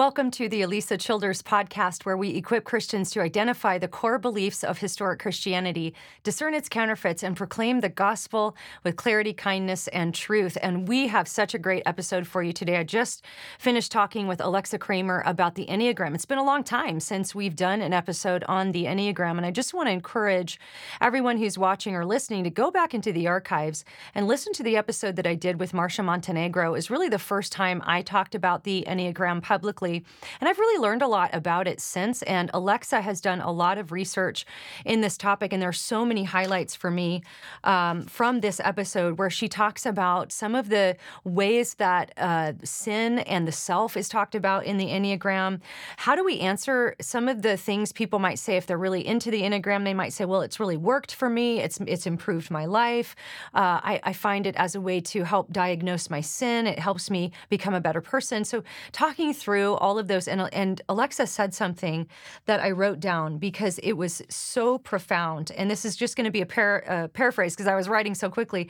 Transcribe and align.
Welcome 0.00 0.30
to 0.30 0.48
the 0.48 0.62
Alisa 0.62 0.98
Childers 0.98 1.42
podcast, 1.42 2.06
where 2.06 2.16
we 2.16 2.30
equip 2.30 2.64
Christians 2.64 3.10
to 3.10 3.20
identify 3.20 3.76
the 3.76 3.86
core 3.86 4.18
beliefs 4.18 4.64
of 4.64 4.78
historic 4.78 5.20
Christianity, 5.20 5.92
discern 6.22 6.54
its 6.54 6.70
counterfeits, 6.70 7.22
and 7.22 7.36
proclaim 7.36 7.80
the 7.80 7.90
gospel 7.90 8.56
with 8.82 8.96
clarity, 8.96 9.34
kindness, 9.34 9.88
and 9.88 10.14
truth. 10.14 10.56
And 10.62 10.88
we 10.88 11.08
have 11.08 11.28
such 11.28 11.52
a 11.52 11.58
great 11.58 11.82
episode 11.84 12.26
for 12.26 12.42
you 12.42 12.54
today. 12.54 12.78
I 12.78 12.82
just 12.82 13.26
finished 13.58 13.92
talking 13.92 14.26
with 14.26 14.40
Alexa 14.40 14.78
Cramer 14.78 15.22
about 15.26 15.54
the 15.54 15.66
Enneagram. 15.66 16.14
It's 16.14 16.24
been 16.24 16.38
a 16.38 16.44
long 16.44 16.64
time 16.64 16.98
since 16.98 17.34
we've 17.34 17.54
done 17.54 17.82
an 17.82 17.92
episode 17.92 18.42
on 18.48 18.72
the 18.72 18.86
Enneagram, 18.86 19.36
and 19.36 19.44
I 19.44 19.50
just 19.50 19.74
want 19.74 19.88
to 19.88 19.92
encourage 19.92 20.58
everyone 21.02 21.36
who's 21.36 21.58
watching 21.58 21.94
or 21.94 22.06
listening 22.06 22.44
to 22.44 22.50
go 22.50 22.70
back 22.70 22.94
into 22.94 23.12
the 23.12 23.26
archives 23.26 23.84
and 24.14 24.26
listen 24.26 24.54
to 24.54 24.62
the 24.62 24.78
episode 24.78 25.16
that 25.16 25.26
I 25.26 25.34
did 25.34 25.60
with 25.60 25.74
Marcia 25.74 26.02
Montenegro. 26.02 26.74
Is 26.74 26.88
really 26.88 27.10
the 27.10 27.18
first 27.18 27.52
time 27.52 27.82
I 27.84 28.00
talked 28.00 28.34
about 28.34 28.64
the 28.64 28.82
Enneagram 28.88 29.42
publicly 29.42 29.89
and 29.96 30.48
I've 30.48 30.58
really 30.58 30.80
learned 30.80 31.02
a 31.02 31.06
lot 31.06 31.30
about 31.32 31.66
it 31.66 31.80
since. 31.80 32.22
And 32.22 32.50
Alexa 32.54 33.00
has 33.00 33.20
done 33.20 33.40
a 33.40 33.50
lot 33.50 33.78
of 33.78 33.92
research 33.92 34.46
in 34.84 35.00
this 35.00 35.16
topic. 35.16 35.52
And 35.52 35.60
there 35.60 35.68
are 35.68 35.72
so 35.72 36.04
many 36.04 36.24
highlights 36.24 36.74
for 36.74 36.90
me 36.90 37.22
um, 37.64 38.02
from 38.02 38.40
this 38.40 38.60
episode 38.60 39.18
where 39.18 39.30
she 39.30 39.48
talks 39.48 39.86
about 39.86 40.32
some 40.32 40.54
of 40.54 40.68
the 40.68 40.96
ways 41.24 41.74
that 41.74 42.12
uh, 42.16 42.52
sin 42.64 43.20
and 43.20 43.46
the 43.46 43.52
self 43.52 43.96
is 43.96 44.08
talked 44.08 44.34
about 44.34 44.64
in 44.64 44.76
the 44.76 44.86
Enneagram. 44.86 45.60
How 45.96 46.14
do 46.14 46.24
we 46.24 46.40
answer 46.40 46.94
some 47.00 47.28
of 47.28 47.42
the 47.42 47.56
things 47.56 47.92
people 47.92 48.18
might 48.18 48.38
say 48.38 48.56
if 48.56 48.66
they're 48.66 48.78
really 48.78 49.06
into 49.06 49.30
the 49.30 49.42
Enneagram? 49.42 49.84
They 49.84 49.94
might 49.94 50.12
say, 50.12 50.24
well, 50.24 50.42
it's 50.42 50.60
really 50.60 50.76
worked 50.76 51.14
for 51.14 51.28
me, 51.28 51.60
it's, 51.60 51.80
it's 51.86 52.06
improved 52.06 52.50
my 52.50 52.66
life. 52.66 53.16
Uh, 53.54 53.80
I, 53.82 54.00
I 54.04 54.12
find 54.12 54.46
it 54.46 54.56
as 54.56 54.74
a 54.74 54.80
way 54.80 55.00
to 55.00 55.24
help 55.24 55.52
diagnose 55.52 56.10
my 56.10 56.20
sin, 56.20 56.66
it 56.66 56.78
helps 56.78 57.10
me 57.10 57.32
become 57.48 57.74
a 57.74 57.80
better 57.80 58.00
person. 58.00 58.44
So, 58.44 58.62
talking 58.92 59.32
through 59.32 59.74
all 59.80 59.98
of 59.98 60.08
those. 60.08 60.28
And, 60.28 60.48
and 60.52 60.80
Alexa 60.88 61.26
said 61.26 61.54
something 61.54 62.06
that 62.46 62.60
I 62.60 62.70
wrote 62.70 63.00
down 63.00 63.38
because 63.38 63.78
it 63.78 63.94
was 63.94 64.22
so 64.28 64.78
profound. 64.78 65.50
And 65.56 65.70
this 65.70 65.84
is 65.84 65.96
just 65.96 66.16
going 66.16 66.26
to 66.26 66.30
be 66.30 66.42
a 66.42 66.46
uh, 66.46 67.08
paraphrase 67.08 67.54
because 67.54 67.66
I 67.66 67.74
was 67.74 67.88
writing 67.88 68.14
so 68.14 68.30
quickly. 68.30 68.68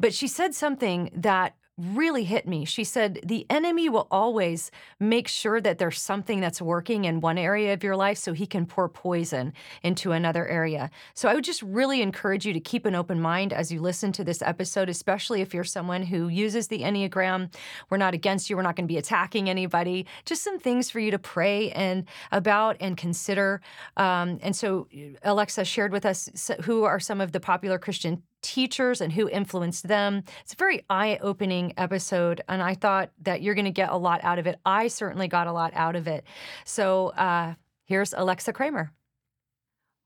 But 0.00 0.14
she 0.14 0.28
said 0.28 0.54
something 0.54 1.10
that 1.14 1.54
really 1.76 2.24
hit 2.24 2.46
me. 2.46 2.64
She 2.64 2.84
said, 2.84 3.20
The 3.24 3.46
enemy 3.50 3.88
will 3.88 4.06
always 4.10 4.70
make 5.00 5.26
sure 5.26 5.60
that 5.60 5.78
there's 5.78 6.00
something 6.00 6.40
that's 6.40 6.62
working 6.62 7.04
in 7.04 7.20
one 7.20 7.38
area 7.38 7.72
of 7.72 7.82
your 7.82 7.96
life 7.96 8.18
so 8.18 8.32
he 8.32 8.46
can 8.46 8.64
pour 8.64 8.88
poison 8.88 9.52
into 9.82 10.12
another 10.12 10.46
area. 10.46 10.90
So 11.14 11.28
I 11.28 11.34
would 11.34 11.44
just 11.44 11.62
really 11.62 12.00
encourage 12.00 12.46
you 12.46 12.52
to 12.52 12.60
keep 12.60 12.86
an 12.86 12.94
open 12.94 13.20
mind 13.20 13.52
as 13.52 13.72
you 13.72 13.80
listen 13.80 14.12
to 14.12 14.24
this 14.24 14.40
episode, 14.42 14.88
especially 14.88 15.40
if 15.40 15.52
you're 15.52 15.64
someone 15.64 16.02
who 16.02 16.28
uses 16.28 16.68
the 16.68 16.80
Enneagram. 16.80 17.52
We're 17.90 17.96
not 17.96 18.14
against 18.14 18.48
you, 18.48 18.56
we're 18.56 18.62
not 18.62 18.76
going 18.76 18.86
to 18.86 18.92
be 18.92 18.98
attacking 18.98 19.50
anybody. 19.50 20.06
Just 20.24 20.44
some 20.44 20.60
things 20.60 20.90
for 20.90 21.00
you 21.00 21.10
to 21.10 21.18
pray 21.18 21.70
and 21.72 22.04
about 22.30 22.76
and 22.80 22.96
consider. 22.96 23.60
Um, 23.96 24.38
and 24.42 24.54
so 24.54 24.86
Alexa 25.22 25.64
shared 25.64 25.92
with 25.92 26.06
us 26.06 26.50
who 26.62 26.84
are 26.84 27.00
some 27.00 27.20
of 27.20 27.32
the 27.32 27.40
popular 27.40 27.78
Christian 27.78 28.22
teachers 28.44 29.00
and 29.00 29.12
who 29.12 29.28
influenced 29.28 29.88
them. 29.88 30.22
It's 30.42 30.52
a 30.52 30.56
very 30.56 30.84
eye 30.88 31.18
opening 31.20 31.72
episode, 31.76 32.42
and 32.48 32.62
I 32.62 32.74
thought 32.74 33.10
that 33.22 33.42
you're 33.42 33.54
going 33.54 33.64
to 33.64 33.70
get 33.72 33.90
a 33.90 33.96
lot 33.96 34.22
out 34.22 34.38
of 34.38 34.46
it. 34.46 34.60
I 34.64 34.88
certainly 34.88 35.26
got 35.26 35.48
a 35.48 35.52
lot 35.52 35.72
out 35.74 35.96
of 35.96 36.06
it. 36.06 36.24
So 36.64 37.08
uh, 37.08 37.54
here's 37.86 38.12
Alexa 38.12 38.52
Cramer. 38.52 38.92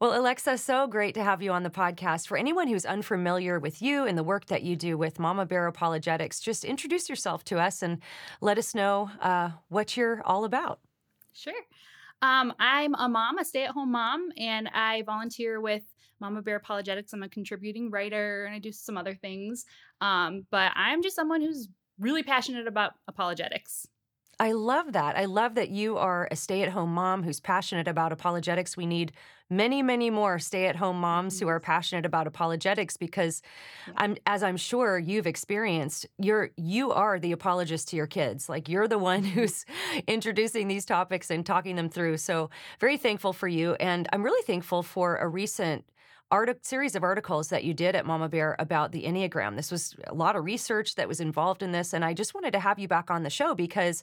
Well, 0.00 0.18
Alexa, 0.18 0.58
so 0.58 0.86
great 0.86 1.14
to 1.14 1.24
have 1.24 1.42
you 1.42 1.50
on 1.50 1.64
the 1.64 1.70
podcast. 1.70 2.28
For 2.28 2.38
anyone 2.38 2.68
who's 2.68 2.86
unfamiliar 2.86 3.58
with 3.58 3.82
you 3.82 4.06
and 4.06 4.16
the 4.16 4.22
work 4.22 4.46
that 4.46 4.62
you 4.62 4.76
do 4.76 4.96
with 4.96 5.18
Mama 5.18 5.44
Bear 5.44 5.66
Apologetics, 5.66 6.38
just 6.38 6.64
introduce 6.64 7.08
yourself 7.08 7.42
to 7.46 7.58
us 7.58 7.82
and 7.82 7.98
let 8.40 8.58
us 8.58 8.76
know 8.76 9.10
uh, 9.20 9.50
what 9.68 9.96
you're 9.96 10.22
all 10.24 10.44
about. 10.44 10.78
Sure. 11.32 11.52
Um, 12.22 12.54
I'm 12.60 12.94
a 12.94 13.08
mom, 13.08 13.38
a 13.38 13.44
stay 13.44 13.64
at 13.64 13.70
home 13.70 13.90
mom, 13.90 14.30
and 14.36 14.68
I 14.72 15.02
volunteer 15.02 15.60
with 15.60 15.82
Mama 16.20 16.42
Bear 16.42 16.56
Apologetics. 16.56 17.12
I'm 17.12 17.22
a 17.22 17.28
contributing 17.28 17.90
writer 17.90 18.44
and 18.44 18.54
I 18.54 18.58
do 18.58 18.72
some 18.72 18.96
other 18.96 19.14
things. 19.14 19.64
Um, 20.00 20.46
but 20.50 20.72
I'm 20.74 21.02
just 21.02 21.16
someone 21.16 21.40
who's 21.40 21.68
really 21.98 22.22
passionate 22.22 22.66
about 22.66 22.92
apologetics. 23.08 23.86
I 24.40 24.52
love 24.52 24.92
that. 24.92 25.16
I 25.16 25.24
love 25.24 25.56
that 25.56 25.70
you 25.70 25.96
are 25.96 26.28
a 26.30 26.36
stay 26.36 26.62
at 26.62 26.68
home 26.68 26.94
mom 26.94 27.24
who's 27.24 27.40
passionate 27.40 27.88
about 27.88 28.12
apologetics. 28.12 28.76
We 28.76 28.86
need 28.86 29.12
many, 29.50 29.82
many 29.82 30.10
more 30.10 30.38
stay 30.38 30.66
at 30.66 30.76
home 30.76 31.00
moms 31.00 31.40
who 31.40 31.48
are 31.48 31.58
passionate 31.58 32.06
about 32.06 32.28
apologetics 32.28 32.96
because 32.96 33.42
yeah. 33.88 33.94
I'm 33.96 34.16
as 34.26 34.44
I'm 34.44 34.56
sure 34.56 34.96
you've 34.96 35.26
experienced, 35.26 36.06
you're 36.18 36.50
you 36.56 36.92
are 36.92 37.18
the 37.18 37.32
apologist 37.32 37.88
to 37.88 37.96
your 37.96 38.06
kids. 38.06 38.48
Like 38.48 38.68
you're 38.68 38.86
the 38.86 38.98
one 38.98 39.22
mm-hmm. 39.24 39.40
who's 39.40 39.64
introducing 40.06 40.68
these 40.68 40.84
topics 40.84 41.30
and 41.30 41.44
talking 41.44 41.74
them 41.74 41.88
through. 41.88 42.18
So 42.18 42.48
very 42.78 42.96
thankful 42.96 43.32
for 43.32 43.48
you. 43.48 43.74
And 43.80 44.08
I'm 44.12 44.22
really 44.22 44.42
thankful 44.44 44.84
for 44.84 45.16
a 45.16 45.26
recent 45.26 45.84
art- 46.30 46.64
series 46.64 46.94
of 46.94 47.02
articles 47.02 47.48
that 47.48 47.64
you 47.64 47.74
did 47.74 47.94
at 47.94 48.06
Mama 48.06 48.28
Bear 48.28 48.56
about 48.58 48.92
the 48.92 49.04
Enneagram. 49.04 49.56
This 49.56 49.70
was 49.70 49.94
a 50.06 50.14
lot 50.14 50.36
of 50.36 50.44
research 50.44 50.94
that 50.96 51.08
was 51.08 51.20
involved 51.20 51.62
in 51.62 51.72
this, 51.72 51.92
and 51.92 52.04
I 52.04 52.14
just 52.14 52.34
wanted 52.34 52.52
to 52.52 52.60
have 52.60 52.78
you 52.78 52.88
back 52.88 53.10
on 53.10 53.22
the 53.22 53.30
show 53.30 53.54
because 53.54 54.02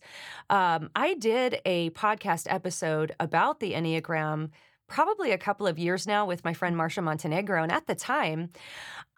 um, 0.50 0.90
I 0.96 1.16
did 1.16 1.62
a 1.66 1.90
podcast 1.92 2.48
episode 2.50 3.16
about 3.20 3.60
the 3.60 3.74
Enneagram 3.74 4.50
probably 4.88 5.32
a 5.32 5.38
couple 5.38 5.68
of 5.68 5.80
years 5.80 6.06
now 6.06 6.26
with 6.26 6.44
my 6.44 6.54
friend 6.54 6.78
Marcia 6.78 7.02
Montenegro. 7.02 7.64
And 7.64 7.72
at 7.72 7.88
the 7.88 7.96
time, 7.96 8.50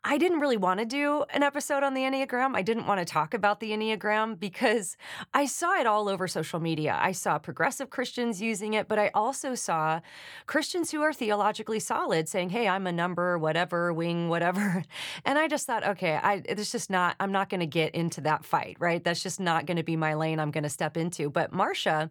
I 0.04 0.18
didn't 0.18 0.40
really 0.40 0.58
want 0.58 0.80
to 0.80 0.86
do 0.86 1.26
an 1.32 1.44
episode 1.44 1.84
on 1.84 1.94
the 1.94 2.02
Enneagram. 2.02 2.56
I 2.56 2.62
didn't 2.62 2.86
want 2.86 3.00
to 3.00 3.06
talk 3.06 3.34
about 3.34 3.60
the 3.60 3.72
Enneagram 3.72 4.40
because 4.40 4.96
I 5.34 5.46
saw 5.46 5.74
it 5.80 5.88
all 5.88 6.08
over 6.08 6.28
social 6.28 6.60
media. 6.60 6.98
I 7.02 7.12
saw 7.12 7.40
progressive 7.40 7.90
Christians 7.90 8.42
using 8.42 8.74
it, 8.74 8.88
but 8.88 9.00
I 9.00 9.10
also 9.14 9.56
saw 9.56 10.00
Christians 10.46 10.92
who 10.92 11.02
are 11.02 11.12
theologically 11.12 11.80
solid 11.80 12.30
saying, 12.30 12.52
hey, 12.52 12.68
I'm 12.68 12.88
a 12.88 12.92
number, 12.92 13.38
whatever, 13.38 13.92
wing, 13.92 14.30
whatever. 14.30 14.84
And 15.26 15.38
I 15.38 15.48
just 15.48 15.66
thought, 15.66 15.86
okay, 15.86 16.20
I, 16.22 16.42
it's 16.46 16.72
just 16.72 16.90
not, 16.90 17.16
I'm 17.20 17.32
not 17.32 17.50
going 17.50 17.60
to 17.60 17.66
get 17.66 17.94
into 17.96 18.22
that 18.22 18.46
fight, 18.46 18.78
right? 18.80 19.04
That's 19.04 19.22
just 19.22 19.40
not 19.40 19.66
going 19.66 19.78
to 19.78 19.84
be 19.84 19.96
my 19.96 20.14
lane 20.14 20.40
I'm 20.40 20.52
going 20.52 20.64
to 20.64 20.70
step 20.70 20.96
into. 20.96 21.30
But 21.30 21.52
Marcia 21.52 22.10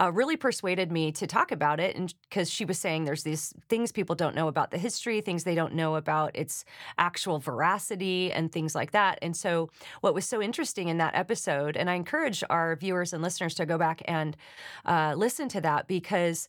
uh, 0.00 0.12
really 0.12 0.36
persuaded 0.36 0.92
me 0.92 1.10
to 1.12 1.26
talk 1.26 1.50
about 1.50 1.80
it 1.80 1.96
and 1.96 2.12
because 2.28 2.50
she 2.50 2.64
was 2.64 2.78
saying 2.78 3.04
there's 3.04 3.22
these 3.22 3.52
things 3.68 3.90
people 3.90 4.14
don't 4.14 4.34
know 4.34 4.48
about 4.48 4.70
the 4.70 4.78
history, 4.78 5.20
things 5.20 5.44
they 5.44 5.54
don't 5.54 5.74
know 5.74 5.96
about 5.96 6.36
its 6.36 6.64
actual 6.98 7.21
actual 7.22 7.38
veracity 7.38 8.32
and 8.32 8.50
things 8.50 8.74
like 8.74 8.90
that. 8.90 9.16
And 9.22 9.36
so, 9.36 9.70
what 10.00 10.12
was 10.12 10.26
so 10.26 10.42
interesting 10.42 10.88
in 10.88 10.98
that 10.98 11.14
episode, 11.14 11.76
and 11.76 11.88
I 11.88 11.94
encourage 11.94 12.42
our 12.50 12.74
viewers 12.74 13.12
and 13.12 13.22
listeners 13.22 13.54
to 13.54 13.66
go 13.66 13.78
back 13.78 14.02
and 14.06 14.36
uh, 14.84 15.14
listen 15.16 15.48
to 15.50 15.60
that 15.60 15.86
because 15.86 16.48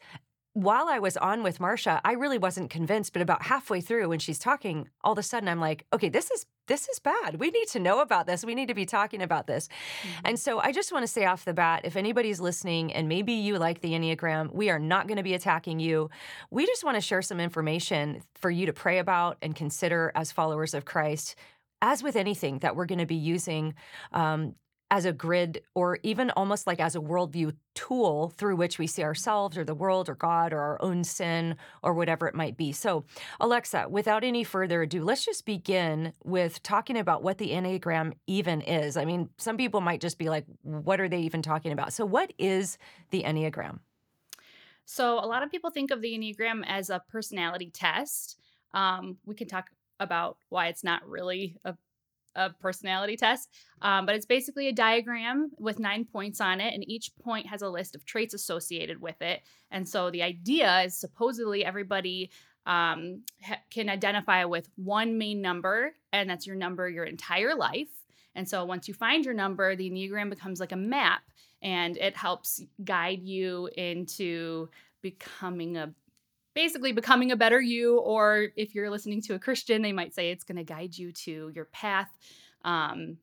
while 0.53 0.87
I 0.87 0.97
was 0.97 1.15
on 1.17 1.43
with 1.43 1.59
Marcia, 1.59 2.01
I 2.03 2.13
really 2.13 2.39
wasn't 2.39 2.71
convinced. 2.71 3.13
But 3.13 3.21
about 3.21 3.43
halfway 3.43 3.81
through, 3.81 4.09
when 4.09 4.17
she's 4.17 4.39
talking, 4.39 4.89
all 5.03 5.11
of 5.11 5.19
a 5.19 5.23
sudden 5.23 5.47
I'm 5.47 5.59
like, 5.59 5.85
okay, 5.93 6.09
this 6.09 6.31
is 6.31 6.47
this 6.67 6.87
is 6.87 6.99
bad. 6.99 7.39
We 7.39 7.51
need 7.51 7.67
to 7.69 7.79
know 7.79 7.99
about 7.99 8.25
this. 8.25 8.45
We 8.45 8.55
need 8.55 8.67
to 8.69 8.73
be 8.73 8.85
talking 8.85 9.21
about 9.21 9.47
this. 9.47 9.67
Mm-hmm. 9.67 10.25
And 10.25 10.39
so 10.39 10.59
I 10.59 10.71
just 10.71 10.91
want 10.91 11.03
to 11.03 11.07
say 11.07 11.25
off 11.25 11.45
the 11.45 11.53
bat 11.53 11.81
if 11.83 11.95
anybody's 11.95 12.39
listening 12.39 12.93
and 12.93 13.07
maybe 13.09 13.33
you 13.33 13.57
like 13.57 13.81
the 13.81 13.91
Enneagram, 13.91 14.53
we 14.53 14.69
are 14.69 14.79
not 14.79 15.07
going 15.07 15.17
to 15.17 15.23
be 15.23 15.33
attacking 15.33 15.79
you. 15.79 16.09
We 16.51 16.65
just 16.65 16.83
want 16.83 16.95
to 16.95 17.01
share 17.01 17.21
some 17.21 17.39
information 17.39 18.21
for 18.35 18.49
you 18.49 18.65
to 18.65 18.73
pray 18.73 18.99
about 18.99 19.37
and 19.41 19.55
consider 19.55 20.11
as 20.15 20.31
followers 20.31 20.73
of 20.73 20.85
Christ 20.85 21.35
as 21.81 22.01
with 22.01 22.15
anything 22.15 22.59
that 22.59 22.77
we're 22.77 22.85
going 22.85 22.99
to 22.99 23.05
be 23.05 23.15
using 23.15 23.73
um, 24.13 24.55
as 24.93 25.05
a 25.05 25.11
grid 25.11 25.59
or 25.73 25.97
even 26.03 26.29
almost 26.29 26.67
like 26.67 26.79
as 26.79 26.95
a 26.95 26.99
worldview 26.99 27.51
tool 27.73 28.29
through 28.37 28.55
which 28.55 28.77
we 28.77 28.85
see 28.85 29.01
ourselves 29.01 29.57
or 29.57 29.63
the 29.63 29.73
world 29.73 30.07
or 30.07 30.13
God 30.13 30.53
or 30.53 30.59
our 30.59 30.79
own 30.83 31.03
sin 31.03 31.55
or 31.81 31.95
whatever 31.95 32.27
it 32.27 32.35
might 32.35 32.57
be. 32.57 32.71
So, 32.71 33.03
Alexa, 33.39 33.87
without 33.89 34.23
any 34.23 34.43
further 34.43 34.83
ado, 34.83 35.03
let's 35.03 35.25
just 35.25 35.47
begin 35.47 36.13
with 36.23 36.61
talking 36.61 36.95
about 36.95 37.23
what 37.23 37.39
the 37.39 37.49
Enneagram 37.49 38.13
even 38.27 38.61
is. 38.61 38.95
I 38.95 39.03
mean, 39.03 39.29
some 39.37 39.57
people 39.57 39.81
might 39.81 39.99
just 39.99 40.19
be 40.19 40.29
like, 40.29 40.45
what 40.61 41.01
are 41.01 41.09
they 41.09 41.21
even 41.21 41.41
talking 41.41 41.71
about? 41.71 41.91
So, 41.91 42.05
what 42.05 42.31
is 42.37 42.77
the 43.09 43.23
Enneagram? 43.23 43.79
So, 44.85 45.17
a 45.17 45.25
lot 45.25 45.41
of 45.41 45.49
people 45.49 45.71
think 45.71 45.89
of 45.89 46.03
the 46.03 46.13
Enneagram 46.13 46.63
as 46.67 46.91
a 46.91 47.01
personality 47.09 47.71
test. 47.73 48.39
Um, 48.75 49.17
we 49.25 49.33
can 49.33 49.47
talk 49.47 49.71
about 49.99 50.37
why 50.49 50.67
it's 50.67 50.83
not 50.83 51.07
really 51.07 51.57
a 51.65 51.73
a 52.35 52.51
personality 52.51 53.17
test. 53.17 53.49
Um, 53.81 54.05
but 54.05 54.15
it's 54.15 54.25
basically 54.25 54.67
a 54.67 54.73
diagram 54.73 55.51
with 55.57 55.79
nine 55.79 56.05
points 56.05 56.41
on 56.41 56.61
it, 56.61 56.73
and 56.73 56.87
each 56.89 57.11
point 57.21 57.47
has 57.47 57.61
a 57.61 57.69
list 57.69 57.95
of 57.95 58.05
traits 58.05 58.33
associated 58.33 59.01
with 59.01 59.21
it. 59.21 59.41
And 59.71 59.87
so 59.87 60.09
the 60.09 60.23
idea 60.23 60.83
is 60.83 60.95
supposedly 60.95 61.65
everybody 61.65 62.31
um, 62.65 63.23
ha- 63.43 63.59
can 63.69 63.89
identify 63.89 64.45
with 64.45 64.69
one 64.75 65.17
main 65.17 65.41
number, 65.41 65.93
and 66.11 66.29
that's 66.29 66.47
your 66.47 66.55
number 66.55 66.89
your 66.89 67.05
entire 67.05 67.55
life. 67.55 67.89
And 68.35 68.47
so 68.47 68.65
once 68.65 68.87
you 68.87 68.93
find 68.93 69.23
your 69.25 69.33
number, 69.33 69.75
the 69.75 69.89
Enneagram 69.89 70.29
becomes 70.29 70.59
like 70.59 70.71
a 70.71 70.77
map 70.77 71.21
and 71.61 71.97
it 71.97 72.15
helps 72.15 72.61
guide 72.83 73.23
you 73.23 73.69
into 73.77 74.69
becoming 75.01 75.77
a 75.77 75.93
basically 76.53 76.91
becoming 76.91 77.31
a 77.31 77.35
better 77.35 77.59
you, 77.59 77.99
or 77.99 78.47
if 78.55 78.75
you're 78.75 78.89
listening 78.89 79.21
to 79.23 79.35
a 79.35 79.39
Christian, 79.39 79.81
they 79.81 79.91
might 79.91 80.13
say 80.13 80.31
it's 80.31 80.43
going 80.43 80.57
to 80.57 80.63
guide 80.63 80.97
you 80.97 81.11
to 81.11 81.51
your 81.53 81.65
path 81.65 82.09
um, 82.63 83.17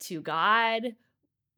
to 0.00 0.20
God, 0.20 0.82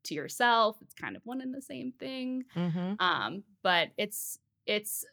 to 0.05 0.15
yourself. 0.15 0.77
It's 0.81 0.95
kind 0.95 1.17
of 1.17 1.23
one 1.25 1.41
and 1.41 1.55
the 1.55 1.63
same 1.63 1.93
thing. 1.93 2.45
Mm-hmm. 2.57 2.95
Um, 2.99 3.43
but 3.63 3.91
it's 3.97 4.39
it's 4.67 5.05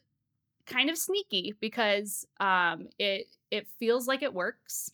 kind 0.65 0.89
of 0.89 0.97
sneaky 0.97 1.55
because 1.59 2.25
um, 2.39 2.87
it 2.97 3.27
it 3.51 3.67
feels 3.79 4.07
like 4.07 4.23
it 4.23 4.33
works, 4.33 4.91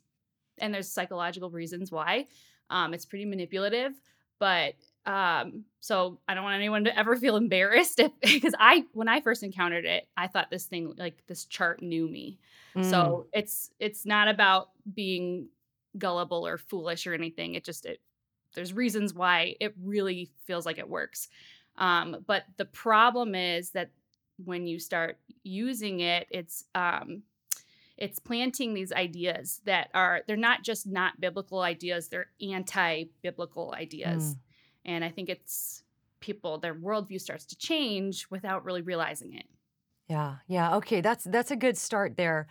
and 0.57 0.73
there's 0.73 0.89
psychological 0.89 1.49
reasons 1.49 1.91
why. 1.91 2.27
Um, 2.69 2.93
it's 2.93 3.05
pretty 3.05 3.25
manipulative, 3.25 3.93
but 4.39 4.73
um, 5.05 5.65
so 5.79 6.19
I 6.27 6.33
don't 6.33 6.43
want 6.43 6.55
anyone 6.55 6.85
to 6.85 6.97
ever 6.97 7.15
feel 7.15 7.35
embarrassed 7.35 8.01
because 8.21 8.55
I 8.59 8.85
when 8.93 9.07
I 9.07 9.21
first 9.21 9.43
encountered 9.43 9.85
it, 9.85 10.07
I 10.17 10.27
thought 10.27 10.49
this 10.49 10.65
thing 10.65 10.93
like 10.97 11.25
this 11.27 11.45
chart 11.45 11.81
knew 11.81 12.07
me. 12.07 12.39
Mm. 12.75 12.89
So 12.89 13.27
it's 13.31 13.69
it's 13.79 14.05
not 14.05 14.27
about 14.27 14.69
being 14.93 15.47
gullible 15.97 16.45
or 16.45 16.57
foolish 16.57 17.05
or 17.05 17.13
anything. 17.13 17.53
It 17.53 17.63
just 17.63 17.85
it 17.85 18.01
there's 18.55 18.73
reasons 18.73 19.13
why 19.13 19.55
it 19.59 19.75
really 19.83 20.31
feels 20.45 20.65
like 20.65 20.77
it 20.79 20.89
works. 20.89 21.27
Um, 21.77 22.17
but 22.25 22.45
the 22.57 22.65
problem 22.65 23.35
is 23.35 23.71
that 23.71 23.91
when 24.43 24.65
you 24.65 24.79
start 24.79 25.17
using 25.43 25.99
it, 25.99 26.27
it's 26.31 26.65
um, 26.73 27.23
it's 27.97 28.19
planting 28.19 28.73
these 28.73 28.91
ideas 28.91 29.61
that 29.65 29.89
are 29.93 30.21
they're 30.27 30.35
not 30.35 30.63
just 30.63 30.87
not 30.87 31.19
biblical 31.19 31.61
ideas; 31.61 32.07
they're 32.07 32.27
anti-biblical 32.41 33.73
ideas. 33.77 34.35
Mm. 34.35 34.37
And 34.85 35.03
I 35.03 35.09
think 35.09 35.29
it's 35.29 35.83
people, 36.19 36.57
their 36.57 36.75
worldview 36.75 37.19
starts 37.19 37.45
to 37.45 37.57
change 37.57 38.27
without 38.29 38.63
really 38.65 38.81
realizing 38.81 39.33
it. 39.33 39.45
Yeah, 40.07 40.35
yeah. 40.47 40.75
Okay, 40.75 41.01
that's 41.01 41.23
that's 41.23 41.49
a 41.49 41.55
good 41.55 41.75
start 41.75 42.15
there. 42.15 42.45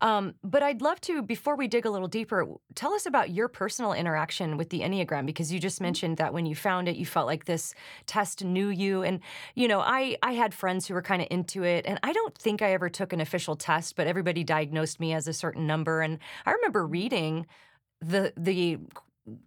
Um, 0.00 0.34
but 0.44 0.62
I'd 0.62 0.82
love 0.82 1.00
to, 1.02 1.20
before 1.20 1.56
we 1.56 1.66
dig 1.66 1.84
a 1.84 1.90
little 1.90 2.06
deeper, 2.06 2.46
tell 2.76 2.92
us 2.94 3.06
about 3.06 3.30
your 3.30 3.48
personal 3.48 3.92
interaction 3.92 4.56
with 4.56 4.70
the 4.70 4.82
Enneagram 4.82 5.26
because 5.26 5.52
you 5.52 5.58
just 5.58 5.76
mm-hmm. 5.76 5.86
mentioned 5.86 6.16
that 6.18 6.32
when 6.32 6.46
you 6.46 6.54
found 6.54 6.88
it, 6.88 6.94
you 6.94 7.04
felt 7.04 7.26
like 7.26 7.46
this 7.46 7.74
test 8.06 8.44
knew 8.44 8.68
you. 8.68 9.02
And 9.02 9.18
you 9.56 9.66
know, 9.66 9.80
I 9.80 10.16
I 10.22 10.34
had 10.34 10.54
friends 10.54 10.86
who 10.86 10.94
were 10.94 11.02
kind 11.02 11.20
of 11.20 11.26
into 11.28 11.64
it, 11.64 11.86
and 11.86 11.98
I 12.04 12.12
don't 12.12 12.38
think 12.38 12.62
I 12.62 12.72
ever 12.72 12.88
took 12.88 13.12
an 13.12 13.20
official 13.20 13.56
test, 13.56 13.96
but 13.96 14.06
everybody 14.06 14.44
diagnosed 14.44 15.00
me 15.00 15.12
as 15.12 15.26
a 15.26 15.32
certain 15.32 15.66
number. 15.66 16.02
And 16.02 16.20
I 16.46 16.52
remember 16.52 16.86
reading 16.86 17.46
the 18.00 18.32
the 18.36 18.78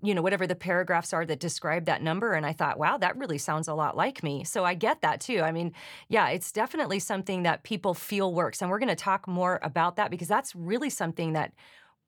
you 0.01 0.15
know, 0.15 0.21
whatever 0.21 0.47
the 0.47 0.55
paragraphs 0.55 1.13
are 1.13 1.25
that 1.25 1.39
describe 1.39 1.85
that 1.85 2.01
number. 2.01 2.33
And 2.33 2.45
I 2.45 2.53
thought, 2.53 2.79
wow, 2.79 2.97
that 2.97 3.17
really 3.17 3.37
sounds 3.37 3.67
a 3.67 3.73
lot 3.73 3.97
like 3.97 4.23
me. 4.23 4.43
So 4.43 4.63
I 4.63 4.73
get 4.73 5.01
that 5.01 5.19
too. 5.19 5.41
I 5.41 5.51
mean, 5.51 5.73
yeah, 6.07 6.29
it's 6.29 6.51
definitely 6.51 6.99
something 6.99 7.43
that 7.43 7.63
people 7.63 7.93
feel 7.93 8.33
works. 8.33 8.61
And 8.61 8.71
we're 8.71 8.79
going 8.79 8.89
to 8.89 8.95
talk 8.95 9.27
more 9.27 9.59
about 9.61 9.97
that 9.97 10.11
because 10.11 10.29
that's 10.29 10.55
really 10.55 10.89
something 10.89 11.33
that 11.33 11.53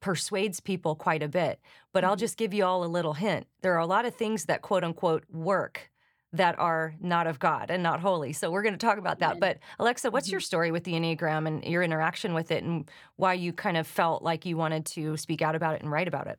persuades 0.00 0.60
people 0.60 0.94
quite 0.94 1.22
a 1.22 1.28
bit. 1.28 1.60
But 1.92 2.04
I'll 2.04 2.12
mm-hmm. 2.12 2.20
just 2.20 2.38
give 2.38 2.54
you 2.54 2.64
all 2.64 2.84
a 2.84 2.86
little 2.86 3.14
hint. 3.14 3.46
There 3.60 3.74
are 3.74 3.80
a 3.80 3.86
lot 3.86 4.06
of 4.06 4.14
things 4.14 4.46
that 4.46 4.62
quote 4.62 4.84
unquote 4.84 5.24
work 5.30 5.90
that 6.32 6.58
are 6.58 6.94
not 7.00 7.26
of 7.26 7.38
God 7.38 7.70
and 7.70 7.82
not 7.82 8.00
holy. 8.00 8.32
So 8.32 8.50
we're 8.50 8.62
going 8.62 8.74
to 8.74 8.78
talk 8.78 8.98
about 8.98 9.20
that. 9.20 9.40
But 9.40 9.58
Alexa, 9.78 10.10
what's 10.10 10.26
mm-hmm. 10.26 10.34
your 10.34 10.40
story 10.40 10.70
with 10.70 10.84
the 10.84 10.92
Enneagram 10.92 11.46
and 11.46 11.64
your 11.64 11.82
interaction 11.82 12.34
with 12.34 12.50
it 12.50 12.62
and 12.62 12.90
why 13.16 13.32
you 13.32 13.52
kind 13.52 13.76
of 13.76 13.86
felt 13.86 14.22
like 14.22 14.44
you 14.44 14.56
wanted 14.56 14.84
to 14.86 15.16
speak 15.16 15.40
out 15.40 15.54
about 15.54 15.74
it 15.74 15.82
and 15.82 15.90
write 15.90 16.08
about 16.08 16.26
it? 16.26 16.38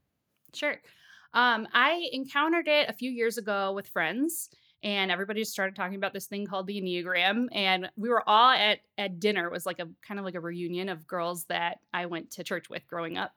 Sure. 0.54 0.80
Um, 1.34 1.68
I 1.74 2.10
encountered 2.12 2.68
it 2.68 2.90
a 2.90 2.94
few 2.94 3.12
years 3.12 3.38
ago 3.38 3.74
with 3.74 3.88
friends, 3.88 4.50
and 4.82 5.12
everybody 5.12 5.42
just 5.42 5.52
started 5.52 5.76
talking 5.76 5.96
about 5.96 6.14
this 6.14 6.28
thing 6.28 6.48
called 6.48 6.66
the 6.66 6.82
Enneagram. 6.82 7.48
And 7.52 7.90
we 7.98 8.10
were 8.10 8.28
all 8.28 8.52
at 8.52 8.80
at 8.98 9.20
dinner. 9.20 9.46
It 9.46 9.52
was 9.52 9.66
like 9.66 9.80
a 9.80 9.90
kind 10.06 10.20
of 10.20 10.26
like 10.26 10.36
a 10.36 10.40
reunion 10.40 10.90
of 10.90 11.06
girls 11.06 11.46
that 11.46 11.80
I 11.94 12.06
went 12.06 12.32
to 12.32 12.44
church 12.44 12.70
with 12.70 12.88
growing 12.88 13.18
up. 13.18 13.34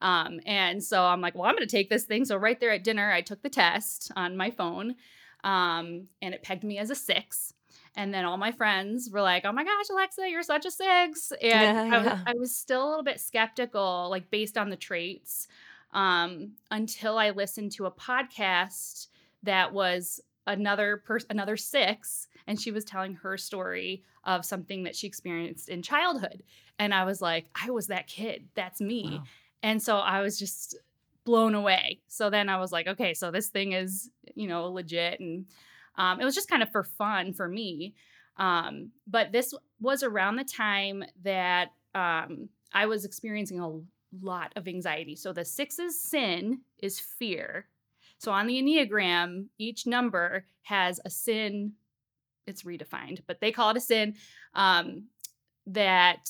Um, 0.00 0.40
and 0.46 0.82
so 0.82 1.02
I'm 1.02 1.20
like, 1.20 1.34
well, 1.34 1.44
I'm 1.44 1.56
going 1.56 1.66
to 1.66 1.76
take 1.76 1.90
this 1.90 2.04
thing. 2.04 2.24
So 2.24 2.36
right 2.36 2.58
there 2.58 2.70
at 2.70 2.84
dinner, 2.84 3.10
I 3.10 3.22
took 3.22 3.42
the 3.42 3.48
test 3.48 4.12
on 4.16 4.36
my 4.36 4.50
phone, 4.50 4.94
um, 5.42 6.08
and 6.22 6.32
it 6.32 6.42
pegged 6.42 6.64
me 6.64 6.78
as 6.78 6.90
a 6.90 6.94
six. 6.94 7.52
And 7.96 8.12
then 8.12 8.24
all 8.24 8.36
my 8.36 8.50
friends 8.50 9.08
were 9.12 9.22
like, 9.22 9.44
"Oh 9.44 9.52
my 9.52 9.64
gosh, 9.64 9.88
Alexa, 9.90 10.28
you're 10.28 10.42
such 10.42 10.64
a 10.64 10.70
six. 10.70 11.32
And 11.32 11.42
yeah, 11.42 11.86
yeah. 11.86 11.94
I, 11.94 11.98
was, 11.98 12.18
I 12.26 12.32
was 12.34 12.56
still 12.56 12.86
a 12.86 12.88
little 12.88 13.04
bit 13.04 13.20
skeptical, 13.20 14.08
like 14.10 14.30
based 14.30 14.56
on 14.56 14.70
the 14.70 14.76
traits 14.76 15.48
um, 15.94 16.52
until 16.70 17.16
I 17.16 17.30
listened 17.30 17.72
to 17.72 17.86
a 17.86 17.90
podcast 17.90 19.06
that 19.44 19.72
was 19.72 20.20
another 20.46 20.98
person, 20.98 21.28
another 21.30 21.56
six, 21.56 22.28
and 22.46 22.60
she 22.60 22.70
was 22.70 22.84
telling 22.84 23.14
her 23.14 23.38
story 23.38 24.02
of 24.24 24.44
something 24.44 24.82
that 24.84 24.96
she 24.96 25.06
experienced 25.06 25.68
in 25.68 25.82
childhood. 25.82 26.42
And 26.78 26.92
I 26.92 27.04
was 27.04 27.22
like, 27.22 27.46
I 27.54 27.70
was 27.70 27.86
that 27.86 28.08
kid. 28.08 28.48
That's 28.54 28.80
me. 28.80 29.18
Wow. 29.18 29.24
And 29.62 29.82
so 29.82 29.96
I 29.96 30.20
was 30.20 30.38
just 30.38 30.76
blown 31.24 31.54
away. 31.54 32.00
So 32.08 32.28
then 32.28 32.48
I 32.48 32.58
was 32.58 32.72
like, 32.72 32.86
okay, 32.86 33.14
so 33.14 33.30
this 33.30 33.48
thing 33.48 33.72
is, 33.72 34.10
you 34.34 34.48
know, 34.48 34.66
legit. 34.66 35.20
And 35.20 35.46
um, 35.96 36.20
it 36.20 36.24
was 36.24 36.34
just 36.34 36.50
kind 36.50 36.62
of 36.62 36.70
for 36.70 36.84
fun 36.84 37.32
for 37.32 37.48
me. 37.48 37.94
Um, 38.36 38.90
but 39.06 39.32
this 39.32 39.54
was 39.80 40.02
around 40.02 40.36
the 40.36 40.44
time 40.44 41.04
that 41.22 41.68
um, 41.94 42.48
I 42.72 42.86
was 42.86 43.04
experiencing 43.04 43.60
a 43.60 43.80
lot 44.22 44.52
of 44.56 44.68
anxiety. 44.68 45.16
So 45.16 45.32
the 45.32 45.44
six's 45.44 46.00
sin 46.00 46.60
is 46.78 47.00
fear. 47.00 47.66
So 48.18 48.32
on 48.32 48.46
the 48.46 48.60
Enneagram, 48.60 49.46
each 49.58 49.86
number 49.86 50.46
has 50.62 51.00
a 51.04 51.10
sin, 51.10 51.72
it's 52.46 52.62
redefined, 52.62 53.20
but 53.26 53.40
they 53.40 53.52
call 53.52 53.70
it 53.70 53.76
a 53.76 53.80
sin 53.80 54.14
um, 54.54 55.04
that 55.66 56.28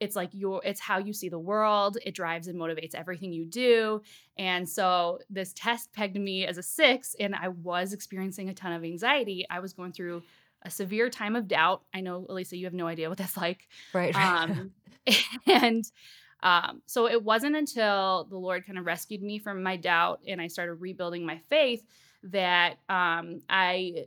it's 0.00 0.16
like 0.16 0.30
your 0.32 0.60
it's 0.64 0.80
how 0.80 0.98
you 0.98 1.12
see 1.12 1.28
the 1.28 1.38
world. 1.38 1.96
It 2.04 2.14
drives 2.14 2.48
and 2.48 2.58
motivates 2.58 2.94
everything 2.94 3.32
you 3.32 3.44
do. 3.46 4.02
And 4.36 4.68
so 4.68 5.20
this 5.30 5.52
test 5.54 5.92
pegged 5.92 6.16
me 6.16 6.46
as 6.46 6.58
a 6.58 6.62
six 6.62 7.14
and 7.18 7.34
i 7.34 7.48
was 7.48 7.92
experiencing 7.92 8.48
a 8.48 8.54
ton 8.54 8.72
of 8.72 8.84
anxiety. 8.84 9.46
I 9.48 9.60
was 9.60 9.72
going 9.72 9.92
through 9.92 10.22
a 10.62 10.70
severe 10.70 11.10
time 11.10 11.36
of 11.36 11.46
doubt. 11.46 11.82
I 11.94 12.00
know 12.00 12.26
Alisa 12.28 12.58
you 12.58 12.64
have 12.64 12.74
no 12.74 12.86
idea 12.86 13.08
what 13.08 13.18
that's 13.18 13.36
like. 13.36 13.68
Right 13.92 14.14
um, 14.14 14.72
and 15.46 15.84
um, 16.44 16.82
so 16.84 17.08
it 17.08 17.24
wasn't 17.24 17.56
until 17.56 18.26
the 18.28 18.36
Lord 18.36 18.66
kind 18.66 18.78
of 18.78 18.84
rescued 18.84 19.22
me 19.22 19.38
from 19.38 19.62
my 19.62 19.76
doubt 19.76 20.20
and 20.28 20.40
I 20.40 20.46
started 20.46 20.74
rebuilding 20.74 21.24
my 21.24 21.38
faith 21.48 21.82
that 22.24 22.76
um, 22.88 23.40
I 23.48 24.06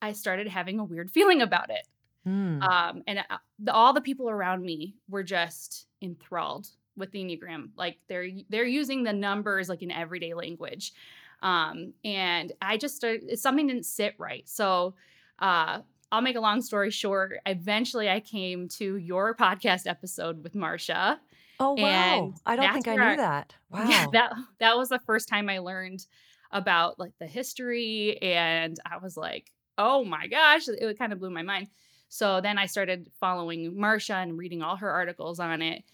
I 0.00 0.12
started 0.12 0.48
having 0.48 0.80
a 0.80 0.84
weird 0.84 1.10
feeling 1.10 1.42
about 1.42 1.70
it. 1.70 1.86
Mm. 2.26 2.62
Um, 2.62 3.02
and 3.06 3.18
uh, 3.18 3.36
the, 3.58 3.72
all 3.72 3.92
the 3.92 4.00
people 4.00 4.30
around 4.30 4.64
me 4.64 4.96
were 5.08 5.22
just 5.22 5.86
enthralled 6.02 6.68
with 6.96 7.10
the 7.10 7.22
enneagram. 7.22 7.68
Like 7.76 7.98
they're 8.08 8.28
they're 8.48 8.66
using 8.66 9.02
the 9.02 9.12
numbers 9.12 9.68
like 9.68 9.82
in 9.82 9.90
everyday 9.90 10.32
language. 10.32 10.94
Um, 11.42 11.92
and 12.02 12.52
I 12.62 12.78
just 12.78 12.96
started, 12.96 13.38
something 13.38 13.66
didn't 13.66 13.84
sit 13.84 14.14
right. 14.16 14.48
So 14.48 14.94
uh, 15.38 15.80
I'll 16.10 16.22
make 16.22 16.36
a 16.36 16.40
long 16.40 16.62
story 16.62 16.90
short. 16.90 17.40
Eventually, 17.44 18.08
I 18.08 18.20
came 18.20 18.68
to 18.68 18.96
your 18.96 19.34
podcast 19.34 19.86
episode 19.86 20.42
with 20.42 20.54
Marcia 20.54 21.20
Oh 21.58 21.74
wow! 21.74 22.32
And 22.32 22.40
I 22.46 22.56
don't 22.56 22.72
think 22.72 22.88
I 22.88 22.96
knew 22.96 23.14
I 23.14 23.16
that. 23.16 23.54
yeah, 23.82 24.06
Wow. 24.06 24.12
that 24.12 24.32
that 24.60 24.76
was 24.76 24.88
the 24.90 25.00
first 25.00 25.28
time 25.28 25.48
I 25.50 25.58
learned 25.60 26.06
about, 26.52 26.98
like, 26.98 27.14
the 27.20 27.26
history, 27.26 28.18
and 28.22 28.78
I 28.86 28.98
was 28.98 29.16
like, 29.16 29.52
"Oh 29.78 30.04
my 30.04 30.28
gosh," 30.28 30.68
it 30.68 30.98
kinda 30.98 31.16
blew 31.16 31.30
my 31.30 31.42
mind. 31.42 31.68
So 32.08 32.40
then 32.40 32.58
I 32.58 32.66
started 32.66 33.12
following 33.20 33.78
Marcia 33.78 34.16
and 34.16 34.38
reading 34.38 34.62
all 34.62 34.76
her 34.76 34.90
articles 34.90 35.40
on 35.40 35.62
it, 35.62 35.84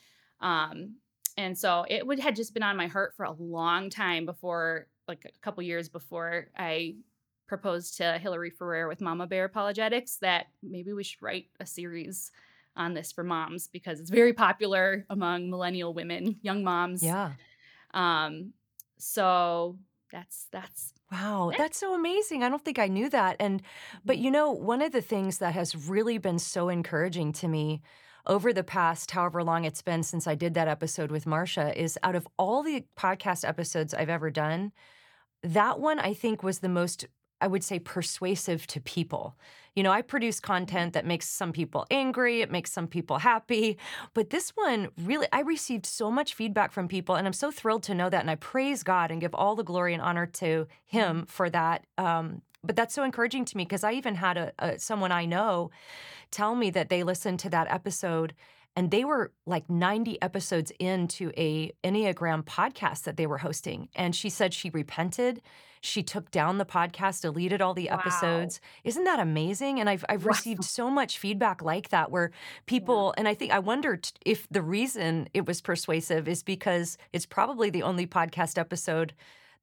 um, 0.40 0.98
and 1.38 1.58
so 1.58 1.86
it 1.88 2.06
would 2.06 2.18
had 2.20 2.36
just 2.36 2.54
been 2.54 2.62
on 2.64 2.76
my 2.76 2.86
heart 2.88 3.14
for 3.16 3.24
a 3.24 3.32
long 3.32 3.90
time 3.90 4.26
before 4.26 4.88
like, 5.08 5.24
a 5.26 5.32
couple 5.40 5.62
years 5.64 5.88
before 5.88 6.48
I 6.56 6.96
proposed 7.48 7.96
to 7.98 8.18
Hillary 8.18 8.50
Ferrer 8.50 8.88
with 8.88 9.00
Mama 9.00 9.26
Bear 9.26 9.44
Apologetics 9.46 10.18
that 10.18 10.46
maybe 10.62 10.92
we 10.92 11.04
should 11.04 11.22
write 11.22 11.50
a 11.60 11.66
series 11.66 12.30
on 12.76 12.94
this 12.94 13.12
for 13.12 13.24
moms 13.24 13.68
because 13.68 14.00
it's 14.00 14.10
very 14.10 14.32
popular 14.32 15.04
among 15.10 15.50
millennial 15.50 15.92
women, 15.94 16.36
young 16.42 16.62
moms. 16.64 17.02
Yeah. 17.02 17.32
Um, 17.92 18.52
so 18.98 19.78
that's 20.12 20.46
that's 20.50 20.92
Wow, 21.12 21.50
that's 21.56 21.78
so 21.78 21.94
amazing. 21.94 22.44
I 22.44 22.48
don't 22.48 22.64
think 22.64 22.78
I 22.78 22.86
knew 22.86 23.08
that. 23.10 23.36
And 23.40 23.62
but 24.04 24.16
Mhm. 24.16 24.22
you 24.22 24.30
know, 24.30 24.50
one 24.52 24.80
of 24.82 24.92
the 24.92 25.00
things 25.02 25.38
that 25.38 25.54
has 25.54 25.74
really 25.88 26.18
been 26.18 26.38
so 26.38 26.68
encouraging 26.68 27.32
to 27.34 27.48
me 27.48 27.80
over 28.26 28.52
the 28.52 28.62
past 28.62 29.10
however 29.10 29.42
long 29.42 29.64
it's 29.64 29.82
been 29.82 30.02
since 30.02 30.26
I 30.26 30.34
did 30.36 30.54
that 30.54 30.68
episode 30.68 31.10
with 31.10 31.26
Marcia 31.26 31.78
is 31.80 31.98
out 32.02 32.14
of 32.14 32.28
all 32.38 32.62
the 32.62 32.84
podcast 32.96 33.48
episodes 33.48 33.92
I've 33.94 34.08
ever 34.10 34.30
done, 34.30 34.72
that 35.42 35.80
one 35.80 35.98
I 35.98 36.12
think 36.14 36.42
was 36.42 36.58
the 36.60 36.68
most, 36.68 37.06
I 37.40 37.46
would 37.46 37.64
say, 37.64 37.78
persuasive 37.78 38.66
to 38.68 38.80
people. 38.80 39.36
You 39.74 39.82
know, 39.82 39.92
I 39.92 40.02
produce 40.02 40.40
content 40.40 40.94
that 40.94 41.06
makes 41.06 41.28
some 41.28 41.52
people 41.52 41.86
angry, 41.90 42.40
it 42.40 42.50
makes 42.50 42.72
some 42.72 42.88
people 42.88 43.18
happy, 43.18 43.78
but 44.14 44.30
this 44.30 44.50
one 44.50 44.88
really, 44.98 45.28
I 45.32 45.40
received 45.40 45.86
so 45.86 46.10
much 46.10 46.34
feedback 46.34 46.72
from 46.72 46.88
people, 46.88 47.14
and 47.14 47.26
I'm 47.26 47.32
so 47.32 47.50
thrilled 47.50 47.84
to 47.84 47.94
know 47.94 48.10
that. 48.10 48.20
And 48.20 48.30
I 48.30 48.34
praise 48.34 48.82
God 48.82 49.10
and 49.10 49.20
give 49.20 49.34
all 49.34 49.54
the 49.54 49.62
glory 49.62 49.94
and 49.94 50.02
honor 50.02 50.26
to 50.26 50.66
Him 50.84 51.26
for 51.26 51.48
that. 51.50 51.84
Um, 51.98 52.42
but 52.62 52.76
that's 52.76 52.94
so 52.94 53.04
encouraging 53.04 53.44
to 53.46 53.56
me 53.56 53.64
because 53.64 53.84
I 53.84 53.92
even 53.92 54.16
had 54.16 54.36
a, 54.36 54.52
a 54.58 54.78
someone 54.78 55.12
I 55.12 55.24
know 55.24 55.70
tell 56.30 56.54
me 56.54 56.70
that 56.70 56.88
they 56.88 57.02
listened 57.02 57.38
to 57.40 57.50
that 57.50 57.70
episode 57.70 58.34
and 58.76 58.90
they 58.90 59.04
were 59.04 59.32
like 59.46 59.68
90 59.68 60.20
episodes 60.22 60.72
into 60.78 61.32
a 61.36 61.72
Enneagram 61.82 62.44
podcast 62.44 63.02
that 63.04 63.16
they 63.16 63.26
were 63.26 63.38
hosting. 63.38 63.88
And 63.94 64.14
she 64.14 64.30
said 64.30 64.54
she 64.54 64.70
repented. 64.70 65.42
She 65.82 66.02
took 66.02 66.30
down 66.30 66.58
the 66.58 66.66
podcast, 66.66 67.22
deleted 67.22 67.60
all 67.62 67.74
the 67.74 67.88
Wow. 67.90 67.98
episodes. 67.98 68.60
Isn't 68.84 69.04
that 69.04 69.18
amazing? 69.18 69.80
And 69.80 69.88
I've 69.88 70.04
I've 70.08 70.24
Wow. 70.24 70.28
received 70.32 70.64
so 70.64 70.90
much 70.90 71.18
feedback 71.18 71.62
like 71.62 71.88
that 71.88 72.10
where 72.10 72.30
Yeah. 72.32 72.38
people 72.66 73.14
and 73.16 73.26
I 73.26 73.34
think 73.34 73.50
I 73.52 73.58
wondered 73.58 74.10
if 74.24 74.46
the 74.50 74.62
reason 74.62 75.28
it 75.34 75.46
was 75.46 75.60
persuasive 75.60 76.28
is 76.28 76.42
because 76.42 76.96
it's 77.12 77.26
probably 77.26 77.70
the 77.70 77.82
only 77.82 78.06
podcast 78.06 78.58
episode 78.58 79.14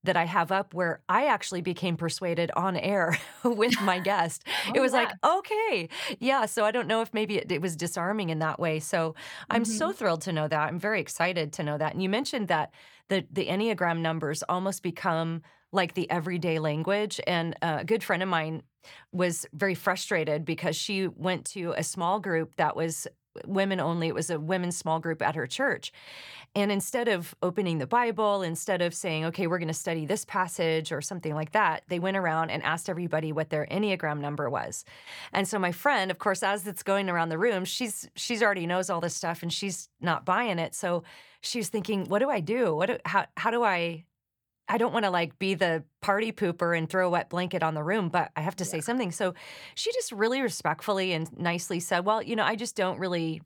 that 0.08 0.18
I 0.18 0.26
have 0.26 0.52
up 0.52 0.74
where 0.74 1.02
I 1.08 1.28
actually 1.28 1.62
became 1.62 1.98
persuaded 1.98 2.52
on 2.58 2.76
air 2.76 3.18
with 3.46 3.80
my 3.80 4.00
guest. 4.02 4.44
It 4.74 4.80
Oh, 4.80 4.82
was 4.82 4.94
like, 4.94 5.14
okay, 5.24 5.90
yeah. 6.20 6.46
So 6.48 6.66
I 6.66 6.72
don't 6.72 6.88
know 6.88 7.02
if 7.02 7.14
maybe 7.14 7.38
it, 7.38 7.52
it 7.52 7.62
was 7.62 7.76
disarming 7.78 8.30
in 8.30 8.40
that 8.40 8.60
way. 8.60 8.80
So 8.80 9.16
I'm 9.50 9.66
so 9.66 9.92
Mhm. 9.92 9.94
thrilled 9.94 10.22
to 10.24 10.34
know 10.34 10.48
that. 10.48 10.68
I'm 10.68 10.80
very 10.80 11.00
excited 11.02 11.54
to 11.54 11.64
know 11.64 11.78
that. 11.78 11.94
And 11.94 12.04
you 12.04 12.10
mentioned 12.10 12.48
that 12.50 12.74
the 13.10 13.26
the 13.32 13.48
Enneagram 13.48 14.00
numbers 14.00 14.44
almost 14.50 14.84
become 14.84 15.42
like 15.72 15.94
the 15.94 16.10
everyday 16.10 16.60
language. 16.60 17.20
And 17.28 17.56
a 17.62 17.84
good 17.86 18.04
friend 18.04 18.24
of 18.24 18.30
mine 18.30 18.64
was 19.12 19.46
very 19.54 19.76
frustrated 19.76 20.46
because 20.46 20.76
she 20.76 21.08
went 21.08 21.46
to 21.48 21.74
a 21.78 21.84
small 21.84 22.20
group 22.20 22.56
that 22.58 22.76
was 22.76 23.08
women 23.46 23.80
only. 23.80 24.08
It 24.08 24.16
was 24.16 24.30
a 24.30 24.40
women's 24.40 24.78
small 24.78 25.00
group 25.00 25.22
at 25.22 25.36
her 25.36 25.48
church. 25.48 25.92
And 26.56 26.72
instead 26.72 27.08
of 27.08 27.36
opening 27.44 27.78
the 27.78 27.88
Bible, 27.88 28.42
instead 28.42 28.82
of 28.82 28.94
saying, 28.94 29.26
okay, 29.26 29.48
we're 29.48 29.60
going 29.60 29.68
to 29.68 29.74
study 29.74 30.06
this 30.06 30.26
passage 30.26 30.92
or 30.92 31.02
something 31.02 31.36
like 31.36 31.52
that, 31.52 31.84
they 31.88 32.00
went 32.00 32.18
around 32.18 32.50
and 32.50 32.64
asked 32.64 32.90
everybody 32.90 33.32
what 33.32 33.50
their 33.50 33.68
Enneagram 33.70 34.20
number 34.20 34.50
was. 34.50 34.84
And 35.34 35.48
so 35.48 35.60
my 35.60 35.72
friend, 35.72 36.10
of 36.10 36.18
course, 36.20 36.42
as 36.42 36.66
it's 36.66 36.84
going 36.84 37.10
around 37.10 37.30
the 37.30 37.38
room, 37.38 37.64
she's 37.64 38.10
she's 38.16 38.42
already 38.42 38.66
knows 38.66 38.90
all 38.90 39.02
this 39.02 39.16
stuff 39.16 39.44
and 39.44 39.54
she's 39.54 39.90
not 40.02 40.26
buying 40.26 40.58
it. 40.58 40.74
So 40.74 41.04
she's 41.42 41.70
thinking, 41.70 42.06
what 42.06 42.20
do 42.20 42.30
I 42.30 42.40
do? 42.40 42.76
What 42.76 42.88
do, 42.88 42.98
how 43.06 43.26
how 43.36 43.52
do 43.52 43.64
I 43.64 44.06
I 44.70 44.78
don't 44.78 44.94
want 44.94 45.06
to 45.06 45.12
like 45.12 45.38
be 45.40 45.54
the 45.54 45.84
party 46.02 46.32
pooper 46.32 46.78
and 46.78 46.90
throw 46.90 47.08
a 47.08 47.10
wet 47.10 47.30
blanket 47.30 47.64
on 47.64 47.74
the 47.74 47.84
room, 47.84 48.10
but 48.10 48.32
I 48.36 48.42
have 48.42 48.56
to 48.58 48.64
Yeah. 48.64 48.70
say 48.72 48.82
something. 48.82 49.12
So 49.12 49.34
she 49.76 49.92
just 49.94 50.12
really 50.12 50.42
respectfully 50.42 51.14
and 51.14 51.30
nicely 51.38 51.80
said, 51.80 52.06
Well, 52.06 52.22
you 52.22 52.36
know, 52.36 52.44
I 52.44 52.56
just 52.56 52.76
don't 52.76 53.00
really 53.00 53.42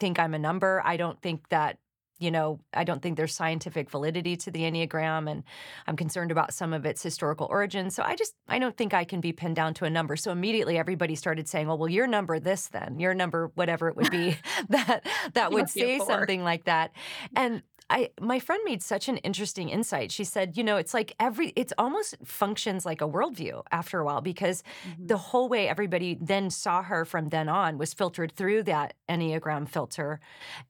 think 0.00 0.18
I'm 0.18 0.34
a 0.34 0.38
number. 0.38 0.82
I 0.84 0.96
don't 0.98 1.20
think 1.22 1.48
that, 1.48 1.78
you 2.18 2.30
know, 2.30 2.60
I 2.74 2.84
don't 2.84 3.00
think 3.02 3.16
there's 3.16 3.34
scientific 3.34 3.90
validity 3.90 4.36
to 4.36 4.50
the 4.50 4.60
Enneagram. 4.60 5.30
And 5.30 5.44
I'm 5.86 5.96
concerned 5.96 6.30
about 6.30 6.52
some 6.54 6.72
of 6.74 6.84
its 6.86 7.02
historical 7.02 7.46
origins. 7.50 7.94
So 7.94 8.02
I 8.02 8.14
just, 8.16 8.34
I 8.48 8.58
don't 8.58 8.76
think 8.76 8.92
I 8.94 9.04
can 9.04 9.20
be 9.20 9.32
pinned 9.32 9.56
down 9.56 9.74
to 9.74 9.84
a 9.86 9.90
number. 9.90 10.16
So 10.16 10.30
immediately 10.32 10.78
everybody 10.78 11.14
started 11.14 11.48
saying, 11.48 11.68
Oh, 11.70 11.74
well, 11.76 11.88
your 11.88 12.06
number 12.06 12.38
this 12.38 12.68
then, 12.68 12.98
your 12.98 13.14
number, 13.14 13.50
whatever 13.54 13.88
it 13.88 13.96
would 13.96 14.10
be 14.10 14.36
that 14.68 15.06
that 15.34 15.52
would 15.52 15.62
must 15.62 15.74
be 15.74 15.82
a 15.82 15.88
say 15.88 15.98
something 16.04 16.42
like 16.44 16.64
that. 16.64 16.92
And 17.36 17.62
I 17.88 18.10
my 18.20 18.40
friend 18.40 18.60
made 18.64 18.82
such 18.82 19.08
an 19.08 19.18
interesting 19.18 19.68
insight. 19.68 20.10
She 20.10 20.24
said, 20.24 20.56
you 20.56 20.64
know, 20.64 20.76
it's 20.76 20.92
like 20.92 21.14
every 21.20 21.52
it's 21.54 21.72
almost 21.78 22.16
functions 22.24 22.84
like 22.84 23.00
a 23.00 23.08
worldview 23.08 23.62
after 23.70 24.00
a 24.00 24.04
while 24.04 24.20
because 24.20 24.64
the 25.06 25.14
Mhm. 25.14 25.20
whole 25.20 25.48
way 25.48 25.68
everybody 25.68 26.18
then 26.20 26.50
saw 26.50 26.82
her 26.82 27.04
from 27.04 27.28
then 27.28 27.48
on 27.48 27.78
was 27.78 27.94
filtered 27.94 28.32
through 28.32 28.64
that 28.64 28.94
Enneagram 29.08 29.68
filter. 29.68 30.18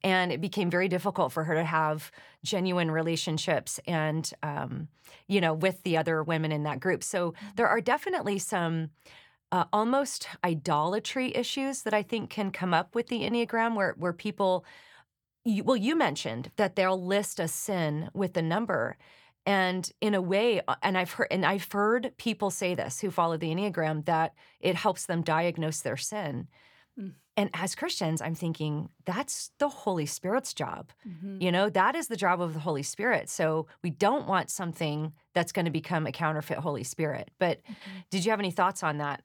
And 0.03 0.31
it 0.31 0.41
became 0.43 0.71
very 0.71 0.89
difficult 0.89 1.33
for 1.33 1.45
her 1.45 1.55
to 1.55 1.65
have 1.65 2.11
genuine 2.45 2.91
relationships 2.91 3.81
and 3.87 4.31
um, 4.43 4.89
you 5.27 5.41
know, 5.41 5.55
with 5.55 5.83
the 5.85 5.97
other 5.97 6.23
women 6.23 6.53
in 6.53 6.65
that 6.65 6.81
group. 6.81 7.03
So 7.03 7.33
there 7.57 7.69
are 7.69 7.81
definitely 7.81 8.39
some 8.39 8.91
uh, 9.53 9.65
almost 9.73 10.29
idolatry 10.45 11.35
issues 11.35 11.83
that 11.83 11.95
I 11.95 12.03
think 12.03 12.31
can 12.31 12.51
come 12.51 12.75
up 12.75 12.95
with 12.95 13.07
the 13.09 13.21
Enneagram 13.23 13.75
where 13.77 13.95
where 13.97 14.13
people 14.13 14.65
you, 15.47 15.65
well, 15.65 15.77
you 15.77 15.97
mentioned 15.97 16.51
that 16.57 16.77
they'll 16.77 17.03
list 17.03 17.41
a 17.41 17.49
sin 17.49 18.11
with 18.15 18.37
a 18.37 18.43
number. 18.43 18.97
And 19.47 19.91
in 20.01 20.15
a 20.15 20.21
way, 20.21 20.61
uh, 20.67 20.75
and 20.83 20.99
I've 20.99 21.13
heard 21.13 21.29
and 21.31 21.47
I've 21.47 21.71
heard 21.71 22.13
people 22.19 22.51
say 22.51 22.75
this 22.75 23.01
who 23.01 23.11
follow 23.13 23.37
the 23.37 23.55
Enneagram 23.55 24.05
that 24.07 24.35
it 24.61 24.75
helps 24.75 25.07
them 25.07 25.23
diagnose 25.23 25.81
their 25.83 25.97
sin. 25.97 26.49
Mm. 26.99 27.15
And 27.37 27.51
as 27.55 27.75
Christians, 27.77 28.21
I'm 28.21 28.35
thinking 28.35 28.89
that's 29.05 29.53
the 29.59 29.69
Holy 29.69 30.07
Spirit's 30.07 30.53
job. 30.53 30.91
Mhm. 31.07 31.41
You 31.41 31.53
know, 31.53 31.69
that 31.71 31.95
is 31.95 32.09
the 32.09 32.17
job 32.17 32.41
of 32.41 32.55
the 32.55 32.61
Holy 32.61 32.83
Spirit. 32.83 33.29
So 33.29 33.69
we 33.85 33.91
don't 33.91 34.27
want 34.27 34.51
something 34.51 35.13
that's 35.35 35.53
going 35.53 35.67
to 35.67 35.71
become 35.71 36.07
a 36.07 36.13
counterfeit 36.13 36.59
Holy 36.59 36.83
Spirit. 36.83 37.31
But 37.39 37.63
Mhm. 37.63 38.05
did 38.11 38.25
you 38.25 38.31
have 38.33 38.41
any 38.41 38.51
thoughts 38.51 38.83
on 38.83 38.99
that? 38.99 39.23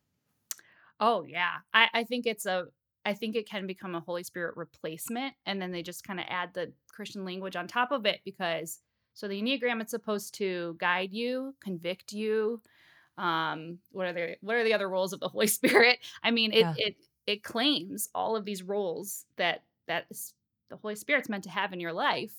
Oh 1.00 1.24
yeah. 1.24 1.60
I, 1.74 1.88
I 1.94 2.04
think 2.04 2.25
it's 2.28 2.46
a 2.46 2.66
I 3.05 3.13
think 3.13 3.36
it 3.36 3.50
can 3.50 3.65
become 3.67 3.96
a 3.96 4.00
Holy 4.00 4.24
Spirit 4.24 4.55
replacement 4.58 5.34
and 5.46 5.62
then 5.62 5.72
they 5.72 5.81
just 5.81 6.03
kind 6.03 6.20
of 6.20 6.25
add 6.29 6.53
the 6.53 6.72
Christian 6.88 7.25
language 7.25 7.55
on 7.55 7.67
top 7.67 7.91
of 7.91 8.05
it 8.05 8.22
because 8.25 8.79
so 9.13 9.27
the 9.27 9.41
Enneagram 9.41 9.81
it's 9.81 9.91
supposed 9.91 10.34
to 10.36 10.75
guide 10.79 11.12
you, 11.12 11.55
convict 11.63 12.13
you. 12.13 12.62
Um 13.17 13.79
what 13.91 14.08
are 14.08 14.13
the 14.13 14.36
what 14.41 14.55
are 14.55 14.63
the 14.63 14.74
other 14.74 14.89
roles 14.89 15.13
of 15.13 15.20
the 15.20 15.29
Holy 15.29 15.48
Spirit? 15.60 16.00
I 16.24 16.31
mean 16.31 16.51
it 16.51 16.60
Yeah. 16.60 16.74
it 16.77 16.96
it 17.27 17.43
claims 17.43 18.10
all 18.15 18.36
of 18.36 18.46
these 18.46 18.63
roles 18.63 19.25
that 19.38 19.63
that 19.88 20.05
the 20.70 20.77
Holy 20.77 20.96
Spirit's 20.96 21.29
meant 21.29 21.43
to 21.46 21.50
have 21.50 21.74
in 21.74 21.79
your 21.79 21.93
life. 21.93 22.34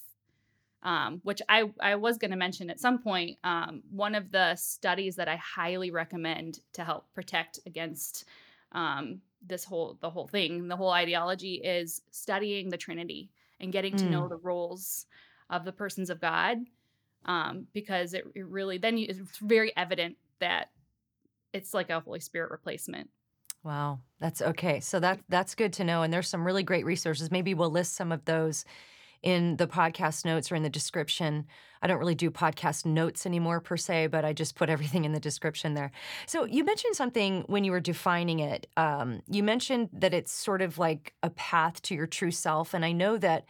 Um, 0.85 1.21
which 1.23 1.40
I, 1.49 1.71
I 1.78 1.95
was 1.95 2.19
going 2.19 2.33
to 2.33 2.37
mention 2.37 2.69
at 2.69 2.81
some 2.81 2.99
point. 2.99 3.38
Um, 3.45 3.85
one 3.92 4.16
of 4.16 4.33
the 4.33 4.57
studies 4.57 5.14
that 5.14 5.28
I 5.28 5.37
highly 5.37 5.92
recommend 5.92 6.59
to 6.73 6.83
help 6.83 7.04
protect 7.14 7.61
against 7.66 8.25
um, 8.73 9.21
this 9.46 9.64
whole 9.64 9.99
the 10.00 10.11
whole 10.11 10.28
thing 10.28 10.68
the 10.68 10.76
whole 10.76 10.90
ideology 10.90 11.54
is 11.56 12.02
studying 12.11 12.70
the 12.70 12.76
trinity 12.76 13.30
and 13.61 13.72
getting 13.72 13.96
to 13.96 14.06
know 14.06 14.26
Mm, 14.26 14.28
the 14.28 14.37
roles 14.37 15.06
of 15.50 15.64
the 15.64 15.72
persons 15.72 16.11
of 16.11 16.20
god 16.20 16.58
um, 17.25 17.66
because 17.72 18.14
it, 18.14 18.25
it 18.34 18.46
really 18.46 18.78
then 18.78 18.99
you, 18.99 19.06
it's 19.08 19.38
very 19.38 19.76
evident 19.76 20.16
that 20.40 20.70
it's 21.52 21.75
like 21.75 21.90
a 21.90 22.00
holy 22.00 22.20
spirit 22.20 22.50
replacement 22.50 23.11
wow, 23.64 24.00
that's 24.18 24.42
okay. 24.42 24.80
So 24.80 25.00
that 25.00 25.20
that's 25.28 25.54
good 25.54 25.72
to 25.75 25.84
know. 25.84 26.02
And 26.02 26.12
there's 26.12 26.28
some 26.28 26.44
really 26.46 26.62
great 26.62 26.84
resources. 26.84 27.30
Maybe 27.30 27.54
we'll 27.54 27.70
list 27.70 27.94
some 27.94 28.12
of 28.12 28.25
those 28.25 28.64
in 29.23 29.57
the 29.57 29.67
podcast 29.67 30.25
notes 30.25 30.50
or 30.50 30.57
in 30.57 30.62
the 30.62 30.71
description. 30.71 31.47
I 31.81 31.88
don't 31.88 31.99
really 31.99 32.14
do 32.14 32.31
podcast 32.31 32.87
notes 32.87 33.26
anymore 33.26 33.61
per 33.61 33.76
se, 33.76 34.09
but 34.09 34.25
I 34.25 34.33
just 34.33 34.55
put 34.55 34.69
everything 34.69 35.05
in 35.05 35.12
the 35.12 35.21
description 35.21 35.75
there. 35.75 35.91
So 36.26 36.45
you 36.45 36.64
mentioned 36.64 36.95
something 36.95 37.45
when 37.47 37.64
you 37.64 37.73
were 37.73 37.81
defining 37.81 38.38
it. 38.38 38.69
Um, 38.76 39.23
you 39.29 39.43
mentioned 39.43 39.88
that 39.93 40.14
it's 40.14 40.33
sort 40.33 40.62
of 40.62 40.79
like 40.79 41.14
a 41.23 41.31
path 41.31 41.83
to 41.83 41.95
your 41.95 42.07
true 42.07 42.31
self. 42.31 42.73
And 42.75 42.85
I 42.85 42.93
know 42.93 43.17
that 43.19 43.45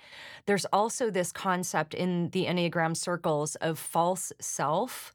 there's 0.47 0.65
also 0.67 1.11
this 1.11 1.31
concept 1.31 1.95
in 1.95 2.31
the 2.31 2.47
Enneagram 2.47 2.97
circles 2.97 3.55
of 3.57 3.79
false 3.79 4.33
self 4.41 5.13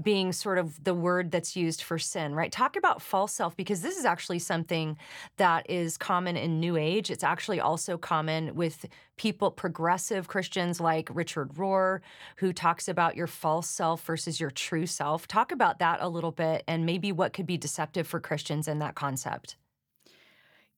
being 0.00 0.32
sort 0.32 0.58
of 0.58 0.82
the 0.84 0.94
word 0.94 1.30
that's 1.30 1.56
used 1.56 1.82
for 1.82 1.98
sin, 1.98 2.34
right? 2.34 2.52
Talk 2.52 2.76
about 2.76 3.02
false 3.02 3.32
self 3.32 3.56
because 3.56 3.80
this 3.80 3.96
is 3.96 4.04
actually 4.04 4.38
something 4.38 4.96
that 5.38 5.68
is 5.68 5.96
common 5.96 6.36
in 6.36 6.60
New 6.60 6.76
Age. 6.76 7.10
It's 7.10 7.24
actually 7.24 7.60
also 7.60 7.98
common 7.98 8.54
with 8.54 8.86
people, 9.16 9.50
progressive 9.50 10.28
Christians 10.28 10.80
like 10.80 11.08
Richard 11.12 11.54
Rohr, 11.54 12.00
who 12.36 12.52
talks 12.52 12.86
about 12.86 13.16
your 13.16 13.26
false 13.26 13.68
self 13.68 14.04
versus 14.04 14.38
your 14.38 14.50
true 14.50 14.86
self. 14.86 15.26
Talk 15.26 15.50
about 15.50 15.80
that 15.80 15.98
a 16.00 16.08
little 16.08 16.32
bit 16.32 16.62
and 16.68 16.86
maybe 16.86 17.10
what 17.10 17.32
could 17.32 17.46
be 17.46 17.56
deceptive 17.56 18.06
for 18.06 18.20
Christians 18.20 18.68
in 18.68 18.78
that 18.78 18.94
concept. 18.94 19.56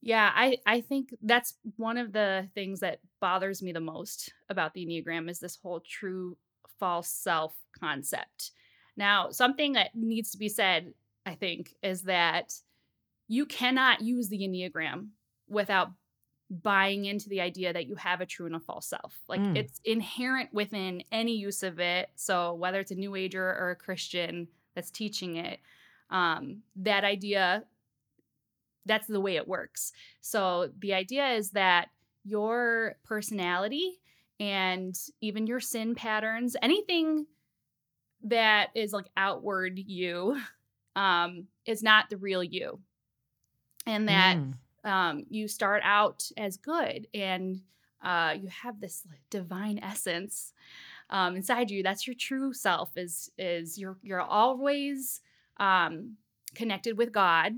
Yeah, 0.02 0.30
I, 0.34 0.56
I 0.64 0.80
think 0.80 1.14
that's 1.20 1.58
one 1.76 1.98
of 1.98 2.12
the 2.12 2.48
things 2.54 2.80
that 2.80 3.00
bothers 3.20 3.62
me 3.62 3.72
the 3.72 3.80
most 3.80 4.32
about 4.48 4.72
the 4.72 4.86
Enneagram 4.86 5.28
is 5.28 5.40
this 5.40 5.58
whole 5.62 5.80
true 5.80 6.38
false 6.78 7.08
self 7.08 7.54
concept. 7.78 8.52
Now, 8.96 9.30
something 9.30 9.74
that 9.74 9.94
needs 9.94 10.30
to 10.32 10.38
be 10.38 10.48
said, 10.48 10.92
I 11.26 11.34
think, 11.34 11.74
is 11.82 12.02
that 12.02 12.54
you 13.28 13.46
cannot 13.46 14.00
use 14.00 14.28
the 14.28 14.40
Enneagram 14.40 15.08
without 15.48 15.92
buying 16.50 17.04
into 17.04 17.28
the 17.28 17.40
idea 17.40 17.72
that 17.72 17.86
you 17.86 17.94
have 17.94 18.20
a 18.20 18.26
true 18.26 18.46
and 18.46 18.56
a 18.56 18.60
false 18.60 18.86
self. 18.86 19.16
Like 19.28 19.40
mm. 19.40 19.56
it's 19.56 19.80
inherent 19.84 20.52
within 20.52 21.04
any 21.12 21.36
use 21.36 21.62
of 21.62 21.78
it. 21.78 22.10
So 22.16 22.54
whether 22.54 22.80
it's 22.80 22.90
a 22.90 22.96
new 22.96 23.14
ager 23.14 23.44
or 23.44 23.70
a 23.70 23.76
Christian 23.76 24.48
that's 24.74 24.90
teaching 24.90 25.36
it, 25.36 25.60
um, 26.10 26.62
that 26.76 27.04
idea 27.04 27.64
that's 28.84 29.06
the 29.06 29.20
way 29.20 29.36
it 29.36 29.46
works. 29.46 29.92
So 30.20 30.70
the 30.80 30.94
idea 30.94 31.28
is 31.34 31.50
that 31.50 31.88
your 32.24 32.96
personality 33.04 34.00
and 34.40 34.98
even 35.20 35.46
your 35.46 35.60
sin 35.60 35.94
patterns, 35.94 36.56
anything 36.62 37.26
that 38.24 38.68
is 38.74 38.92
like 38.92 39.06
outward 39.16 39.78
you, 39.78 40.40
um, 40.96 41.46
is 41.66 41.82
not 41.82 42.10
the 42.10 42.16
real 42.16 42.42
you. 42.42 42.80
And 43.86 44.08
that 44.08 44.36
mm. 44.36 44.54
um, 44.88 45.24
you 45.30 45.48
start 45.48 45.82
out 45.84 46.30
as 46.36 46.56
good 46.56 47.06
and 47.14 47.60
uh, 48.02 48.34
you 48.40 48.48
have 48.48 48.80
this 48.80 49.02
like, 49.08 49.20
divine 49.30 49.78
essence 49.78 50.52
um, 51.08 51.36
inside 51.36 51.70
you. 51.70 51.82
That's 51.82 52.06
your 52.06 52.16
true 52.18 52.52
self. 52.52 52.96
Is 52.96 53.30
is 53.38 53.78
you're 53.78 53.96
you're 54.02 54.20
always 54.20 55.20
um, 55.58 56.16
connected 56.54 56.96
with 56.96 57.12
God 57.12 57.54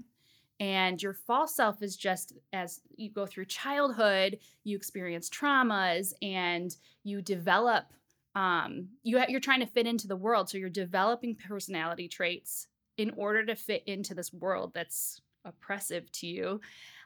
and 0.62 1.02
your 1.02 1.14
false 1.14 1.56
self 1.56 1.82
is 1.82 1.96
just 1.96 2.34
as 2.52 2.82
you 2.94 3.10
go 3.10 3.26
through 3.26 3.46
childhood, 3.46 4.38
you 4.62 4.76
experience 4.76 5.28
traumas 5.28 6.12
and 6.22 6.76
you 7.02 7.20
develop 7.20 7.86
um 8.34 8.88
you 9.02 9.20
you're 9.28 9.40
trying 9.40 9.60
to 9.60 9.66
fit 9.66 9.86
into 9.86 10.06
the 10.06 10.16
world 10.16 10.48
so 10.48 10.58
you're 10.58 10.70
developing 10.70 11.34
personality 11.34 12.08
traits 12.08 12.68
in 12.96 13.10
order 13.16 13.44
to 13.44 13.54
fit 13.54 13.82
into 13.86 14.14
this 14.14 14.32
world 14.32 14.72
that's 14.74 15.20
oppressive 15.44 16.10
to 16.12 16.26
you 16.26 16.60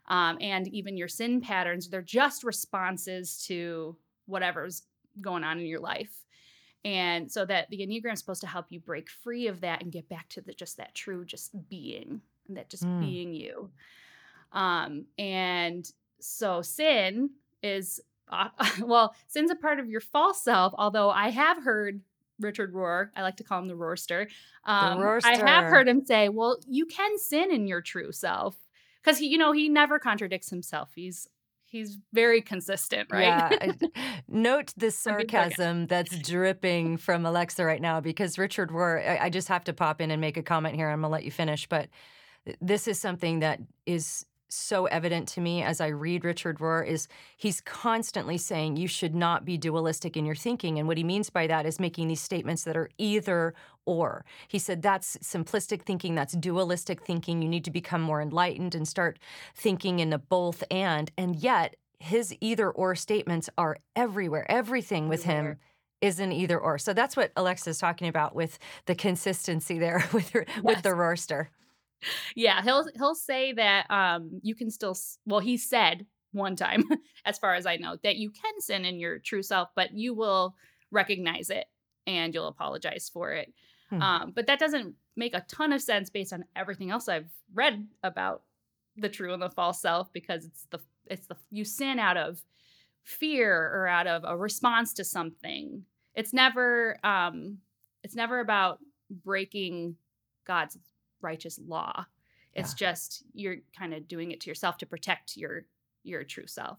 um, 0.08 0.38
and 0.40 0.68
even 0.68 0.96
your 0.96 1.08
sin 1.08 1.40
patterns 1.40 1.88
they're 1.88 2.02
just 2.02 2.44
responses 2.44 3.44
to 3.46 3.96
whatever's 4.26 4.82
going 5.20 5.42
on 5.42 5.58
in 5.58 5.66
your 5.66 5.80
life 5.80 6.26
and 6.86 7.30
so 7.30 7.44
that 7.44 7.68
the 7.70 7.78
enneagram 7.78 8.12
is 8.12 8.20
supposed 8.20 8.42
to 8.42 8.46
help 8.46 8.66
you 8.68 8.78
break 8.78 9.10
free 9.10 9.48
of 9.48 9.60
that 9.62 9.82
and 9.82 9.90
get 9.90 10.08
back 10.08 10.28
to 10.28 10.40
the 10.40 10.52
just 10.52 10.76
that 10.76 10.94
true 10.94 11.24
just 11.24 11.50
being 11.68 12.20
and 12.46 12.56
that 12.56 12.70
just 12.70 12.84
mm. 12.84 13.00
being 13.00 13.34
you. 13.34 13.70
Um, 14.52 15.06
and 15.18 15.90
so 16.20 16.62
sin 16.62 17.30
is 17.60 18.00
uh, 18.30 18.48
well, 18.82 19.14
sin's 19.26 19.50
a 19.50 19.56
part 19.56 19.78
of 19.78 19.88
your 19.88 20.00
false 20.00 20.42
self. 20.42 20.74
Although 20.76 21.10
I 21.10 21.30
have 21.30 21.62
heard 21.62 22.00
Richard 22.40 22.74
Rohr, 22.74 23.10
I 23.16 23.22
like 23.22 23.36
to 23.36 23.44
call 23.44 23.60
him 23.60 23.68
the 23.68 23.74
Rohrster. 23.74 24.28
Um, 24.64 24.98
the 24.98 25.04
Rohrster. 25.04 25.26
I 25.26 25.50
have 25.50 25.64
heard 25.64 25.88
him 25.88 26.04
say, 26.04 26.28
"Well, 26.28 26.58
you 26.68 26.86
can 26.86 27.18
sin 27.18 27.52
in 27.52 27.66
your 27.66 27.80
true 27.80 28.12
self," 28.12 28.56
because 29.02 29.18
he, 29.18 29.26
you 29.26 29.38
know, 29.38 29.52
he 29.52 29.68
never 29.68 29.98
contradicts 29.98 30.50
himself. 30.50 30.90
He's 30.94 31.28
he's 31.66 31.98
very 32.12 32.40
consistent, 32.40 33.08
right? 33.12 33.52
Yeah. 33.60 33.72
Note 34.28 34.72
the 34.76 34.90
sarcasm 34.90 35.86
that's 35.86 36.18
dripping 36.20 36.96
from 36.96 37.26
Alexa 37.26 37.64
right 37.64 37.80
now 37.80 38.00
because 38.00 38.38
Richard 38.38 38.70
Rohr, 38.70 39.06
I, 39.06 39.26
I, 39.26 39.30
just 39.30 39.48
have 39.48 39.64
to 39.64 39.72
pop 39.72 40.00
in 40.00 40.10
and 40.10 40.20
make 40.20 40.36
a 40.36 40.42
comment 40.42 40.76
here. 40.76 40.88
I'm 40.88 41.00
going 41.00 41.10
to 41.10 41.12
let 41.12 41.24
you 41.24 41.30
finish. 41.30 41.68
But 41.68 41.88
this 42.60 42.88
is 42.88 42.98
something 43.00 43.40
that 43.40 43.60
is 43.84 44.24
so 44.56 44.86
evident 44.86 45.28
to 45.28 45.40
me 45.40 45.62
as 45.62 45.80
I 45.80 45.88
read 45.88 46.24
Richard 46.24 46.58
Rohr 46.58 46.86
is 46.86 47.08
he's 47.36 47.60
constantly 47.60 48.38
saying 48.38 48.76
you 48.76 48.88
should 48.88 49.14
not 49.14 49.44
be 49.44 49.56
dualistic 49.56 50.16
in 50.16 50.24
your 50.24 50.34
thinking. 50.34 50.78
And 50.78 50.88
what 50.88 50.96
he 50.96 51.04
means 51.04 51.30
by 51.30 51.46
that 51.46 51.66
is 51.66 51.78
making 51.78 52.08
these 52.08 52.20
statements 52.20 52.64
that 52.64 52.76
are 52.76 52.90
either 52.98 53.54
or. 53.84 54.24
He 54.48 54.58
said 54.58 54.82
that's 54.82 55.16
simplistic 55.18 55.82
thinking, 55.82 56.14
that's 56.14 56.34
dualistic 56.34 57.02
thinking. 57.02 57.42
You 57.42 57.48
need 57.48 57.64
to 57.64 57.70
become 57.70 58.02
more 58.02 58.20
enlightened 58.20 58.74
and 58.74 58.86
start 58.86 59.18
thinking 59.54 59.98
in 60.00 60.12
a 60.12 60.18
both 60.18 60.64
and. 60.70 61.10
And 61.16 61.36
yet, 61.36 61.76
his 61.98 62.36
either 62.40 62.70
or 62.70 62.94
statements 62.94 63.48
are 63.56 63.78
everywhere. 63.94 64.50
Everything 64.50 65.08
with 65.08 65.26
everywhere. 65.26 65.52
him 65.52 65.58
is 66.00 66.20
an 66.20 66.32
either 66.32 66.58
or. 66.58 66.78
So 66.78 66.92
that's 66.92 67.16
what 67.16 67.32
Alexa's 67.36 67.78
talking 67.78 68.08
about 68.08 68.34
with 68.34 68.58
the 68.86 68.94
consistency 68.94 69.78
there 69.78 70.04
with 70.12 70.30
her, 70.30 70.44
yes. 70.48 70.62
with 70.62 70.82
the 70.82 70.90
Rohrster 70.90 71.48
yeah, 72.34 72.62
he'll 72.62 72.86
he'll 72.96 73.14
say 73.14 73.52
that 73.52 73.90
um 73.90 74.40
you 74.42 74.54
can 74.54 74.70
still 74.70 74.96
well 75.26 75.40
he 75.40 75.56
said 75.56 76.06
one 76.32 76.56
time 76.56 76.84
as 77.24 77.38
far 77.38 77.54
as 77.54 77.66
I 77.66 77.76
know 77.76 77.96
that 78.02 78.16
you 78.16 78.30
can 78.30 78.60
sin 78.60 78.84
in 78.84 78.98
your 78.98 79.18
true 79.18 79.42
self, 79.42 79.70
but 79.74 79.92
you 79.92 80.14
will 80.14 80.54
recognize 80.90 81.50
it 81.50 81.66
and 82.06 82.34
you'll 82.34 82.48
apologize 82.48 83.10
for 83.12 83.32
it. 83.32 83.52
Hmm. 83.90 84.02
Um 84.02 84.32
but 84.34 84.46
that 84.46 84.58
doesn't 84.58 84.94
make 85.16 85.34
a 85.34 85.44
ton 85.48 85.72
of 85.72 85.80
sense 85.82 86.10
based 86.10 86.32
on 86.32 86.44
everything 86.54 86.90
else 86.90 87.08
I've 87.08 87.30
read 87.54 87.86
about 88.02 88.42
the 88.96 89.08
true 89.08 89.32
and 89.32 89.42
the 89.42 89.50
false 89.50 89.80
self 89.80 90.12
because 90.12 90.44
it's 90.44 90.66
the 90.70 90.80
it's 91.06 91.26
the 91.26 91.36
you 91.50 91.64
sin 91.64 91.98
out 91.98 92.16
of 92.16 92.42
fear 93.04 93.54
or 93.54 93.86
out 93.86 94.06
of 94.06 94.24
a 94.24 94.36
response 94.36 94.92
to 94.94 95.04
something. 95.04 95.84
It's 96.14 96.32
never 96.32 96.98
um 97.04 97.58
it's 98.02 98.14
never 98.14 98.40
about 98.40 98.78
breaking 99.10 99.96
God's 100.46 100.78
righteous 101.26 101.58
law. 101.66 102.06
It's 102.54 102.72
yeah. 102.80 102.88
just 102.88 103.24
you're 103.34 103.56
kind 103.76 103.92
of 103.92 104.08
doing 104.08 104.30
it 104.30 104.40
to 104.42 104.50
yourself 104.50 104.78
to 104.78 104.86
protect 104.86 105.36
your 105.36 105.66
your 106.04 106.22
true 106.22 106.46
self. 106.46 106.78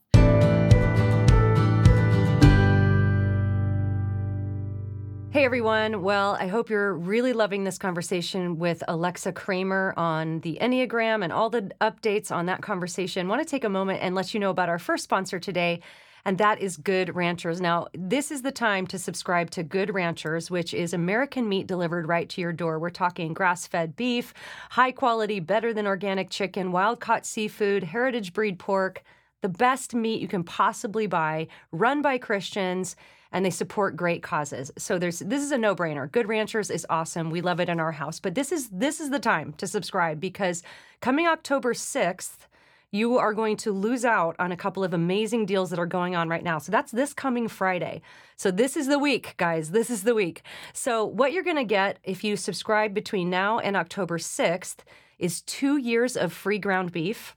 Hey 5.30 5.44
everyone. 5.44 6.02
Well, 6.02 6.38
I 6.40 6.48
hope 6.48 6.70
you're 6.70 6.94
really 6.94 7.34
loving 7.34 7.66
this 7.66 7.78
conversation 7.78 8.58
with 8.58 8.82
Alexa 8.88 9.34
Cramer 9.34 9.94
on 9.98 10.40
the 10.40 10.58
Enneagram 10.62 11.24
and 11.24 11.34
all 11.34 11.50
the 11.50 11.70
updates 11.82 12.32
on 12.32 12.46
that 12.46 12.62
conversation. 12.62 13.28
I 13.28 13.30
want 13.30 13.46
to 13.46 13.52
take 13.52 13.66
a 13.66 13.70
moment 13.70 14.00
and 14.02 14.16
let 14.16 14.34
you 14.34 14.40
know 14.40 14.50
about 14.50 14.70
our 14.70 14.80
first 14.80 15.04
sponsor 15.04 15.40
today, 15.40 15.82
and 16.26 16.38
that 16.38 16.60
is 16.60 16.78
Good 16.78 17.16
Ranchers. 17.16 17.62
Now, 17.62 17.88
this 17.94 18.32
is 18.32 18.42
the 18.42 18.52
time 18.52 18.88
to 18.88 19.00
subscribe 19.00 19.50
to 19.52 19.64
Good 19.64 19.94
Ranchers, 19.94 20.52
which 20.52 20.74
is 20.74 20.94
American 20.94 21.48
meat 21.48 21.68
delivered 21.68 22.08
right 22.08 22.28
to 22.30 22.42
your 22.42 22.54
door. 22.54 22.80
We're 22.80 22.90
talking 22.90 23.34
grass 23.34 23.68
fed 23.68 23.96
beef, 23.96 24.34
high 24.72 24.92
quality, 24.92 25.40
better 25.40 25.74
than 25.74 25.88
organic 25.88 26.30
chicken, 26.30 26.72
wild 26.72 27.00
caught 27.00 27.26
seafood, 27.26 27.84
heritage 27.84 28.34
breed 28.34 28.60
pork, 28.60 29.04
the 29.42 29.50
best 29.50 29.94
meat 29.94 30.22
you 30.22 30.28
can 30.28 30.44
possibly 30.44 31.08
buy, 31.08 31.48
run 31.72 32.02
by 32.02 32.18
Christians 32.18 32.96
and 33.32 33.46
they 33.46 33.50
support 33.50 33.96
great 33.96 34.24
causes. 34.24 34.72
So 34.78 34.98
there's 34.98 35.20
this 35.20 35.44
is 35.44 35.52
a 35.52 35.58
no-brainer. 35.58 36.12
Good 36.12 36.28
Ranchers 36.28 36.70
is 36.70 36.86
awesome. 36.90 37.30
We 37.30 37.42
love 37.42 37.60
it 37.60 37.70
in 37.70 37.80
our 37.80 37.92
house. 37.92 38.20
But 38.20 38.36
this 38.36 38.52
is 38.52 38.70
this 38.70 39.00
is 39.00 39.10
the 39.10 39.20
time 39.20 39.54
to 39.58 39.68
subscribe 39.68 40.20
because 40.20 40.64
coming 41.02 41.28
October 41.28 41.74
6th, 41.74 42.48
you 42.92 43.18
are 43.18 43.34
going 43.34 43.58
to 43.58 43.72
lose 43.72 44.06
out 44.06 44.36
on 44.40 44.52
a 44.52 44.58
couple 44.58 44.84
of 44.84 44.94
amazing 44.94 45.46
deals 45.46 45.70
that 45.70 45.80
are 45.80 45.86
going 45.86 46.16
on 46.16 46.30
right 46.30 46.44
now. 46.44 46.58
So 46.58 46.72
that's 46.72 46.92
this 46.92 47.14
coming 47.14 47.48
Friday. 47.48 48.02
So 48.36 48.52
this 48.52 48.78
is 48.78 48.88
the 48.88 49.00
week, 49.00 49.36
guys. 49.38 49.72
This 49.72 49.90
is 49.90 50.04
the 50.04 50.16
week. 50.16 50.42
So 50.74 51.06
what 51.06 51.34
you're 51.34 51.44
going 51.44 51.58
to 51.58 51.64
get 51.64 52.00
if 52.04 52.24
you 52.24 52.38
subscribe 52.38 52.94
between 52.94 53.30
now 53.30 53.60
and 53.60 53.76
October 53.76 54.18
6th 54.18 54.78
is 55.20 55.42
2 55.42 55.78
years 55.78 56.16
of 56.16 56.32
free 56.32 56.60
ground 56.60 56.92
beef 56.92 57.36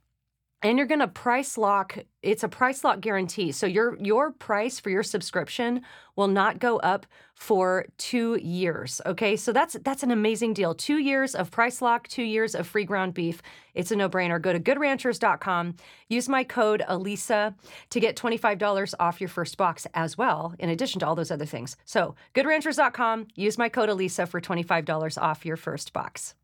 and 0.63 0.77
you're 0.77 0.87
going 0.87 1.01
to 1.01 1.09
price 1.09 1.57
lock 1.57 1.99
it's 2.23 2.45
a 2.45 2.49
price 2.49 2.85
lock 2.85 3.01
guarantee. 3.01 3.51
So 3.51 3.67
your 3.67 3.97
your 3.99 4.31
price 4.31 4.79
for 4.79 4.91
your 4.91 5.03
subscription 5.03 5.81
will 6.17 6.29
not 6.29 6.59
go 6.59 6.79
up 6.81 7.07
for 7.35 7.87
2 7.97 8.39
years 8.43 9.01
okay? 9.07 9.37
So 9.37 9.53
that's 9.53 9.77
that's 9.83 10.03
an 10.03 10.11
amazing 10.11 10.53
deal. 10.53 10.75
2 10.75 10.99
years 10.99 11.35
of 11.35 11.51
price 11.51 11.81
lock 11.81 12.09
2 12.09 12.23
years 12.23 12.55
of 12.55 12.67
free 12.67 12.85
ground 12.85 13.15
beef 13.15 13.41
it's 13.73 13.93
a 13.93 13.97
no-brainer. 13.97 14.43
Go 14.43 14.53
to 14.53 14.61
goodranchers.com 14.61 15.77
use 16.09 16.29
my 16.29 16.45
code 16.45 16.83
Alisa 16.89 17.55
to 17.89 18.01
get 18.01 18.17
$25 18.17 18.95
off 19.01 19.21
your 19.21 19.29
first 19.29 19.57
box 19.57 19.87
as 19.95 20.19
well 20.19 20.55
in 20.59 20.69
addition 20.69 21.01
to 21.01 21.07
all 21.07 21.15
those 21.15 21.31
other 21.31 21.47
things. 21.47 21.77
So 21.87 22.15
goodranchers.com 22.35 23.29
use 23.35 23.57
my 23.57 23.69
code 23.71 23.89
Alisa 23.89 24.29
for 24.29 24.41
$25 24.41 25.17
off 25.23 25.47
your 25.47 25.57
first 25.57 25.93
box 25.93 26.35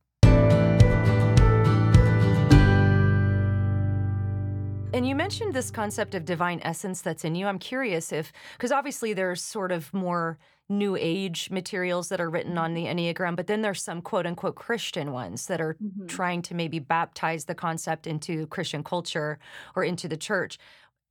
And 4.97 5.07
you 5.07 5.15
mentioned 5.15 5.53
this 5.53 5.71
concept 5.71 6.15
of 6.15 6.25
divine 6.25 6.59
essence 6.65 7.03
that's 7.03 7.23
in 7.23 7.35
you. 7.35 7.47
I'm 7.47 7.59
curious 7.59 8.13
if, 8.13 8.33
because 8.55 8.73
obviously 8.73 9.13
there's 9.13 9.43
sort 9.43 9.71
of 9.71 9.93
more 9.93 10.39
new 10.71 10.97
age 10.99 11.51
materials 11.51 12.09
that 12.09 12.19
are 12.19 12.31
written 12.31 12.57
on 12.57 12.73
the 12.73 12.87
Enneagram, 12.87 13.37
but 13.37 13.47
then 13.47 13.61
there's 13.61 13.83
some 13.83 14.01
quote 14.01 14.25
unquote 14.25 14.55
Christian 14.55 15.13
ones 15.13 15.49
that 15.49 15.61
are 15.61 15.75
Mhm. 15.75 16.09
trying 16.09 16.41
to 16.41 16.55
maybe 16.55 16.79
baptize 16.79 17.45
the 17.45 17.55
concept 17.55 18.07
into 18.07 18.47
Christian 18.47 18.83
culture 18.83 19.39
or 19.75 19.85
into 19.85 20.09
the 20.09 20.17
church. 20.17 20.57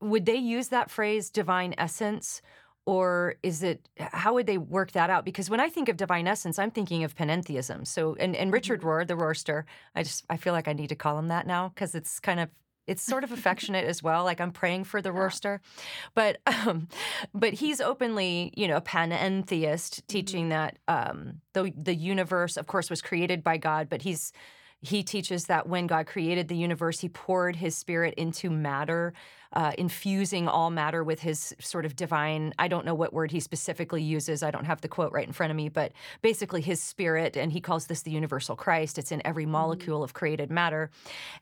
Would 0.02 0.26
they 0.26 0.36
use 0.36 0.70
that 0.70 0.90
phrase 0.90 1.30
divine 1.30 1.76
essence? 1.78 2.42
Or 2.88 3.36
is 3.44 3.62
it 3.62 3.88
how 3.98 4.34
would 4.34 4.48
they 4.48 4.58
work 4.58 4.94
that 4.94 5.12
out? 5.12 5.26
Because 5.26 5.48
when 5.48 5.60
I 5.60 5.70
think 5.70 5.90
of 5.90 5.96
divine 5.98 6.28
essence, 6.28 6.58
I'm 6.58 6.72
thinking 6.72 7.04
of 7.04 7.14
panentheism. 7.16 7.86
So 7.86 8.16
and, 8.16 8.36
and 8.36 8.52
Richard 8.52 8.82
Mhm. 8.82 8.86
Rohr, 8.86 9.08
the 9.08 9.14
Rohrster, 9.16 9.64
I 9.94 10.02
just 10.02 10.26
I 10.28 10.38
feel 10.38 10.54
like 10.54 10.68
I 10.68 10.74
need 10.74 10.90
to 10.90 10.96
call 10.96 11.20
him 11.20 11.28
that 11.28 11.46
now 11.46 11.70
because 11.70 11.94
it's 11.94 12.20
kind 12.20 12.40
of 12.40 12.50
it's 12.88 13.02
sort 13.04 13.24
of 13.24 13.32
affectionate 13.32 13.86
as 13.86 14.04
well. 14.04 14.24
Like 14.24 14.40
I'm 14.42 14.52
praying 14.52 14.86
for 14.86 15.02
the 15.02 15.12
Yeah. 15.12 15.30
Rohrster, 15.30 15.60
but 16.14 16.38
um, 16.48 16.88
but 17.34 17.54
he's 17.54 17.82
openly 17.82 18.54
you 18.56 18.68
know 18.68 18.82
panentheist, 18.82 20.06
teaching 20.08 20.50
that 20.50 20.80
um, 20.88 21.42
the 21.54 21.72
the 21.76 21.96
universe, 21.96 22.58
of 22.58 22.68
course, 22.68 22.90
was 22.90 23.02
created 23.02 23.44
by 23.44 23.58
God, 23.58 23.90
but 23.90 24.02
he's 24.04 24.32
he 24.82 25.04
teaches 25.04 25.46
that 25.46 25.68
when 25.68 25.88
God 25.88 26.06
created 26.06 26.48
the 26.48 26.56
universe, 26.56 27.00
he 27.00 27.10
poured 27.10 27.56
his 27.56 27.76
spirit 27.76 28.14
into 28.16 28.50
matter, 28.52 29.14
uh, 29.56 29.72
infusing 29.78 30.48
all 30.48 30.70
matter 30.70 31.04
with 31.04 31.22
his 31.22 31.56
sort 31.60 31.86
of 31.86 31.96
divine. 31.96 32.54
I 32.60 32.68
don't 32.68 32.86
know 32.86 32.94
what 32.94 33.14
word 33.14 33.32
he 33.32 33.40
specifically 33.40 34.04
uses. 34.04 34.44
I 34.44 34.52
don't 34.52 34.66
have 34.66 34.82
the 34.82 34.88
quote 34.88 35.14
right 35.14 35.26
in 35.26 35.34
front 35.34 35.52
of 35.52 35.58
me, 35.58 35.70
but 35.70 35.94
basically 36.22 36.62
his 36.62 36.82
spirit, 36.82 37.38
and 37.38 37.52
he 37.52 37.62
calls 37.62 37.88
this 37.88 38.02
the 38.02 38.12
universal 38.12 38.56
Christ. 38.56 38.98
It's 38.98 39.12
in 39.12 39.22
every 39.26 39.46
molecule 39.46 40.04
of 40.04 40.14
created 40.14 40.52
matter. 40.52 40.92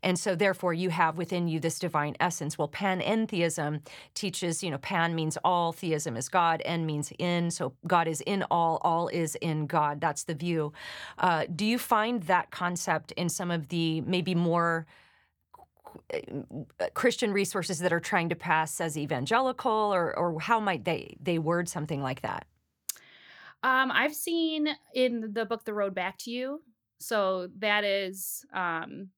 And 0.03 0.17
so, 0.19 0.35
therefore, 0.35 0.73
you 0.73 0.89
have 0.89 1.17
within 1.17 1.47
you 1.47 1.59
this 1.59 1.79
divine 1.79 2.15
essence. 2.19 2.57
Well, 2.57 2.67
panentheism 2.67 3.81
teaches, 4.13 4.63
you 4.63 4.69
know, 4.69 4.77
pan 4.77 5.15
means 5.15 5.37
all, 5.43 5.71
theism 5.71 6.15
is 6.15 6.29
God, 6.29 6.61
en 6.65 6.85
means 6.85 7.11
in. 7.17 7.49
So, 7.49 7.73
God 7.87 8.07
is 8.07 8.21
in 8.21 8.43
all, 8.51 8.79
all 8.83 9.07
is 9.07 9.35
in 9.35 9.65
God. 9.65 9.99
That's 9.99 10.23
the 10.23 10.35
view. 10.35 10.71
Uh, 11.17 11.45
do 11.53 11.65
you 11.65 11.79
find 11.79 12.23
that 12.23 12.51
concept 12.51 13.11
in 13.13 13.29
some 13.29 13.49
of 13.49 13.69
the 13.69 14.01
maybe 14.01 14.35
more 14.35 14.85
Christian 16.93 17.31
resources 17.33 17.79
that 17.79 17.93
are 17.93 17.99
trying 17.99 18.29
to 18.29 18.35
pass 18.35 18.79
as 18.81 18.97
evangelical, 18.97 19.71
or, 19.71 20.17
or 20.17 20.39
how 20.39 20.59
might 20.59 20.85
they 20.85 21.17
they 21.21 21.39
word 21.39 21.67
something 21.69 22.01
like 22.01 22.21
that? 22.21 22.45
Um, 23.63 23.91
I've 23.91 24.15
seen 24.15 24.67
in 24.93 25.31
the 25.33 25.45
book 25.45 25.63
The 25.63 25.73
Road 25.73 25.95
Back 25.95 26.17
to 26.19 26.31
You. 26.31 26.61
So 26.99 27.49
that 27.59 27.83
is 27.83 28.45
um 28.53 29.09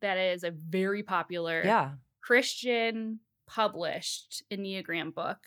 that 0.00 0.18
is 0.18 0.44
a 0.44 0.50
very 0.50 1.02
popular 1.02 1.62
Yeah, 1.64 1.92
Christian 2.20 3.20
published 3.46 4.42
Enneagram 4.50 5.14
book. 5.14 5.38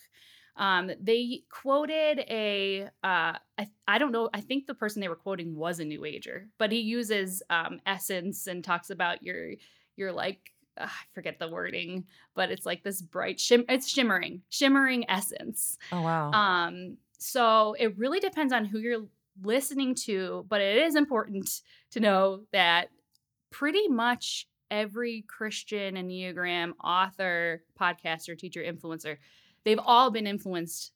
Um, 0.56 0.90
they 1.00 1.42
quoted 1.50 2.18
a 2.28 2.88
uh, 3.04 3.38
I, 3.58 3.68
I 3.86 3.98
don't 3.98 4.10
know 4.10 4.28
I 4.34 4.40
think 4.40 4.66
the 4.66 4.74
person 4.74 5.00
they 5.00 5.08
were 5.08 5.14
quoting 5.14 5.54
was 5.54 5.78
a 5.78 5.84
New 5.84 6.04
Ager, 6.04 6.48
but 6.58 6.72
he 6.72 6.80
uses 6.80 7.42
um, 7.48 7.80
essence 7.86 8.48
and 8.48 8.64
talks 8.64 8.90
about 8.90 9.22
your 9.22 9.52
your 9.96 10.10
like 10.12 10.50
uh, 10.78 10.84
I 10.84 11.04
forget 11.14 11.38
the 11.38 11.48
wording, 11.48 12.06
but 12.34 12.50
it's 12.50 12.64
like 12.66 12.82
this 12.82 13.02
bright 13.02 13.38
shim 13.38 13.64
it's 13.68 13.88
shimmering 13.88 14.42
shimmering 14.50 15.04
essence. 15.10 15.76
oh 15.92 16.02
wow, 16.02 16.30
Um, 16.32 16.96
so 17.18 17.74
it 17.78 17.96
really 17.98 18.20
depends 18.20 18.52
on 18.52 18.64
who 18.64 18.78
you're 18.78 19.04
listening 19.42 19.94
to, 19.94 20.44
but 20.48 20.60
it 20.60 20.78
is 20.78 20.94
important 20.94 21.62
to 21.92 22.00
know 22.00 22.42
that 22.52 22.88
pretty 23.50 23.88
much 23.88 24.46
every 24.70 25.24
Christian 25.28 25.94
Enneagram 25.94 26.72
author, 26.84 27.62
podcaster, 27.80 28.36
teacher, 28.38 28.62
influencer, 28.62 29.16
they've 29.64 29.78
all 29.82 30.10
been 30.10 30.26
influenced 30.26 30.92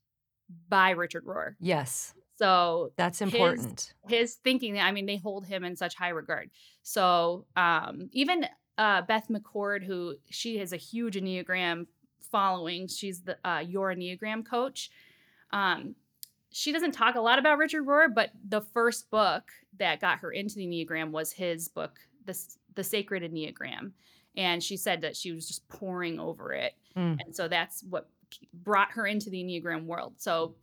by 0.69 0.91
Richard 0.91 1.25
Rohr. 1.25 1.55
yes, 1.61 2.13
So 2.37 2.93
that's 2.97 3.19
his- 3.21 3.33
important. 3.33 3.95
his 4.09 4.35
thinking, 4.35 4.79
I 4.79 4.93
mean, 4.93 5.07
they 5.07 5.17
hold 5.17 5.47
him 5.47 5.65
in 5.65 5.77
such 5.77 5.95
high 5.95 6.11
regard. 6.11 6.51
So 6.83 7.47
um, 7.57 8.11
even 8.13 8.47
uh, 8.79 9.03
Beth 9.03 9.29
McCord, 9.29 9.85
who 9.85 10.17
she 10.31 10.59
has 10.59 10.73
a 10.73 10.77
huge 10.77 11.15
Enneagram 11.17 11.87
following, 12.31 12.89
she's 12.89 13.21
the 13.23 13.37
uh, 13.49 13.59
Your 13.61 13.95
Enneagram 13.95 14.45
coach. 14.45 14.91
Um, 15.51 15.95
she 16.51 16.73
doesn't 16.73 16.93
talk 16.93 17.15
a 17.15 17.21
lot 17.21 17.39
about 17.39 17.59
Richard 17.59 17.87
Rohr, 17.87 18.13
but 18.15 18.31
the 18.49 18.61
first 18.61 19.11
book 19.11 19.45
that 19.79 20.01
got 20.01 20.19
her 20.21 20.31
into 20.33 20.57
the 20.57 20.67
Enneagram 20.67 21.11
was 21.11 21.33
his 21.33 21.69
book, 21.69 21.99
the, 22.27 22.39
the 22.75 22.85
Sacred 22.85 23.23
Enneagram. 23.23 23.93
And 24.37 24.63
she 24.63 24.77
said 24.77 25.03
that 25.03 25.17
she 25.17 25.33
was 25.33 25.47
just 25.47 25.67
pouring 25.69 26.19
over 26.19 26.53
it. 26.53 26.75
Mm. 26.97 27.19
And 27.25 27.35
so 27.37 27.49
that's 27.49 27.83
what 27.83 28.09
brought 28.65 28.93
her 28.93 29.07
into 29.07 29.29
the 29.31 29.43
Enneagram 29.43 29.85
world. 29.85 30.15
So 30.19 30.55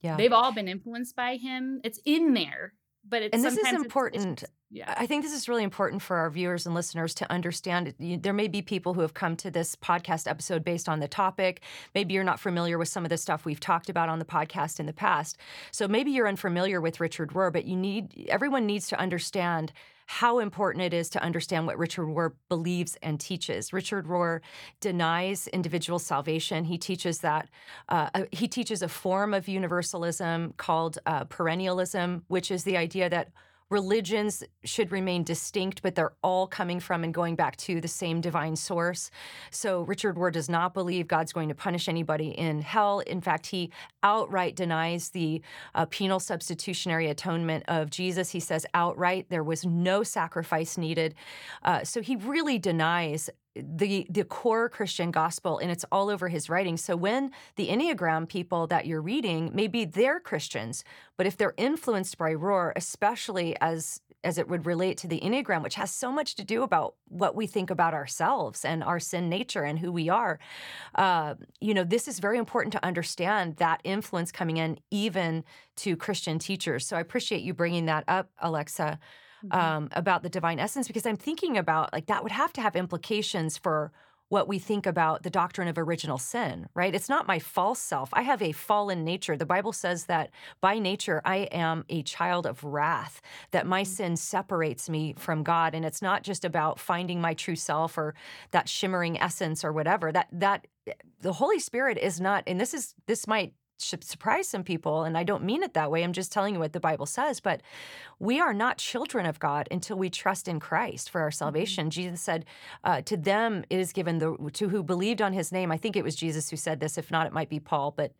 Yeah, 0.00 0.16
they've 0.16 0.32
all 0.32 0.52
been 0.52 0.68
influenced 0.68 1.14
by 1.16 1.36
him. 1.36 1.80
It's 1.84 2.00
in 2.06 2.32
there, 2.34 2.72
but 3.06 3.22
it's 3.22 3.34
and 3.34 3.44
this 3.44 3.52
is 3.54 3.58
sometimes 3.60 3.72
it's- 3.74 3.80
it's 3.80 3.84
important. 3.86 4.44
Yeah. 4.74 4.92
I 4.98 5.06
think 5.06 5.22
this 5.22 5.32
is 5.32 5.48
really 5.48 5.62
important 5.62 6.02
for 6.02 6.16
our 6.16 6.28
viewers 6.28 6.66
and 6.66 6.74
listeners 6.74 7.14
to 7.14 7.30
understand. 7.30 7.94
There 8.00 8.32
may 8.32 8.48
be 8.48 8.60
people 8.60 8.92
who 8.92 9.02
have 9.02 9.14
come 9.14 9.36
to 9.36 9.48
this 9.48 9.76
podcast 9.76 10.28
episode 10.28 10.64
based 10.64 10.88
on 10.88 10.98
the 10.98 11.06
topic. 11.06 11.62
Maybe 11.94 12.12
you're 12.12 12.24
not 12.24 12.40
familiar 12.40 12.76
with 12.76 12.88
some 12.88 13.04
of 13.04 13.08
the 13.08 13.16
stuff 13.16 13.44
we've 13.44 13.60
talked 13.60 13.88
about 13.88 14.08
on 14.08 14.18
the 14.18 14.24
podcast 14.24 14.80
in 14.80 14.86
the 14.86 14.92
past. 14.92 15.36
So 15.70 15.86
maybe 15.86 16.10
you're 16.10 16.26
unfamiliar 16.26 16.80
with 16.80 16.98
Richard 16.98 17.30
Rohr, 17.30 17.52
but 17.52 17.66
you 17.66 17.76
need 17.76 18.26
everyone 18.28 18.66
needs 18.66 18.88
to 18.88 18.98
understand 18.98 19.72
how 20.06 20.40
important 20.40 20.84
it 20.84 20.92
is 20.92 21.08
to 21.10 21.22
understand 21.22 21.68
what 21.68 21.78
Richard 21.78 22.06
Rohr 22.06 22.32
believes 22.48 22.96
and 23.00 23.20
teaches. 23.20 23.72
Richard 23.72 24.06
Rohr 24.06 24.40
denies 24.80 25.46
individual 25.46 26.00
salvation. 26.00 26.64
He 26.64 26.78
teaches 26.78 27.20
that 27.20 27.48
uh, 27.88 28.10
uh, 28.12 28.24
he 28.32 28.48
teaches 28.48 28.82
a 28.82 28.88
form 28.88 29.34
of 29.34 29.46
universalism 29.46 30.54
called 30.56 30.98
uh, 31.06 31.26
perennialism, 31.26 32.22
which 32.26 32.50
is 32.50 32.64
the 32.64 32.76
idea 32.76 33.08
that 33.08 33.28
religions 33.74 34.44
should 34.64 34.92
remain 34.92 35.24
distinct, 35.24 35.82
but 35.82 35.96
they're 35.96 36.14
all 36.22 36.46
coming 36.46 36.78
from 36.78 37.02
and 37.02 37.12
going 37.12 37.34
back 37.34 37.56
to 37.56 37.80
the 37.80 37.88
same 37.88 38.20
divine 38.20 38.54
source. 38.54 39.10
So 39.50 39.82
Richard 39.82 40.14
Rohr 40.14 40.30
does 40.30 40.48
not 40.48 40.74
believe 40.74 41.08
God's 41.08 41.32
going 41.32 41.48
to 41.48 41.56
punish 41.56 41.88
anybody 41.88 42.28
in 42.28 42.62
hell. 42.62 43.00
In 43.00 43.20
fact, 43.20 43.46
he 43.46 43.72
outright 44.04 44.54
denies 44.54 45.10
the 45.10 45.42
uh, 45.74 45.86
penal 45.86 46.20
substitutionary 46.20 47.08
atonement 47.08 47.64
of 47.66 47.90
Jesus. 47.90 48.30
He 48.30 48.40
says 48.40 48.64
outright 48.74 49.26
there 49.28 49.42
was 49.42 49.66
no 49.66 50.04
sacrifice 50.04 50.78
needed. 50.78 51.16
Uh, 51.64 51.82
so 51.82 52.00
he 52.00 52.14
really 52.14 52.60
denies 52.60 53.28
the 53.56 54.06
the 54.10 54.24
core 54.24 54.68
Christian 54.68 55.10
gospel, 55.10 55.58
and 55.58 55.70
it's 55.70 55.84
all 55.92 56.10
over 56.10 56.28
his 56.28 56.50
writing. 56.50 56.76
So 56.76 56.96
when 56.96 57.30
the 57.56 57.68
Enneagram 57.68 58.28
people 58.28 58.66
that 58.66 58.86
you're 58.86 59.02
reading, 59.02 59.50
maybe 59.54 59.84
they're 59.84 60.20
Christians, 60.20 60.84
but 61.16 61.26
if 61.26 61.36
they're 61.36 61.54
influenced 61.56 62.18
by 62.18 62.34
Rohr, 62.34 62.72
especially 62.76 63.56
as 63.60 64.00
as 64.24 64.38
it 64.38 64.48
would 64.48 64.64
relate 64.64 64.96
to 64.96 65.06
the 65.06 65.20
Enneagram, 65.20 65.62
which 65.62 65.74
has 65.74 65.90
so 65.90 66.10
much 66.10 66.34
to 66.36 66.44
do 66.44 66.62
about 66.62 66.94
what 67.08 67.36
we 67.36 67.46
think 67.46 67.70
about 67.70 67.92
ourselves 67.92 68.64
and 68.64 68.82
our 68.82 68.98
sin 68.98 69.28
nature 69.28 69.62
and 69.62 69.78
who 69.78 69.92
we 69.92 70.08
are, 70.08 70.38
uh, 70.94 71.34
you 71.60 71.74
know, 71.74 71.84
this 71.84 72.08
is 72.08 72.18
very 72.18 72.38
important 72.38 72.72
to 72.72 72.84
understand 72.84 73.56
that 73.56 73.82
influence 73.84 74.32
coming 74.32 74.56
in 74.56 74.78
even 74.90 75.44
to 75.76 75.94
Christian 75.94 76.38
teachers. 76.38 76.86
So 76.86 76.96
I 76.96 77.00
appreciate 77.00 77.42
you 77.42 77.52
bringing 77.52 77.84
that 77.86 78.04
up, 78.08 78.30
Alexa 78.38 78.98
Mhm. 79.44 79.56
um, 79.56 79.88
about 79.92 80.22
the 80.22 80.28
divine 80.28 80.58
essence 80.58 80.86
because 80.86 81.06
I'm 81.06 81.16
thinking 81.16 81.58
about 81.58 81.92
like 81.92 82.06
that 82.06 82.22
would 82.22 82.32
have 82.32 82.52
to 82.54 82.60
have 82.62 82.76
implications 82.76 83.58
for 83.58 83.92
what 84.30 84.48
we 84.48 84.58
think 84.58 84.86
about 84.86 85.22
the 85.22 85.30
doctrine 85.30 85.68
of 85.68 85.76
original 85.78 86.16
sin, 86.18 86.66
right? 86.74 86.94
It's 86.94 87.10
not 87.10 87.26
my 87.26 87.38
false 87.38 87.78
self. 87.78 88.08
I 88.14 88.22
have 88.22 88.40
a 88.40 88.52
fallen 88.52 89.04
nature. 89.04 89.36
The 89.36 89.46
Bible 89.46 89.72
says 89.72 90.06
that 90.06 90.30
by 90.62 90.78
nature 90.78 91.20
I 91.24 91.36
am 91.52 91.84
a 91.90 92.02
child 92.02 92.46
of 92.46 92.64
wrath, 92.64 93.20
that 93.50 93.66
my 93.66 93.82
sin 93.82 94.16
separates 94.16 94.88
me 94.88 95.14
from 95.18 95.42
God 95.42 95.74
and 95.74 95.84
it's 95.84 96.00
not 96.02 96.22
just 96.22 96.44
about 96.44 96.80
finding 96.80 97.20
my 97.20 97.34
true 97.34 97.54
self 97.56 97.98
or 97.98 98.14
that 98.50 98.68
shimmering 98.68 99.20
essence 99.20 99.62
or 99.64 99.72
whatever. 99.72 100.10
That 100.10 100.28
that 100.32 100.66
the 101.20 101.34
Holy 101.34 101.58
Spirit 101.58 101.98
is 101.98 102.20
not 102.20 102.44
and 102.46 102.60
this 102.60 102.74
is 102.74 102.94
this 103.06 103.26
might 103.26 103.52
should 103.78 104.04
surprise 104.04 104.48
some 104.48 104.64
people 104.64 105.02
and 105.04 105.16
I 105.16 105.24
don't 105.24 105.44
mean 105.44 105.62
it 105.62 105.74
that 105.74 105.90
way. 105.90 106.04
I'm 106.04 106.12
just 106.12 106.32
telling 106.32 106.54
you 106.54 106.60
what 106.60 106.72
the 106.72 106.80
Bible 106.80 107.06
says, 107.06 107.40
but 107.40 107.60
we 108.18 108.40
are 108.40 108.54
not 108.54 108.78
children 108.78 109.26
of 109.26 109.38
God 109.38 109.68
until 109.70 109.96
we 109.96 110.10
trust 110.10 110.48
in 110.48 110.60
Christ 110.60 111.10
for 111.10 111.20
our 111.20 111.30
salvation. 111.30 111.90
Jesus 111.90 112.20
said, 112.20 112.44
uh, 112.84 113.00
"To 113.02 113.16
them 113.16 113.64
it 113.70 113.78
is 113.78 113.92
given 113.92 114.18
the 114.18 114.36
to 114.54 114.68
who 114.68 114.82
believed 114.82 115.20
on 115.20 115.32
His 115.32 115.52
name." 115.52 115.72
I 115.72 115.76
think 115.76 115.96
it 115.96 116.04
was 116.04 116.16
Jesus 116.16 116.50
who 116.50 116.56
said 116.56 116.80
this. 116.80 116.98
If 116.98 117.10
not, 117.10 117.26
it 117.26 117.32
might 117.32 117.48
be 117.48 117.60
Paul, 117.60 117.92
but 117.96 118.12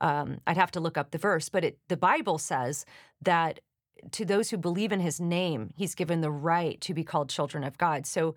um, 0.00 0.40
I'd 0.46 0.56
have 0.56 0.70
to 0.72 0.80
look 0.80 0.96
up 0.96 1.10
the 1.10 1.18
verse. 1.18 1.48
But 1.48 1.64
it, 1.64 1.78
the 1.88 1.96
Bible 1.96 2.38
says 2.38 2.86
that 3.22 3.60
to 4.12 4.24
those 4.24 4.50
who 4.50 4.56
believe 4.56 4.92
in 4.92 5.00
His 5.00 5.20
name, 5.20 5.70
He's 5.76 5.94
given 5.94 6.20
the 6.20 6.30
right 6.30 6.80
to 6.82 6.94
be 6.94 7.04
called 7.04 7.28
children 7.28 7.64
of 7.64 7.78
God. 7.78 8.06
So, 8.06 8.34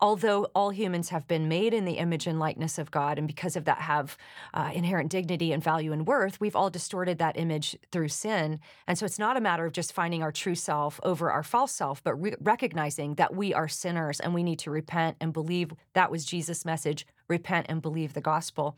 although 0.00 0.44
all 0.54 0.70
humans 0.70 1.08
have 1.10 1.26
been 1.26 1.48
made 1.48 1.74
in 1.74 1.84
the 1.84 1.94
image 1.94 2.26
and 2.26 2.38
likeness 2.38 2.78
of 2.78 2.90
God, 2.90 3.18
and 3.18 3.26
because 3.26 3.56
of 3.56 3.64
that 3.64 3.78
have 3.78 4.16
uh, 4.52 4.70
inherent 4.74 5.10
dignity 5.10 5.52
and 5.52 5.62
value 5.62 5.92
and 5.92 6.06
worth, 6.06 6.40
we've 6.40 6.56
all 6.56 6.70
distorted 6.70 7.18
that 7.18 7.38
image 7.38 7.76
through 7.92 8.08
sin. 8.08 8.60
And 8.86 8.98
so 8.98 9.06
it's 9.06 9.18
not 9.18 9.36
a 9.36 9.40
matter 9.40 9.66
of 9.66 9.72
just 9.72 9.92
finding 9.92 10.22
our 10.22 10.32
true 10.32 10.54
self 10.54 11.00
over 11.02 11.30
our 11.30 11.42
false 11.42 11.72
self, 11.72 12.02
but 12.02 12.14
re- 12.14 12.34
recognizing 12.40 13.14
that 13.14 13.34
we 13.34 13.54
are 13.54 13.68
sinners 13.68 14.20
and 14.20 14.34
we 14.34 14.42
need 14.42 14.58
to 14.60 14.70
repent 14.70 15.16
and 15.20 15.32
believe 15.32 15.72
that 15.94 16.10
was 16.10 16.24
Jesus' 16.24 16.64
message 16.64 17.06
repent 17.28 17.66
and 17.68 17.80
believe 17.80 18.12
the 18.12 18.20
gospel. 18.20 18.76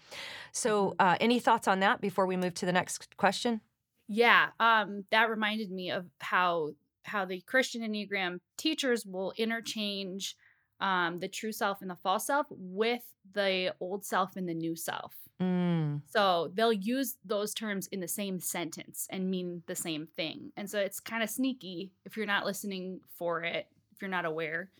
So, 0.53 0.95
uh, 0.99 1.17
any 1.21 1.39
thoughts 1.39 1.67
on 1.67 1.81
that 1.81 2.01
before 2.01 2.27
we 2.27 2.37
move 2.37 2.55
to 2.55 2.67
the 2.67 2.73
next 2.73 3.17
question? 3.17 3.61
Yeah, 4.09 4.49
um, 4.61 5.05
that 5.11 5.31
reminded 5.31 5.71
me 5.71 5.91
of 5.91 6.07
how 6.21 6.71
how 7.05 7.25
the 7.25 7.41
Christian 7.43 7.83
Enneagram 7.83 8.41
teachers 8.57 9.07
will 9.07 9.33
interchange 9.37 10.37
um, 10.81 11.19
the 11.21 11.29
true 11.29 11.53
self 11.53 11.81
and 11.81 11.91
the 11.91 11.97
false 11.97 12.27
self 12.27 12.47
with 12.51 13.03
the 13.33 13.75
old 13.81 14.05
self 14.05 14.37
and 14.37 14.49
the 14.49 14.55
new 14.55 14.77
self. 14.77 15.15
Mm. 15.41 16.01
So 16.07 16.51
they'll 16.55 16.73
use 16.73 17.17
those 17.25 17.55
terms 17.55 17.87
in 17.89 18.01
the 18.01 18.09
same 18.09 18.41
sentence 18.41 19.07
and 19.11 19.31
mean 19.31 19.63
the 19.67 19.75
same 19.75 20.07
thing. 20.17 20.53
And 20.57 20.69
so 20.69 20.79
it's 20.79 21.01
kind 21.01 21.23
of 21.23 21.31
sneaky 21.31 21.93
if 22.05 22.17
you're 22.17 22.27
not 22.27 22.47
listening 22.47 23.01
for 23.19 23.43
it, 23.43 23.67
if 23.95 24.01
you're 24.01 24.11
not 24.11 24.25
aware. 24.25 24.71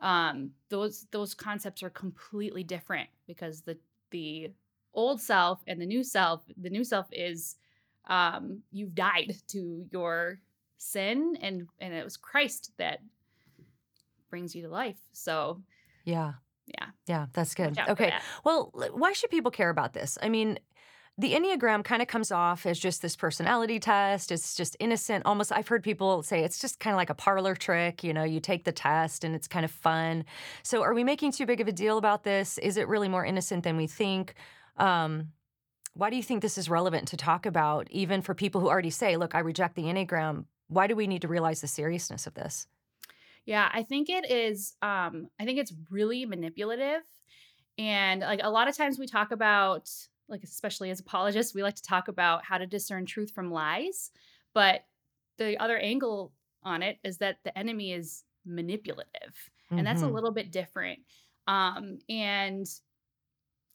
Um, 0.00 0.50
those 0.68 1.06
those 1.10 1.34
concepts 1.34 1.82
are 1.82 1.90
completely 1.90 2.62
different 2.62 3.08
because 3.26 3.62
the 3.62 3.78
the 4.10 4.50
old 4.94 5.20
self 5.20 5.60
and 5.66 5.80
the 5.80 5.86
new 5.86 6.04
self, 6.04 6.42
the 6.56 6.70
new 6.70 6.84
self 6.84 7.06
is 7.12 7.56
um, 8.06 8.62
you've 8.72 8.94
died 8.94 9.34
to 9.48 9.86
your 9.90 10.40
sin 10.78 11.36
and 11.40 11.68
and 11.80 11.94
it 11.94 12.04
was 12.04 12.16
Christ 12.16 12.72
that 12.78 13.00
brings 14.30 14.54
you 14.54 14.62
to 14.62 14.68
life. 14.68 14.98
So 15.12 15.62
Yeah. 16.04 16.34
yeah. 16.66 16.86
Yeah, 17.06 17.26
that's 17.32 17.54
good. 17.54 17.70
Watch 17.70 17.78
out 17.78 17.86
for 17.86 17.92
Okay. 17.92 18.10
that. 18.10 18.22
Well, 18.44 18.70
why 18.92 19.12
should 19.12 19.30
people 19.30 19.50
care 19.50 19.70
about 19.70 19.92
this? 19.92 20.18
I 20.22 20.28
mean, 20.28 20.58
the 21.18 21.32
Enneagram 21.32 21.82
kind 21.82 22.02
of 22.02 22.08
comes 22.08 22.30
off 22.30 22.66
as 22.66 22.78
just 22.78 23.00
this 23.00 23.16
personality 23.16 23.80
test. 23.80 24.30
It's 24.30 24.54
just 24.54 24.76
innocent. 24.80 25.24
Almost, 25.24 25.50
I've 25.50 25.66
heard 25.66 25.82
people 25.82 26.22
say 26.22 26.44
it's 26.44 26.58
just 26.58 26.78
kind 26.78 26.92
of 26.92 26.98
like 26.98 27.08
a 27.08 27.14
parlor 27.14 27.54
trick. 27.54 28.04
You 28.04 28.12
know, 28.12 28.22
you 28.24 28.38
take 28.38 28.64
the 28.64 28.72
test 28.72 29.24
and 29.24 29.34
it's 29.34 29.48
kind 29.48 29.64
of 29.64 29.70
fun. 29.70 30.26
So, 30.62 30.82
are 30.82 30.92
we 30.92 31.04
making 31.04 31.32
too 31.32 31.46
big 31.46 31.62
of 31.62 31.68
a 31.68 31.72
deal 31.72 31.96
about 31.96 32.24
this? 32.24 32.58
Is 32.58 32.76
it 32.76 32.86
really 32.86 33.08
more 33.08 33.24
innocent 33.24 33.64
than 33.64 33.78
we 33.78 33.86
think? 33.86 34.34
Um, 34.76 35.32
why 35.96 36.10
do 36.10 36.16
you 36.16 36.22
think 36.22 36.42
this 36.42 36.58
is 36.58 36.70
relevant 36.70 37.08
to 37.08 37.16
talk 37.16 37.46
about, 37.46 37.90
even 37.90 38.22
for 38.22 38.34
people 38.34 38.60
who 38.60 38.68
already 38.68 38.90
say, 38.90 39.16
look, 39.16 39.34
I 39.34 39.40
reject 39.40 39.74
the 39.76 39.84
Enneagram? 39.84 40.46
Why 40.68 40.86
do 40.86 40.96
we 40.96 41.06
need 41.06 41.22
to 41.22 41.28
realize 41.28 41.60
the 41.60 41.68
seriousness 41.68 42.26
of 42.26 42.34
this? 42.34 42.68
Yeah, 43.44 43.70
I 43.72 43.82
think 43.82 44.08
it 44.08 44.30
is 44.30 44.74
um 44.82 45.28
I 45.38 45.44
think 45.44 45.58
it's 45.58 45.72
really 45.90 46.26
manipulative. 46.26 47.02
And 47.78 48.20
like 48.22 48.40
a 48.42 48.50
lot 48.50 48.68
of 48.68 48.76
times 48.76 48.98
we 48.98 49.06
talk 49.06 49.30
about 49.32 49.90
like 50.28 50.42
especially 50.42 50.90
as 50.90 51.00
apologists, 51.00 51.54
we 51.54 51.62
like 51.62 51.76
to 51.76 51.82
talk 51.82 52.08
about 52.08 52.44
how 52.44 52.58
to 52.58 52.66
discern 52.66 53.06
truth 53.06 53.30
from 53.32 53.50
lies, 53.50 54.10
but 54.54 54.82
the 55.38 55.58
other 55.58 55.78
angle 55.78 56.34
on 56.62 56.82
it 56.82 56.98
is 57.04 57.18
that 57.18 57.38
the 57.44 57.56
enemy 57.56 57.92
is 57.92 58.24
manipulative. 58.44 59.50
And 59.76 59.86
that's 59.86 60.02
a 60.02 60.08
Mhm. 60.08 60.08
little 60.08 60.32
bit 60.32 60.50
different. 60.50 61.00
Um 61.46 61.98
and 62.08 62.66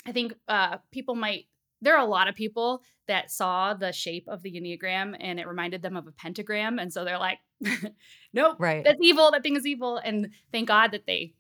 I 0.06 0.12
think 0.12 0.34
uh 0.48 0.78
people 0.92 1.16
might 1.16 1.48
there 1.82 1.96
are 1.96 2.06
a 2.06 2.10
lot 2.10 2.28
of 2.28 2.36
people 2.36 2.82
that 3.08 3.32
saw 3.32 3.74
the 3.74 3.92
shape 3.92 4.26
of 4.28 4.42
the 4.44 4.52
Enneagram 4.54 5.16
and 5.20 5.40
it 5.40 5.48
reminded 5.48 5.82
them 5.82 5.98
of 5.98 6.08
a 6.08 6.12
pentagram. 6.12 6.80
And 6.80 6.94
so 6.94 7.04
they're 7.04 7.18
like, 7.18 7.40
nope, 8.34 8.58
Right. 8.60 8.84
that's 8.84 9.00
evil. 9.02 9.32
That 9.32 9.44
thing 9.44 9.56
is 9.56 9.66
evil. 9.66 9.98
And 9.98 10.30
thank 10.52 10.68
God 10.68 10.92
that 10.92 11.06
they, 11.08 11.34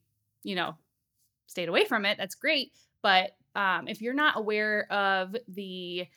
you 0.43 0.55
know, 0.55 0.75
stayed 1.47 1.69
away 1.69 1.85
from 1.85 2.05
it. 2.05 2.17
That's 2.17 2.35
great. 2.35 2.73
But 3.01 3.35
um, 3.55 3.87
if 3.87 4.01
you're 4.01 4.13
not 4.13 4.37
aware 4.37 4.91
of 4.91 5.35
the 5.47 6.07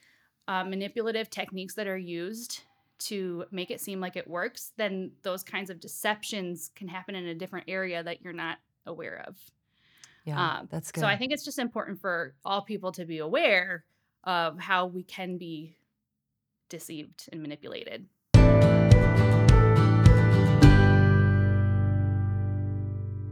uh, 0.49 0.65
manipulative 0.65 1.31
techniques 1.31 1.75
that 1.75 1.87
are 1.87 1.97
used 1.99 2.61
to 3.01 3.45
make 3.51 3.71
it 3.71 3.81
seem 3.81 4.01
like 4.01 4.17
it 4.17 4.29
works, 4.29 4.73
then 4.77 5.11
those 5.23 5.43
kinds 5.43 5.69
of 5.71 5.81
deceptions 5.81 6.71
can 6.75 6.89
happen 6.89 7.15
in 7.15 7.27
a 7.27 7.35
different 7.35 7.67
area 7.69 8.03
that 8.03 8.23
you're 8.23 8.33
not 8.33 8.59
aware 8.87 9.25
of. 9.27 9.37
Yeah, 10.25 10.59
Um, 10.59 10.69
that's 10.71 10.91
good. 10.91 11.01
So 11.01 11.07
I 11.07 11.17
think 11.19 11.33
it's 11.33 11.45
just 11.45 11.59
important 11.59 12.01
for 12.01 12.35
all 12.45 12.63
people 12.63 12.93
to 12.93 13.05
be 13.05 13.19
aware 13.19 13.85
of 14.25 14.59
how 14.59 14.87
we 14.87 15.03
can 15.03 15.39
be 15.39 15.77
deceived 16.69 17.29
and 17.33 17.43
manipulated. 17.43 18.07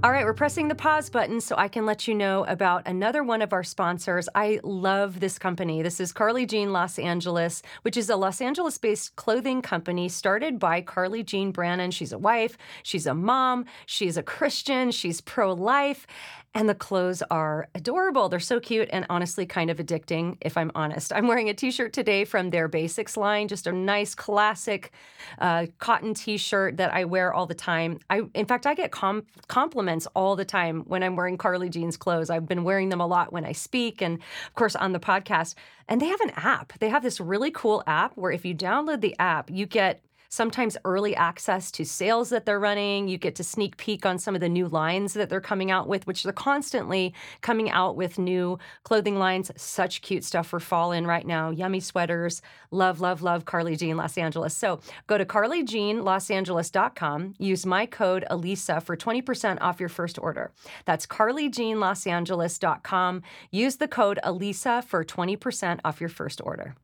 All 0.04 0.10
right, 0.10 0.24
we're 0.24 0.34
pressing 0.34 0.66
the 0.66 0.74
pause 0.74 1.08
button 1.10 1.40
so 1.40 1.54
I 1.56 1.68
can 1.68 1.86
let 1.86 2.08
you 2.08 2.14
know 2.14 2.44
about 2.46 2.88
another 2.88 3.22
one 3.22 3.40
of 3.40 3.52
our 3.52 3.62
sponsors. 3.62 4.28
I 4.34 4.58
love 4.64 5.20
this 5.20 5.38
company. 5.38 5.80
This 5.80 6.00
is 6.00 6.12
Carly 6.12 6.44
Jean 6.44 6.72
Los 6.72 6.98
Angeles, 6.98 7.62
which 7.82 7.96
is 7.96 8.10
a 8.10 8.16
Los 8.16 8.40
Angeles 8.40 8.78
based 8.78 9.14
clothing 9.14 9.62
company 9.62 10.08
started 10.08 10.58
by 10.58 10.80
Carly 10.80 11.22
Jean 11.22 11.52
Brannon. 11.52 11.92
She's 11.92 12.10
a 12.10 12.18
wife, 12.18 12.58
she's 12.82 13.06
a 13.06 13.14
mom, 13.14 13.64
she's 13.86 14.16
a 14.16 14.24
Christian, 14.24 14.90
she's 14.90 15.20
pro 15.20 15.52
life. 15.52 16.04
And 16.54 16.68
the 16.68 16.74
clothes 16.74 17.22
are 17.30 17.68
adorable. 17.74 18.28
They're 18.28 18.38
so 18.38 18.60
cute 18.60 18.90
and 18.92 19.06
honestly 19.08 19.46
kind 19.46 19.70
of 19.70 19.78
addicting, 19.78 20.36
if 20.42 20.58
I'm 20.58 20.70
honest. 20.74 21.10
I'm 21.10 21.26
wearing 21.26 21.48
a 21.48 21.54
t 21.54 21.70
shirt 21.70 21.94
today 21.94 22.26
from 22.26 22.50
their 22.50 22.68
basics 22.68 23.16
line, 23.16 23.48
just 23.48 23.66
a 23.66 23.72
nice 23.72 24.14
classic 24.14 24.92
uh, 25.38 25.66
cotton 25.78 26.12
t 26.12 26.36
shirt 26.36 26.76
that 26.76 26.92
I 26.92 27.06
wear 27.06 27.32
all 27.32 27.46
the 27.46 27.54
time. 27.54 28.00
I, 28.10 28.22
in 28.34 28.44
fact, 28.44 28.66
I 28.66 28.74
get 28.74 28.90
com- 28.90 29.24
compliments 29.48 30.06
all 30.14 30.36
the 30.36 30.44
time 30.44 30.82
when 30.86 31.02
I'm 31.02 31.16
wearing 31.16 31.38
Carly 31.38 31.70
Jean's 31.70 31.96
clothes. 31.96 32.28
I've 32.28 32.46
been 32.46 32.64
wearing 32.64 32.90
them 32.90 33.00
a 33.00 33.06
lot 33.06 33.32
when 33.32 33.46
I 33.46 33.52
speak 33.52 34.02
and, 34.02 34.18
of 34.18 34.54
course, 34.54 34.76
on 34.76 34.92
the 34.92 35.00
podcast. 35.00 35.54
And 35.88 36.02
they 36.02 36.06
have 36.06 36.20
an 36.20 36.32
app. 36.36 36.78
They 36.80 36.90
have 36.90 37.02
this 37.02 37.18
really 37.18 37.50
cool 37.50 37.82
app 37.86 38.12
where 38.16 38.30
if 38.30 38.44
you 38.44 38.54
download 38.54 39.00
the 39.00 39.16
app, 39.18 39.50
you 39.50 39.64
get 39.64 40.02
sometimes 40.32 40.76
early 40.86 41.14
access 41.14 41.70
to 41.70 41.84
sales 41.84 42.30
that 42.30 42.46
they're 42.46 42.58
running. 42.58 43.06
You 43.06 43.18
get 43.18 43.34
to 43.34 43.44
sneak 43.44 43.76
peek 43.76 44.06
on 44.06 44.18
some 44.18 44.34
of 44.34 44.40
the 44.40 44.48
new 44.48 44.66
lines 44.66 45.12
that 45.12 45.28
they're 45.28 45.42
coming 45.42 45.70
out 45.70 45.86
with, 45.86 46.06
which 46.06 46.22
they're 46.22 46.32
constantly 46.32 47.12
coming 47.42 47.68
out 47.68 47.96
with 47.96 48.18
new 48.18 48.58
clothing 48.82 49.18
lines. 49.18 49.50
Such 49.56 50.00
cute 50.00 50.24
stuff 50.24 50.46
for 50.46 50.58
fall 50.58 50.90
in 50.90 51.06
right 51.06 51.26
now. 51.26 51.50
Yummy 51.50 51.80
sweaters. 51.80 52.40
Love, 52.70 53.02
love, 53.02 53.20
love 53.20 53.44
Carly 53.44 53.76
Jean 53.76 53.98
Los 53.98 54.16
Angeles. 54.16 54.56
So 54.56 54.80
go 55.06 55.18
to 55.18 55.26
carlyjeanlosangeles.com. 55.26 57.34
Use 57.38 57.66
my 57.66 57.84
code 57.84 58.24
Alisa 58.30 58.82
for 58.82 58.96
20% 58.96 59.58
off 59.60 59.80
your 59.80 59.90
first 59.90 60.18
order. 60.18 60.50
That's 60.86 61.06
carlyjeanlosangeles.com. 61.06 63.22
Use 63.50 63.76
the 63.76 63.88
code 63.88 64.18
Alisa 64.24 64.82
for 64.82 65.04
20% 65.04 65.80
off 65.84 66.00
your 66.00 66.08
first 66.08 66.40
order. 66.42 66.74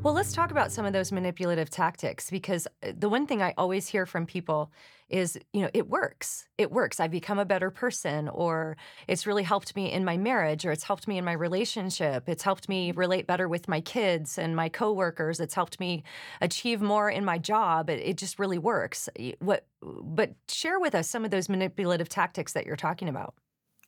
Well, 0.00 0.14
let's 0.14 0.32
talk 0.32 0.52
about 0.52 0.70
some 0.70 0.86
of 0.86 0.92
those 0.92 1.10
manipulative 1.10 1.70
tactics 1.70 2.30
because 2.30 2.68
uh, 2.84 2.92
the 2.96 3.08
one 3.08 3.26
thing 3.26 3.42
I 3.42 3.52
always 3.58 3.88
hear 3.88 4.06
from 4.06 4.26
people 4.26 4.70
is, 5.08 5.36
you 5.52 5.60
know, 5.60 5.70
it 5.74 5.88
works. 5.88 6.46
It 6.56 6.70
works. 6.70 7.00
I've 7.00 7.10
become 7.10 7.40
a 7.40 7.44
better 7.44 7.70
person, 7.70 8.28
or 8.28 8.76
it's 9.08 9.26
really 9.26 9.42
helped 9.42 9.74
me 9.74 9.90
in 9.90 10.04
my 10.04 10.16
marriage, 10.16 10.64
or 10.64 10.70
it's 10.70 10.84
helped 10.84 11.08
me 11.08 11.18
in 11.18 11.24
my 11.24 11.32
relationship. 11.32 12.28
It's 12.28 12.44
helped 12.44 12.68
me 12.68 12.92
relate 12.92 13.26
better 13.26 13.48
with 13.48 13.66
my 13.66 13.80
kids 13.80 14.38
and 14.38 14.54
my 14.54 14.68
coworkers. 14.68 15.40
It's 15.40 15.54
helped 15.54 15.80
me 15.80 16.04
achieve 16.40 16.80
more 16.80 17.10
in 17.10 17.24
my 17.24 17.38
job. 17.38 17.90
It, 17.90 18.00
it 18.04 18.18
just 18.18 18.38
really 18.38 18.58
works. 18.58 19.08
What? 19.40 19.66
But 19.82 20.34
share 20.48 20.78
with 20.78 20.94
us 20.94 21.10
some 21.10 21.24
of 21.24 21.32
those 21.32 21.48
manipulative 21.48 22.08
tactics 22.08 22.52
that 22.52 22.66
you're 22.66 22.76
talking 22.76 23.08
about. 23.08 23.34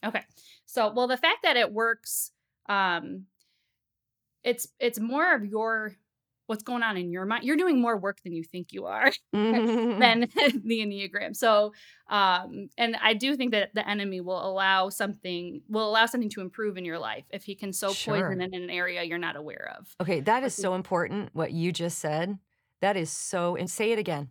Okay. 0.04 0.22
So, 0.66 0.92
well, 0.92 1.06
the 1.06 1.16
fact 1.16 1.44
that 1.44 1.56
it 1.56 1.72
works, 1.72 2.32
um, 2.68 3.26
it's 4.44 4.68
it's 4.79 4.98
more 5.00 5.35
of 5.35 5.44
your 5.44 5.96
what's 6.46 6.64
going 6.64 6.83
on 6.83 6.96
in 6.96 7.12
your 7.12 7.24
mind. 7.24 7.44
You're 7.44 7.57
doing 7.57 7.81
more 7.81 7.96
work 7.96 8.20
than 8.24 8.33
you 8.33 8.42
think 8.42 8.72
you 8.72 8.87
are 8.87 9.12
than 9.33 10.20
the 10.64 10.81
enneagram. 10.81 11.37
So, 11.37 11.72
um, 12.09 12.68
and 12.76 12.96
I 13.00 13.14
do 13.14 13.37
think 13.37 13.53
that 13.53 13.72
the 13.72 13.88
enemy 13.88 14.20
will 14.20 14.44
allow 14.44 14.88
something 14.88 15.62
will 15.68 15.88
allow 15.88 16.07
something 16.07 16.31
to 16.31 16.40
improve 16.40 16.76
in 16.76 16.85
your 16.85 16.98
life 16.98 17.24
if 17.31 17.44
he 17.44 17.55
can 17.55 17.72
sow 17.72 17.92
Sure. 17.92 18.14
poison 18.14 18.40
in 18.40 18.53
an 18.53 18.68
area 18.68 19.05
you're 19.05 19.18
not 19.18 19.37
aware 19.37 19.76
of. 19.79 19.94
Okay, 20.00 20.20
that 20.20 20.42
is 20.42 20.55
so 20.55 20.74
important. 20.74 21.31
What 21.33 21.53
you 21.53 21.72
just 21.72 21.98
said. 21.98 22.38
That 22.81 22.96
is 22.96 23.11
so. 23.11 23.57
And 23.57 23.70
say 23.70 23.92
it 23.92 23.98
again. 23.98 24.31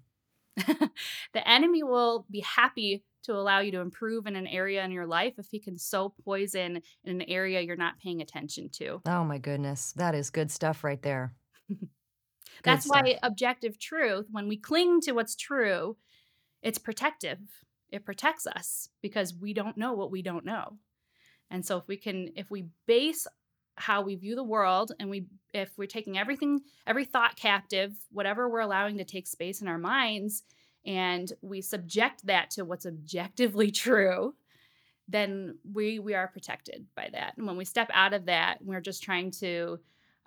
the 0.58 1.48
enemy 1.48 1.84
will 1.84 2.26
be 2.30 2.42
happy 2.42 3.04
to 3.24 3.34
allow 3.34 3.60
you 3.60 3.72
to 3.72 3.80
improve 3.80 4.28
in 4.28 4.36
an 4.36 4.48
area 4.48 4.84
in 4.84 4.92
your 4.92 5.08
life 5.08 5.34
if 5.38 5.48
he 5.50 5.60
can 5.60 5.78
sow 5.78 6.14
poison 6.24 6.82
in 7.04 7.22
an 7.22 7.22
area 7.24 7.62
you're 7.62 7.76
not 7.76 8.00
paying 8.00 8.22
attention 8.22 8.70
to. 8.74 9.02
Oh 9.06 9.24
my 9.24 9.38
goodness, 9.38 9.94
that 9.94 10.16
is 10.16 10.30
good 10.30 10.52
stuff 10.52 10.84
right 10.84 11.02
there. 11.02 11.34
That's 12.64 12.86
stuff. 12.86 13.04
why 13.04 13.18
objective 13.24 13.80
truth, 13.80 14.28
when 14.32 14.48
we 14.48 14.58
cling 14.58 15.02
to 15.02 15.12
what's 15.12 15.36
true, 15.36 15.98
it's 16.62 16.78
protective. 16.78 17.40
It 17.92 18.06
protects 18.06 18.46
us 18.46 18.90
because 19.02 19.34
we 19.34 19.54
don't 19.54 19.78
know 19.78 19.94
what 19.94 20.12
we 20.12 20.22
don't 20.22 20.46
know. 20.46 20.78
And 21.50 21.66
so 21.66 21.78
if 21.78 21.88
we 21.88 21.98
can 21.98 22.30
if 22.36 22.52
we 22.52 22.66
base 22.86 23.26
how 23.76 24.02
we 24.02 24.16
view 24.16 24.36
the 24.36 24.44
world 24.44 24.92
and 25.00 25.10
we 25.10 25.26
if 25.54 25.72
we're 25.78 25.88
taking 25.88 26.18
everything 26.18 26.60
every 26.86 27.06
thought 27.06 27.36
captive, 27.38 27.94
whatever 28.12 28.50
we're 28.50 28.60
allowing 28.60 28.98
to 28.98 29.06
take 29.06 29.26
space 29.26 29.62
in 29.62 29.68
our 29.68 29.78
minds 29.78 30.44
and 30.86 31.32
we 31.42 31.62
subject 31.62 32.26
that 32.26 32.52
to 32.52 32.66
what's 32.66 32.86
objectively 32.86 33.72
true, 33.86 34.36
then 35.08 35.58
we 35.74 36.00
we 36.00 36.14
are 36.14 36.28
protected 36.28 36.86
by 36.96 37.10
that. 37.12 37.34
And 37.38 37.48
when 37.48 37.58
we 37.58 37.66
step 37.66 37.90
out 37.94 38.14
of 38.14 38.26
that, 38.26 38.60
we're 38.62 38.82
just 38.82 39.04
trying 39.04 39.32
to 39.40 39.80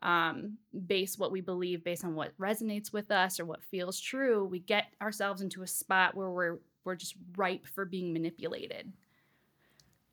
um, 0.03 0.59
base 0.87 1.17
what 1.17 1.31
we 1.31 1.41
believe 1.41 1.85
based 1.85 2.05
on 2.05 2.15
what 2.15 2.37
resonates 2.37 2.93
with 2.93 3.11
us 3.11 3.39
or 3.39 3.45
what 3.45 3.63
feels 3.63 4.01
true, 4.01 4.45
we 4.45 4.59
get 4.59 4.87
ourselves 5.01 5.41
into 5.41 5.63
a 5.63 5.67
spot 5.67 6.15
where 6.15 6.31
we're 6.31 6.59
we're 6.85 6.97
just 6.97 7.15
ripe 7.37 7.67
for 7.67 7.85
being 7.85 8.13
manipulated. 8.13 8.93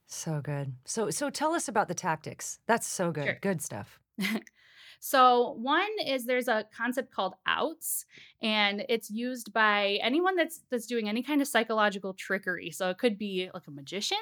So 0.06 0.42
good. 0.42 0.74
So 0.86 1.10
so 1.10 1.30
tell 1.30 1.54
us 1.54 1.68
about 1.68 1.88
the 1.88 1.96
tactics. 1.96 2.60
That's 2.68 2.88
so 2.88 3.12
good. 3.12 3.26
Sure. 3.26 3.38
Good 3.42 3.62
stuff. 3.62 4.00
So, 5.00 5.54
one 5.58 5.88
is 6.06 6.26
there's 6.26 6.48
a 6.48 6.66
concept 6.76 7.12
called 7.12 7.36
outs, 7.46 8.06
and 8.42 8.84
it's 8.90 9.10
used 9.10 9.54
by 9.54 10.00
anyone 10.02 10.36
that's 10.36 10.62
that's 10.70 10.86
doing 10.86 11.08
any 11.08 11.24
kind 11.24 11.42
of 11.42 11.48
psychological 11.48 12.14
trickery. 12.14 12.72
So 12.72 12.90
it 12.90 12.98
could 12.98 13.18
be 13.18 13.50
like 13.54 13.68
a 13.68 13.72
magician, 13.72 14.18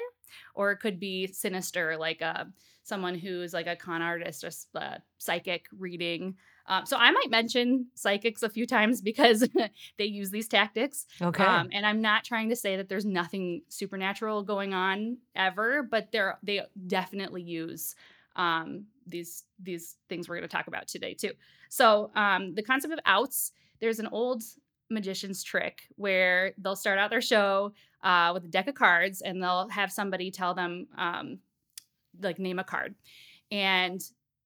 or 0.54 0.70
it 0.70 0.78
could 0.78 1.00
be 1.00 1.26
sinister, 1.26 1.96
like 1.96 2.22
uh, 2.22 2.44
someone 2.84 3.14
who's 3.16 3.52
like 3.52 3.66
a 3.66 3.76
con 3.76 4.02
artist 4.02 4.44
or 4.44 4.48
s- 4.48 4.66
uh, 4.74 4.98
psychic 5.18 5.66
reading. 5.76 6.36
Um, 6.66 6.84
so 6.86 6.96
I 6.96 7.10
might 7.10 7.30
mention 7.30 7.86
psychics 7.94 8.42
a 8.42 8.48
few 8.48 8.66
times 8.66 9.00
because 9.10 9.48
they 9.96 10.04
use 10.04 10.30
these 10.30 10.48
tactics. 10.48 11.06
Okay. 11.20 11.44
Um, 11.44 11.70
and 11.72 11.84
I'm 11.86 12.00
not 12.00 12.24
trying 12.24 12.50
to 12.50 12.56
say 12.56 12.76
that 12.76 12.88
there's 12.88 13.06
nothing 13.06 13.62
supernatural 13.68 14.42
going 14.42 14.74
on 14.74 15.18
ever, 15.34 15.82
but 15.82 16.12
they're 16.12 16.38
they 16.42 16.62
definitely 16.86 17.42
use 17.42 17.94
um, 18.36 18.84
these 19.08 19.44
these 19.60 19.96
things 20.08 20.28
we're 20.28 20.36
going 20.36 20.48
to 20.48 20.56
talk 20.56 20.66
about 20.66 20.88
today 20.88 21.14
too. 21.14 21.32
So 21.68 22.10
um, 22.14 22.54
the 22.54 22.62
concept 22.62 22.92
of 22.92 23.00
outs, 23.06 23.52
there's 23.80 23.98
an 23.98 24.08
old 24.08 24.42
magician's 24.90 25.42
trick 25.42 25.82
where 25.96 26.52
they'll 26.58 26.76
start 26.76 26.98
out 26.98 27.10
their 27.10 27.20
show 27.20 27.72
uh, 28.02 28.30
with 28.32 28.44
a 28.44 28.48
deck 28.48 28.68
of 28.68 28.74
cards 28.74 29.20
and 29.20 29.42
they'll 29.42 29.68
have 29.68 29.92
somebody 29.92 30.30
tell 30.30 30.54
them 30.54 30.86
um, 30.96 31.38
like 32.20 32.38
name 32.38 32.58
a 32.58 32.64
card. 32.64 32.94
And 33.50 34.00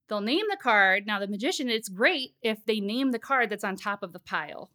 they'll 0.08 0.20
name 0.20 0.46
the 0.50 0.56
card. 0.56 1.06
Now 1.06 1.20
the 1.20 1.28
magician 1.28 1.68
it's 1.68 1.88
great 1.88 2.34
if 2.42 2.64
they 2.64 2.80
name 2.80 3.10
the 3.10 3.18
card 3.18 3.50
that's 3.50 3.64
on 3.64 3.76
top 3.76 4.02
of 4.02 4.12
the 4.12 4.20
pile 4.20 4.70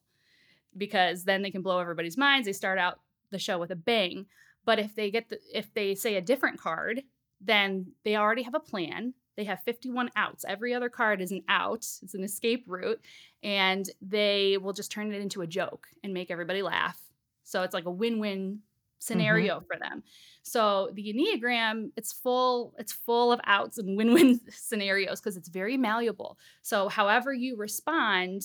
because 0.78 1.24
then 1.24 1.42
they 1.42 1.52
can 1.52 1.62
blow 1.62 1.80
everybody's 1.80 2.18
minds. 2.18 2.46
They 2.46 2.54
start 2.54 2.78
out 2.78 3.00
the 3.32 3.40
show 3.40 3.58
with 3.58 3.72
a 3.72 3.76
bang. 3.76 4.26
But 4.64 4.80
if 4.80 4.96
they 4.96 5.12
get 5.12 5.30
the 5.30 5.40
if 5.54 5.74
they 5.74 5.96
say 5.96 6.16
a 6.16 6.22
different 6.22 6.60
card 6.60 7.04
then 7.42 7.88
they 8.04 8.16
already 8.16 8.44
have 8.44 8.56
a 8.56 8.60
plan 8.60 9.14
they 9.38 9.44
have 9.46 9.62
51 9.64 10.10
outs. 10.16 10.44
Every 10.48 10.74
other 10.74 10.90
card 10.90 11.22
is 11.22 11.32
an 11.32 11.44
out. 11.48 11.86
It's 12.02 12.16
an 12.16 12.24
escape 12.24 12.66
route. 12.68 13.00
And 13.44 13.90
they 14.02 14.58
will 14.58 14.74
just 14.74 14.92
turn 14.92 15.14
it 15.14 15.22
into 15.22 15.44
a 15.44 15.48
joke 15.48 15.88
and 16.04 16.14
make 16.14 16.32
everybody 16.32 16.64
laugh. 16.64 17.00
So 17.44 17.62
it's 17.62 17.74
like 17.74 17.86
a 17.86 17.92
win-win 17.92 18.60
scenario 19.00 19.62
for 19.62 19.78
them. 19.78 20.04
So 20.42 20.90
the 20.94 21.14
enneagram 21.14 21.92
it's 21.96 22.12
full 22.12 22.74
it's 22.80 22.92
full 22.92 23.32
of 23.32 23.40
outs 23.46 23.78
and 23.78 23.96
win-win 23.96 24.42
scenarios 24.50 25.20
because 25.20 25.38
it's 25.38 25.50
very 25.50 25.78
malleable. 25.78 26.38
So 26.64 26.90
however 26.90 27.32
you 27.32 27.58
respond 27.58 28.42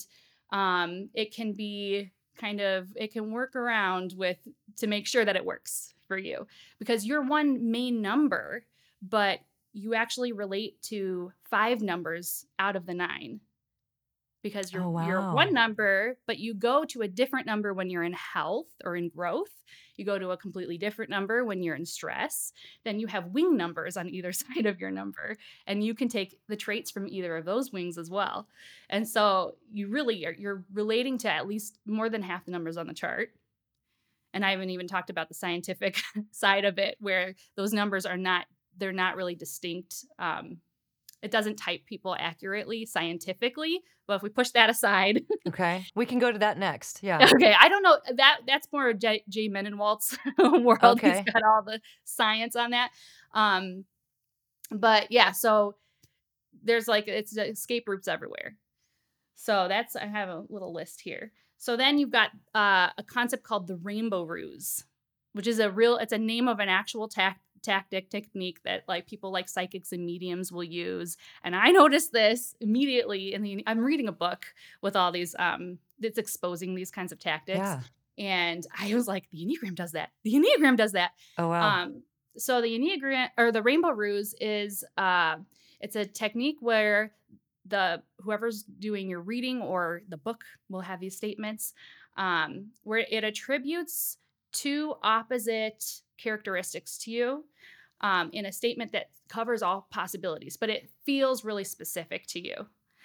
um, 0.50 1.08
it 1.14 1.34
can 1.34 1.54
be 1.54 2.10
kind 2.36 2.60
of 2.60 2.88
it 2.96 3.12
can 3.12 3.32
work 3.32 3.56
around 3.56 4.14
with 4.16 4.36
to 4.76 4.86
make 4.86 5.06
sure 5.06 5.24
that 5.24 5.36
it 5.36 5.44
works 5.44 5.94
for 6.06 6.18
you. 6.18 6.46
Because 6.78 7.06
you're 7.06 7.22
one 7.22 7.70
main 7.70 8.02
number 8.02 8.64
but 9.00 9.40
you 9.72 9.94
actually 9.94 10.32
relate 10.32 10.80
to 10.82 11.32
five 11.50 11.80
numbers 11.80 12.46
out 12.58 12.76
of 12.76 12.86
the 12.86 12.94
nine. 12.94 13.40
Because 14.42 14.72
you're 14.72 14.82
Oh, 14.82 15.06
you're 15.06 15.32
one 15.32 15.54
number 15.54 16.16
but 16.26 16.38
you 16.38 16.52
go 16.52 16.84
to 16.86 17.02
a 17.02 17.08
different 17.08 17.46
number 17.46 17.72
when 17.72 17.90
you're 17.90 18.02
in 18.02 18.12
health 18.12 18.66
or 18.84 18.96
in 18.96 19.08
growth. 19.08 19.62
You 19.96 20.04
go 20.04 20.18
to 20.18 20.30
a 20.30 20.36
completely 20.36 20.78
different 20.78 21.10
number 21.10 21.44
when 21.44 21.62
you're 21.62 21.76
in 21.76 21.86
stress. 21.86 22.52
Then 22.84 22.98
you 22.98 23.06
have 23.06 23.26
wing 23.28 23.56
numbers 23.56 23.96
on 23.96 24.08
either 24.08 24.32
side 24.32 24.66
of 24.66 24.80
your 24.80 24.90
number 24.90 25.36
and 25.66 25.84
you 25.84 25.94
can 25.94 26.08
take 26.08 26.40
the 26.48 26.56
traits 26.56 26.90
from 26.90 27.06
either 27.06 27.36
of 27.36 27.44
those 27.44 27.72
wings 27.72 27.98
as 27.98 28.10
well. 28.10 28.48
And 28.90 29.08
so 29.08 29.54
you 29.70 29.86
really 29.88 30.26
are 30.26 30.32
you're 30.32 30.64
relating 30.72 31.18
to 31.18 31.30
at 31.30 31.46
least 31.46 31.78
more 31.86 32.10
than 32.10 32.22
half 32.22 32.44
the 32.44 32.50
numbers 32.50 32.76
on 32.76 32.88
the 32.88 32.94
chart. 32.94 33.30
And 34.34 34.44
i 34.44 34.50
haven't 34.50 34.70
even 34.70 34.88
talked 34.88 35.10
about 35.10 35.28
the 35.28 35.34
scientific 35.34 36.02
side 36.32 36.64
of 36.64 36.78
it 36.78 36.96
where 36.98 37.36
those 37.54 37.72
numbers 37.72 38.06
are 38.06 38.16
not 38.16 38.46
they're 38.78 38.92
not 38.92 39.16
really 39.16 39.34
distinct 39.34 40.04
um, 40.18 40.58
it 41.22 41.30
doesn't 41.30 41.56
type 41.56 41.84
people 41.86 42.16
accurately 42.18 42.84
scientifically 42.86 43.80
but 44.06 44.16
if 44.16 44.22
we 44.22 44.28
push 44.28 44.50
that 44.50 44.68
aside 44.70 45.22
okay. 45.48 45.84
We 45.94 46.06
can 46.06 46.18
go 46.18 46.32
to 46.32 46.38
that 46.40 46.58
next. 46.58 47.00
Yeah. 47.02 47.28
okay 47.34 47.54
i 47.58 47.68
don't 47.68 47.82
know 47.82 47.98
that 48.16 48.40
that's 48.46 48.68
more 48.72 48.92
jay, 48.92 49.22
jay 49.28 49.48
Medenwaldt's 49.48 50.16
world 50.38 50.78
Okay. 50.82 51.22
he's 51.24 51.32
got 51.32 51.42
all 51.44 51.62
the 51.62 51.80
science 52.04 52.56
on 52.56 52.70
that 52.70 52.90
um 53.34 53.84
but 54.70 55.10
yeah 55.10 55.32
so 55.32 55.76
there's 56.64 56.88
like 56.88 57.08
it's 57.08 57.36
escape 57.36 57.84
routes 57.88 58.08
everywhere 58.08 58.56
so 59.34 59.66
that's 59.68 59.96
i 59.96 60.06
have 60.06 60.28
a 60.28 60.44
little 60.48 60.72
list 60.72 61.00
here 61.00 61.32
so 61.58 61.76
then 61.76 61.98
you've 61.98 62.10
got 62.10 62.30
uh, 62.56 62.88
a 62.98 63.04
concept 63.06 63.44
called 63.44 63.66
the 63.68 63.76
rainbow 63.76 64.24
ruse 64.24 64.84
which 65.32 65.46
is 65.46 65.58
a 65.58 65.70
real 65.70 65.96
it's 65.96 66.12
a 66.12 66.18
name 66.18 66.48
of 66.48 66.58
an 66.60 66.68
actual 66.68 67.08
tac- 67.08 67.40
tactic 67.62 68.10
technique 68.10 68.60
that 68.64 68.82
like 68.88 69.06
people 69.06 69.30
like 69.30 69.48
psychics 69.48 69.92
and 69.92 70.04
mediums 70.04 70.50
will 70.52 70.64
use 70.64 71.16
and 71.44 71.54
i 71.56 71.70
noticed 71.70 72.12
this 72.12 72.54
immediately 72.60 73.32
in 73.34 73.42
the 73.42 73.62
i'm 73.66 73.78
reading 73.80 74.08
a 74.08 74.12
book 74.12 74.46
with 74.80 74.96
all 74.96 75.12
these 75.12 75.34
um 75.38 75.78
that's 76.00 76.18
exposing 76.18 76.74
these 76.74 76.90
kinds 76.90 77.12
of 77.12 77.18
tactics 77.18 77.58
Yeah. 77.58 77.80
and 78.18 78.66
i 78.78 78.94
was 78.94 79.06
like 79.08 79.24
the 79.30 79.38
enneagram 79.46 79.74
does 79.74 79.92
that 79.92 80.10
the 80.24 80.34
enneagram 80.34 80.76
does 80.76 80.92
that 80.92 81.12
Oh 81.38 81.48
wow. 81.48 81.82
um, 81.82 82.02
so 82.36 82.62
the 82.62 82.78
Enneagram 82.78 83.28
or 83.36 83.52
the 83.52 83.62
Rainbow 83.62 83.90
Ruse 83.90 84.34
is 84.40 84.82
uh, 84.96 85.36
it's 85.80 85.96
a 85.96 86.06
technique 86.06 86.56
where 86.60 87.12
the 87.66 88.02
whoever's 88.20 88.62
doing 88.62 89.10
your 89.10 89.20
reading 89.20 89.60
or 89.60 90.00
the 90.08 90.16
book 90.16 90.42
will 90.70 90.80
have 90.80 90.98
these 90.98 91.14
statements 91.14 91.74
um, 92.16 92.68
where 92.84 93.04
it 93.10 93.22
attributes 93.22 94.16
two 94.52 94.94
opposite 95.02 95.84
characteristics 96.18 96.98
to 96.98 97.10
you 97.10 97.44
um, 98.00 98.30
in 98.32 98.46
a 98.46 98.52
statement 98.52 98.92
that 98.92 99.10
covers 99.28 99.62
all 99.62 99.86
possibilities, 99.90 100.56
but 100.56 100.68
it 100.70 100.90
feels 101.04 101.44
really 101.44 101.64
specific 101.64 102.26
to 102.28 102.40
you. 102.40 102.54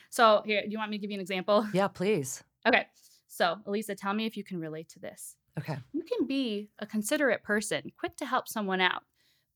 So 0.09 0.41
here, 0.45 0.61
do 0.61 0.69
you 0.69 0.77
want 0.77 0.91
me 0.91 0.97
to 0.97 1.01
give 1.01 1.11
you 1.11 1.15
an 1.17 1.21
example? 1.21 1.67
yeah, 1.73 1.87
please. 1.87 2.43
Okay. 2.67 2.85
So 3.27 3.57
Alisa, 3.67 3.95
tell 3.95 4.13
me 4.13 4.25
if 4.25 4.35
you 4.37 4.43
can 4.43 4.59
relate 4.59 4.89
to 4.89 4.99
this 4.99 5.35
Okay. 5.59 5.77
you 5.93 6.03
can 6.03 6.25
be 6.27 6.69
a 6.79 6.85
considerate 6.85 7.43
person, 7.43 7.91
quick 7.99 8.15
to 8.17 8.25
help 8.25 8.47
someone 8.47 8.79
out. 8.81 9.03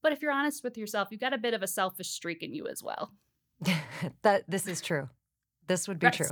But 0.04 0.12
if 0.14 0.22
you're 0.22 0.32
honest 0.32 0.64
with 0.64 0.78
yourself, 0.78 1.10
you've 1.12 1.22
got 1.22 1.34
a 1.34 1.38
bit 1.38 1.54
of 1.54 1.62
a 1.62 1.68
selfish 1.68 2.10
streak 2.10 2.42
in 2.44 2.54
you 2.54 2.68
as 2.68 2.82
well. 2.84 3.12
that 4.24 4.44
this 4.50 4.68
is 4.68 4.82
true. 4.82 5.10
This 5.68 5.88
would 5.88 6.00
be 6.00 6.08
Right. 6.08 6.14
true. 6.14 6.30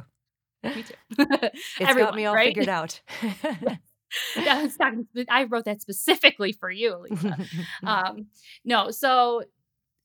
Me 0.64 0.84
too. 0.84 0.94
It's 1.54 1.54
Everyone, 1.80 2.12
got 2.12 2.16
me 2.16 2.26
all 2.26 2.36
right? 2.36 2.48
figured 2.48 2.68
out. 2.70 3.00
Not- 4.38 4.96
I 5.30 5.44
wrote 5.46 5.66
that 5.66 5.82
specifically 5.82 6.52
for 6.54 6.70
you, 6.72 7.06
Lisa. 7.10 7.38
um, 7.86 8.28
no, 8.66 8.92
so 8.92 9.44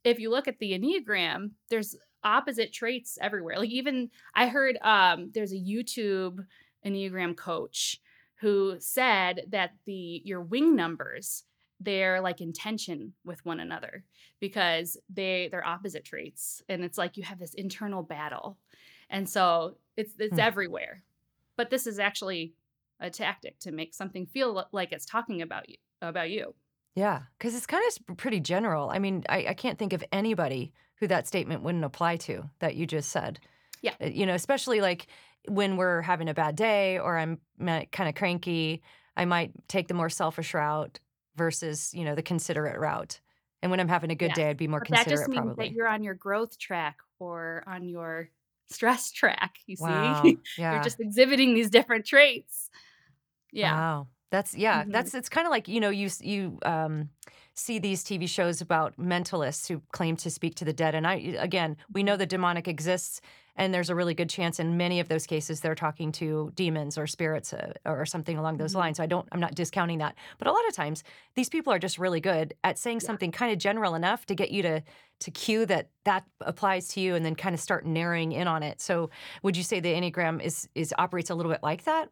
if 0.05 0.19
you 0.19 0.31
look 0.31 0.49
at 0.49 0.59
the 0.59 0.73
Enneagram, 0.79 1.51
there's 1.71 1.97
opposite 2.23 2.73
traits 2.73 3.19
everywhere. 3.21 3.59
Like 3.59 3.71
even 3.71 4.11
I 4.35 4.49
heard 4.49 4.79
um, 4.83 5.31
there's 5.35 5.53
a 5.53 5.57
YouTube 5.57 6.39
Enneagram 6.87 7.37
coach 7.37 8.01
who 8.41 8.77
said 8.79 9.47
that 9.51 9.71
the 9.87 10.21
your 10.25 10.41
wing 10.43 10.77
numbers 10.77 11.45
they're 11.81 12.21
like 12.21 12.41
in 12.41 12.53
tension 12.53 13.13
with 13.25 13.45
one 13.45 13.59
another 13.59 14.05
because 14.41 14.97
they 15.13 15.49
they're 15.51 15.67
opposite 15.67 16.05
traits 16.05 16.63
and 16.69 16.85
it's 16.85 16.97
like 16.97 17.17
you 17.17 17.23
have 17.25 17.39
this 17.39 17.53
internal 17.55 18.03
battle 18.03 18.59
and 19.11 19.29
so 19.29 19.77
it's 19.97 20.13
it's 20.19 20.35
Hmm. 20.35 20.41
everywhere 20.41 21.03
but 21.57 21.71
this 21.71 21.87
is 21.87 21.99
actually 21.99 22.55
a 23.05 23.11
tactic 23.11 23.59
to 23.61 23.73
make 23.73 23.95
something 23.95 24.27
feel 24.27 24.69
like 24.73 24.93
it's 24.93 25.07
talking 25.07 25.43
about 25.43 25.69
you 25.69 25.77
about 26.03 26.31
you 26.31 26.55
Yeah, 26.95 27.25
because 27.39 27.55
it's 27.57 27.67
kind 27.67 27.83
of 28.09 28.17
pretty 28.17 28.41
general. 28.41 28.91
I 28.91 28.99
mean, 28.99 29.25
I, 29.29 29.47
I 29.49 29.55
can't 29.55 29.79
think 29.79 29.93
of 29.93 30.05
anybody 30.13 30.73
who 30.97 31.07
that 31.09 31.27
statement 31.27 31.63
wouldn't 31.63 31.85
apply 31.85 32.17
to 32.19 32.49
that 32.61 32.77
you 32.77 32.87
just 32.87 33.11
said. 33.11 33.41
Yeah. 33.83 33.97
Uh, 34.03 34.07
You 34.07 34.27
know, 34.27 34.35
especially 34.35 34.81
like 34.81 35.09
when 35.49 35.77
we're 35.77 36.03
having 36.03 36.29
a 36.29 36.35
bad 36.35 36.57
day 36.57 36.99
or 36.99 37.19
I'm 37.19 37.41
kind 37.61 38.09
of 38.09 38.15
cranky, 38.17 38.83
I 39.17 39.25
might 39.27 39.53
take 39.69 39.89
the 39.89 39.95
more 39.95 40.11
selfish 40.11 40.55
route 40.55 41.01
versus, 41.37 41.95
you 41.95 42.05
know, 42.05 42.15
the 42.17 42.23
considerate 42.23 42.79
route. 42.81 43.21
And 43.63 43.71
when 43.71 43.81
I'm 43.81 43.89
having 43.89 44.11
a 44.11 44.17
good 44.17 44.33
Yeah. 44.33 44.35
day, 44.35 44.51
I'd 44.51 44.59
be 44.59 44.69
more 44.69 44.81
But 44.81 44.91
that 44.91 45.09
just 45.09 45.29
means 45.29 45.55
probably. 45.57 45.57
that 45.57 45.73
you're 45.73 45.89
on 45.89 46.03
your 46.05 46.15
growth 46.15 46.59
track 46.59 46.99
or 47.19 47.65
on 47.67 47.89
your 47.89 48.31
stress 48.71 49.13
track. 49.13 49.59
You 49.67 49.77
see, 49.77 50.17
wow. 50.17 50.41
Yeah. 50.57 50.65
you're 50.69 50.81
just 50.81 51.01
exhibiting 51.01 51.55
these 51.55 51.71
different 51.71 52.07
traits. 52.07 52.71
Yeah, 53.55 53.81
Wow. 53.81 54.09
That's 54.31 54.55
yeah. 54.55 54.85
Mhm. 54.85 54.91
That's 54.91 55.15
it's 55.15 55.29
kind 55.29 55.47
of 55.47 55.53
like 55.53 55.69
you 55.69 55.81
know 55.81 55.91
you 55.91 56.11
you 56.21 56.59
um, 56.65 57.11
see 57.55 57.79
these 57.79 58.03
TV 58.05 58.27
shows 58.27 58.61
about 58.61 58.97
mentalists 58.99 59.69
who 59.69 59.81
claim 59.93 60.17
to 60.17 60.31
speak 60.31 60.57
to 60.57 60.65
the 60.65 60.73
dead, 60.73 60.95
and 60.97 61.07
I 61.07 61.15
again 61.39 61.77
we 61.95 62.03
Mm-hmm. 62.03 62.05
know 62.05 62.17
the 62.17 62.27
demonic 62.27 62.67
exists, 62.67 63.21
and 63.57 63.73
there's 63.73 63.91
a 63.91 63.95
really 63.95 64.15
good 64.15 64.29
chance 64.31 64.59
in 64.59 64.77
many 64.77 64.99
of 65.01 65.09
those 65.09 65.27
cases 65.27 65.61
they're 65.61 65.77
talking 65.77 66.11
to 66.13 66.51
demons 66.57 66.99
or 66.99 67.07
spirits 67.07 67.53
uh, 67.53 67.75
or 67.87 68.05
something 68.07 68.37
along 68.37 68.57
those 68.57 68.75
Mhm. 68.75 68.81
lines. 68.81 68.97
So 68.97 69.05
I 69.05 69.07
don't 69.07 69.29
I'm 69.33 69.41
not 69.41 69.55
discounting 69.55 69.99
that, 69.99 70.17
but 70.39 70.49
a 70.49 70.53
lot 70.53 70.67
of 70.69 70.75
times 70.75 71.05
these 71.37 71.49
people 71.49 71.73
are 71.73 71.79
just 71.79 71.99
really 71.99 72.21
good 72.21 72.55
at 72.65 72.77
saying 72.79 73.01
Yeah. 73.01 73.11
something 73.11 73.31
kind 73.31 73.53
of 73.53 73.59
general 73.59 73.95
enough 73.95 74.27
to 74.27 74.35
get 74.35 74.51
you 74.51 74.63
to 74.63 74.83
to 75.21 75.31
cue 75.31 75.65
that 75.67 75.91
that 76.05 76.25
applies 76.41 76.89
to 76.89 77.01
you, 77.01 77.15
and 77.15 77.25
then 77.25 77.37
kind 77.37 77.55
of 77.55 77.61
start 77.61 77.87
narrowing 77.87 78.33
in 78.33 78.49
on 78.49 78.65
it. 78.65 78.81
So 78.81 79.11
would 79.45 79.57
you 79.57 79.63
say 79.63 79.79
the 79.81 79.95
enneagram 79.95 80.43
is 80.43 80.69
is 80.75 80.93
operates 80.99 81.31
a 81.31 81.37
little 81.37 81.53
bit 81.53 81.63
like 81.63 81.85
that? 81.85 82.11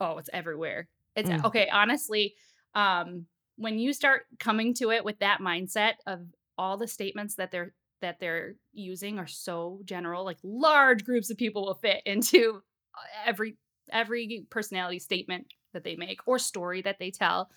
Oh, 0.00 0.18
it's 0.18 0.30
everywhere. 0.32 0.88
It's 1.16 1.30
Mm. 1.30 1.44
okay. 1.44 1.68
Honestly, 1.68 2.34
um, 2.74 3.26
when 3.56 3.78
you 3.78 3.92
start 3.92 4.22
coming 4.40 4.74
to 4.74 4.90
it 4.90 5.04
with 5.04 5.18
that 5.20 5.38
mindset 5.40 5.94
of 6.06 6.20
all 6.58 6.76
the 6.76 6.88
statements 6.88 7.36
that 7.36 7.50
they're 7.50 7.74
that 8.00 8.18
they're 8.20 8.56
using 8.72 9.18
are 9.18 9.26
so 9.26 9.80
general, 9.84 10.24
like 10.24 10.38
large 10.42 11.04
groups 11.04 11.30
of 11.30 11.38
people 11.38 11.64
will 11.64 11.74
fit 11.74 12.02
into 12.06 12.60
uh, 12.94 13.02
every 13.26 13.56
every 13.92 14.46
personality 14.50 14.98
statement 14.98 15.46
that 15.72 15.84
they 15.84 15.96
make 15.96 16.20
or 16.26 16.38
story 16.38 16.82
that 16.82 16.98
they 16.98 17.10
tell. 17.10 17.50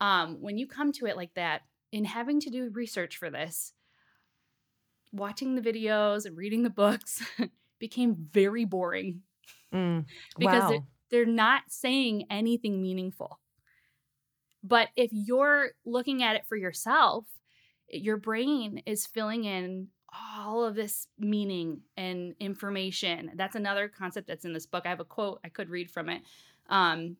Um, 0.00 0.40
when 0.40 0.58
you 0.58 0.66
come 0.66 0.92
to 0.92 1.06
it 1.06 1.16
like 1.16 1.34
that, 1.34 1.62
in 1.92 2.04
having 2.04 2.40
to 2.40 2.50
do 2.50 2.70
research 2.70 3.16
for 3.18 3.30
this, 3.30 3.72
watching 5.12 5.54
the 5.54 5.60
videos 5.62 6.24
and 6.26 6.36
reading 6.36 6.62
the 6.62 6.70
books 6.70 7.22
became 7.78 8.16
very 8.32 8.64
boring 8.64 9.22
Mm. 9.72 10.04
because 10.36 10.62
wow. 10.64 10.84
They're, 11.10 11.26
not 11.26 11.62
saying 11.68 12.26
anything 12.30 12.82
meaningful. 12.82 13.40
But 14.62 14.88
if 14.96 15.10
you're 15.12 15.70
looking 15.84 16.22
at 16.22 16.36
it 16.36 16.46
for 16.46 16.56
yourself, 16.56 17.26
your 17.88 18.16
brain 18.16 18.82
is 18.86 19.06
filling 19.06 19.44
in 19.44 19.88
all 20.12 20.64
of 20.64 20.74
this 20.74 21.08
meaning 21.18 21.80
and 21.96 22.34
information. 22.40 23.32
That's 23.34 23.56
another 23.56 23.88
concept 23.88 24.26
that's 24.26 24.44
in 24.44 24.52
this 24.52 24.66
book. 24.66 24.84
I 24.86 24.90
have 24.90 25.00
a 25.00 25.04
quote 25.04 25.40
I 25.44 25.48
could 25.48 25.70
read 25.70 25.90
from 25.90 26.08
it. 26.08 26.22
Um, 26.68 27.16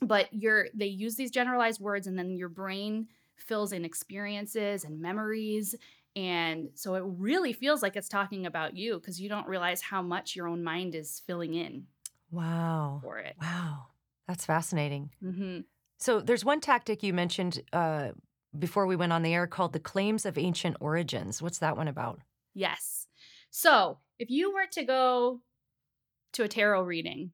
but 0.00 0.28
you're 0.32 0.68
they 0.74 0.86
use 0.86 1.16
these 1.16 1.30
generalized 1.30 1.80
words 1.80 2.06
and 2.06 2.18
then 2.18 2.36
your 2.36 2.48
brain 2.48 3.08
fills 3.36 3.72
in 3.72 3.84
experiences 3.84 4.84
and 4.84 5.00
memories 5.00 5.74
and 6.14 6.70
so 6.74 6.94
it 6.94 7.02
really 7.04 7.52
feels 7.52 7.82
like 7.82 7.96
it's 7.96 8.08
talking 8.08 8.46
about 8.46 8.76
you 8.76 8.98
because 8.98 9.20
you 9.20 9.28
don't 9.28 9.46
realize 9.46 9.82
how 9.82 10.00
much 10.00 10.34
your 10.34 10.48
own 10.48 10.62
mind 10.64 10.94
is 10.94 11.22
filling 11.26 11.54
in 11.54 11.84
wow. 12.30 13.00
for 13.02 13.18
it. 13.18 13.34
Wow. 13.40 13.86
That's 14.28 14.44
fascinating. 14.44 15.10
hmm 15.20 15.60
So 15.98 16.20
there's 16.20 16.44
one 16.44 16.60
tactic 16.60 17.02
you 17.02 17.12
mentioned 17.12 17.62
uh, 17.72 18.10
before 18.58 18.86
we 18.86 18.96
went 18.96 19.12
on 19.12 19.22
the 19.22 19.34
air 19.34 19.46
called 19.46 19.72
the 19.72 19.80
claims 19.80 20.26
of 20.26 20.38
ancient 20.38 20.76
origins. 20.80 21.40
What's 21.40 21.58
that 21.58 21.76
one 21.76 21.88
about? 21.88 22.20
Yes. 22.54 23.06
So 23.50 23.98
if 24.18 24.30
you 24.30 24.52
were 24.52 24.66
to 24.72 24.84
go 24.84 25.40
to 26.32 26.42
a 26.44 26.48
tarot 26.48 26.82
reading, 26.82 27.32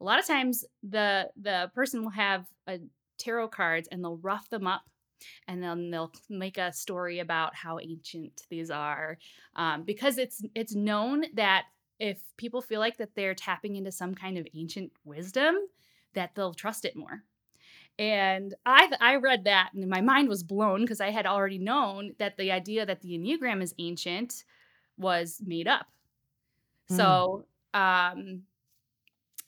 a 0.00 0.04
lot 0.04 0.18
of 0.18 0.26
times 0.26 0.64
the 0.82 1.28
the 1.40 1.70
person 1.74 2.02
will 2.02 2.10
have 2.10 2.46
a 2.66 2.78
tarot 3.18 3.48
cards 3.48 3.88
and 3.92 4.02
they'll 4.02 4.16
rough 4.16 4.48
them 4.48 4.66
up 4.66 4.82
and 5.46 5.62
then 5.62 5.90
they'll 5.90 6.12
make 6.30 6.56
a 6.56 6.72
story 6.72 7.18
about 7.18 7.54
how 7.54 7.78
ancient 7.78 8.42
these 8.48 8.70
are 8.70 9.18
um, 9.56 9.82
because 9.84 10.16
it's 10.18 10.42
it's 10.54 10.74
known 10.74 11.24
that 11.34 11.64
if 12.00 12.18
people 12.36 12.60
feel 12.62 12.80
like 12.80 12.96
that 12.96 13.14
they're 13.14 13.34
tapping 13.34 13.76
into 13.76 13.92
some 13.92 14.14
kind 14.14 14.36
of 14.38 14.46
ancient 14.54 14.90
wisdom 15.04 15.54
that 16.14 16.34
they'll 16.34 16.54
trust 16.54 16.84
it 16.84 16.96
more 16.96 17.22
and 17.98 18.54
i 18.66 18.90
i 19.00 19.16
read 19.16 19.44
that 19.44 19.70
and 19.74 19.88
my 19.88 20.00
mind 20.00 20.28
was 20.28 20.42
blown 20.42 20.80
because 20.80 21.00
i 21.00 21.10
had 21.10 21.26
already 21.26 21.58
known 21.58 22.12
that 22.18 22.36
the 22.36 22.50
idea 22.50 22.84
that 22.86 23.00
the 23.02 23.16
enneagram 23.16 23.62
is 23.62 23.74
ancient 23.78 24.44
was 24.98 25.40
made 25.44 25.68
up 25.68 25.86
Mm. 26.90 26.96
so 26.96 27.44
um 27.74 28.42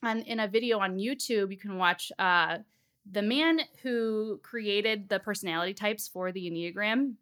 on 0.03 0.21
in 0.21 0.39
a 0.39 0.47
video 0.47 0.79
on 0.79 0.97
youtube 0.99 1.51
you 1.51 1.57
can 1.59 1.77
watch 1.77 2.13
uh 2.19 2.59
the 3.11 3.23
man 3.23 3.59
who 3.83 4.39
created 4.45 5.09
the 5.09 5.19
personality 5.19 5.75
types 5.75 6.07
for 6.07 6.31
the 6.31 6.49
Enneagram, 6.49 7.15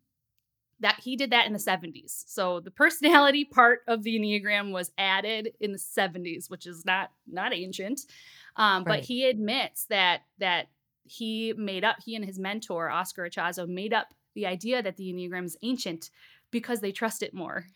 that 0.80 0.98
he 1.00 1.14
did 1.16 1.30
that 1.30 1.46
in 1.46 1.52
the 1.52 1.58
70s. 1.58 2.24
So 2.26 2.60
the 2.60 2.70
personality 2.70 3.44
part 3.44 3.80
of 3.86 4.02
the 4.02 4.18
Enneagram 4.18 4.72
was 4.72 4.90
added 4.96 5.50
in 5.60 5.72
the 5.72 5.78
70s, 5.78 6.48
which 6.50 6.66
is 6.66 6.84
not 6.84 7.10
not 7.26 7.52
ancient. 7.54 8.00
Um, 8.56 8.84
Right. 8.84 8.98
But 9.00 9.04
he 9.04 9.26
admits 9.28 9.84
that 9.86 10.22
that 10.38 10.66
he 11.04 11.52
made 11.56 11.84
up, 11.84 11.96
he 12.04 12.14
and 12.14 12.24
his 12.24 12.38
mentor, 12.38 12.88
Oscar 12.88 13.28
Ichazo, 13.28 13.66
made 13.68 13.92
up 13.92 14.08
the 14.34 14.46
idea 14.46 14.82
that 14.82 14.96
the 14.96 15.12
Enneagram 15.12 15.44
is 15.44 15.56
ancient 15.62 16.10
because 16.50 16.80
they 16.80 16.92
trust 16.92 17.22
it 17.22 17.34
more. 17.34 17.66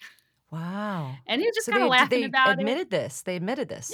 Wow. 0.51 1.15
And 1.27 1.41
he 1.41 1.47
was 1.49 1.55
just 1.57 1.67
so 1.67 1.73
kind 1.73 1.85
of 1.85 1.91
laughing 1.91 2.21
they 2.21 2.27
about 2.27 2.51
it. 2.51 2.61
admitted 2.61 2.91
this. 2.91 3.23
They 3.23 3.37
admitted 3.37 3.69
this. 3.69 3.91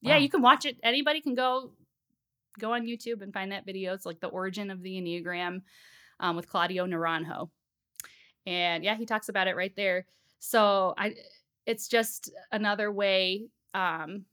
Yeah, 0.00 0.14
Wow. 0.14 0.18
you 0.20 0.28
can 0.28 0.42
watch 0.42 0.64
it. 0.64 0.76
Anybody 0.82 1.20
can 1.20 1.34
go 1.34 1.72
go 2.58 2.72
on 2.72 2.86
YouTube 2.86 3.20
and 3.22 3.32
find 3.32 3.52
that 3.52 3.64
video. 3.66 3.94
It's 3.94 4.06
like 4.06 4.20
the 4.20 4.28
origin 4.28 4.70
of 4.70 4.82
the 4.82 4.90
Enneagram 5.00 5.62
um, 6.20 6.36
with 6.36 6.48
Claudio 6.48 6.86
Naranjo. 6.86 7.50
And 8.48 8.82
yeah, 8.82 8.96
he 8.96 9.04
talks 9.04 9.28
about 9.28 9.46
it 9.46 9.56
right 9.56 9.76
there. 9.76 10.06
So 10.38 10.94
I 10.96 11.16
it's 11.66 11.86
just 11.86 12.30
another 12.50 12.90
way 12.90 13.48
um, 13.74 14.24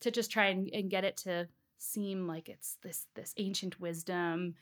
to 0.00 0.10
just 0.10 0.30
try 0.30 0.46
and, 0.46 0.70
and 0.72 0.90
get 0.90 1.04
it 1.04 1.18
to 1.18 1.46
seem 1.76 2.26
like 2.26 2.48
it's 2.48 2.78
this 2.82 3.06
this 3.14 3.34
ancient 3.36 3.78
wisdom. 3.78 4.54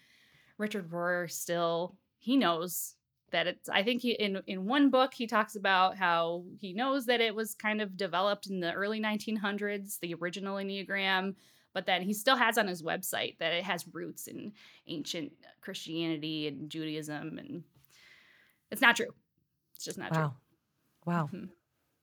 Richard 0.59 0.91
Rohr 0.91 1.31
still 1.31 1.95
he 2.19 2.37
knows 2.37 2.97
that 3.31 3.47
it's 3.47 3.69
I 3.69 3.85
think 3.85 4.03
he 4.03 4.11
in 4.11 4.43
in 4.49 4.67
one 4.67 4.91
book 4.91 5.15
he 5.15 5.29
talks 5.29 5.55
about 5.55 5.97
how 5.97 6.43
he 6.61 6.73
knows 6.73 7.07
that 7.07 7.21
it 7.21 7.35
was 7.35 7.55
kind 7.55 7.81
of 7.81 7.97
developed 7.97 8.49
in 8.49 8.59
the 8.59 8.73
early 8.73 9.01
1900s 9.01 10.01
the 10.01 10.15
original 10.15 10.57
enneagram 10.57 11.37
but 11.73 11.87
then 11.87 12.03
he 12.03 12.13
still 12.13 12.37
has 12.37 12.59
on 12.59 12.67
his 12.67 12.83
website 12.83 13.39
that 13.39 13.53
it 13.53 13.63
has 13.63 13.87
roots 13.93 14.27
in 14.27 14.53
ancient 14.89 15.33
Christianity 15.61 16.49
and 16.49 16.69
Judaism 16.69 17.39
and 17.39 17.63
it's 18.71 18.81
not 18.81 18.97
true 18.97 19.13
it's 19.77 19.85
just 19.85 19.99
not 19.99 20.13
true. 20.13 20.23
Wow. 20.25 20.35
Wow. 21.07 21.27
true 21.29 21.41
Mhm. 21.41 21.49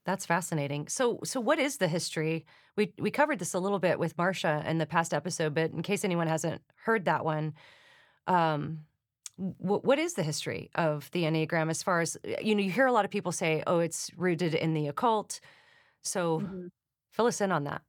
That's 0.04 0.26
fascinating. 0.26 0.88
So, 0.88 1.20
so 1.24 1.38
what 1.40 1.58
is 1.58 1.76
the 1.78 1.86
history? 1.88 2.46
We 2.76 2.92
we 2.98 3.10
covered 3.10 3.38
this 3.38 3.54
a 3.54 3.60
little 3.60 3.78
bit 3.78 3.98
with 3.98 4.16
Marcia 4.18 4.64
in 4.66 4.78
the 4.78 4.86
past 4.86 5.12
episode, 5.14 5.54
but 5.54 5.70
in 5.72 5.82
case 5.82 6.04
anyone 6.04 6.26
hasn't 6.28 6.62
heard 6.76 7.04
that 7.04 7.24
one, 7.24 7.54
um, 8.26 8.86
w- 9.38 9.80
what 9.82 9.98
is 9.98 10.14
the 10.14 10.22
history 10.22 10.70
of 10.74 11.10
the 11.12 11.24
Enneagram? 11.24 11.70
As 11.70 11.82
far 11.82 12.00
as 12.00 12.16
you 12.42 12.54
know, 12.54 12.62
you 12.62 12.70
hear 12.70 12.86
a 12.86 12.92
lot 12.92 13.04
of 13.04 13.10
people 13.10 13.32
say, 13.32 13.62
"Oh, 13.66 13.78
it's 13.80 14.10
rooted 14.16 14.54
in 14.54 14.74
the 14.74 14.88
occult." 14.88 15.40
So, 16.02 16.40
Mhm. 16.40 16.70
fill 17.10 17.26
us 17.26 17.40
in 17.40 17.52
on 17.52 17.64
that. 17.64 17.82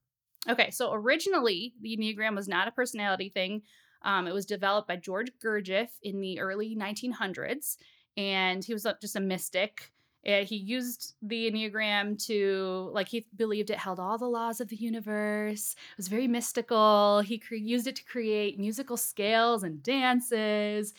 Okay, 0.47 0.71
so 0.71 0.93
originally 0.93 1.73
the 1.82 1.95
Enneagram 1.97 2.36
was 2.36 2.47
not 2.47 2.67
a 2.67 2.71
personality 2.71 3.30
thing. 3.30 3.63
Um, 4.01 4.27
it 4.27 4.34
was 4.34 4.45
developed 4.45 4.88
by 4.88 4.95
George 4.95 5.32
Gurdjieff 5.43 5.89
in 6.01 6.21
the 6.21 6.39
early 6.39 6.75
1900s, 6.75 7.77
and 8.20 8.65
he 8.65 8.74
was 8.74 8.86
just 9.01 9.15
a 9.15 9.22
mystic. 9.22 9.93
Uh, 10.28 10.43
he 10.43 10.57
used 10.57 11.15
the 11.22 11.49
Enneagram 11.49 12.22
to, 12.28 12.89
like, 12.91 13.07
he 13.07 13.26
believed 13.38 13.70
it 13.70 13.78
held 13.78 13.97
all 13.97 14.17
the 14.17 14.28
laws 14.28 14.59
of 14.59 14.67
the 14.67 14.76
universe. 14.76 15.74
It 15.91 15.97
was 15.97 16.09
very 16.09 16.28
mystical. 16.28 17.22
He 17.22 17.38
cre- 17.38 17.55
used 17.55 17.88
it 17.88 17.95
to 17.95 18.03
create 18.03 18.59
musical 18.59 18.97
scales 18.97 19.63
and 19.63 19.82
dances. 19.82 20.93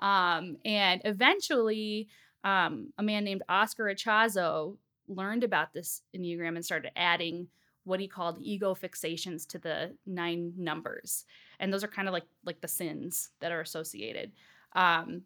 Um, 0.00 0.56
and 0.64 1.00
eventually, 1.04 2.08
um, 2.42 2.92
a 2.98 3.04
man 3.04 3.22
named 3.22 3.44
Oscar 3.48 3.84
Ichazo 3.84 4.76
learned 5.06 5.44
about 5.44 5.72
this 5.72 6.02
Enneagram 6.12 6.56
and 6.56 6.64
started 6.64 6.90
adding 6.96 7.46
what 7.84 8.00
he 8.00 8.08
called 8.08 8.38
ego 8.40 8.74
fixations 8.74 9.46
to 9.46 9.58
the 9.58 9.94
nine 10.06 10.52
numbers 10.56 11.26
and 11.60 11.70
those 11.70 11.84
are 11.84 11.88
kind 11.88 12.08
of 12.08 12.14
like 12.14 12.24
like 12.46 12.58
the 12.62 12.66
sins 12.66 13.28
that 13.40 13.52
are 13.52 13.60
associated 13.60 14.32
um, 14.74 15.20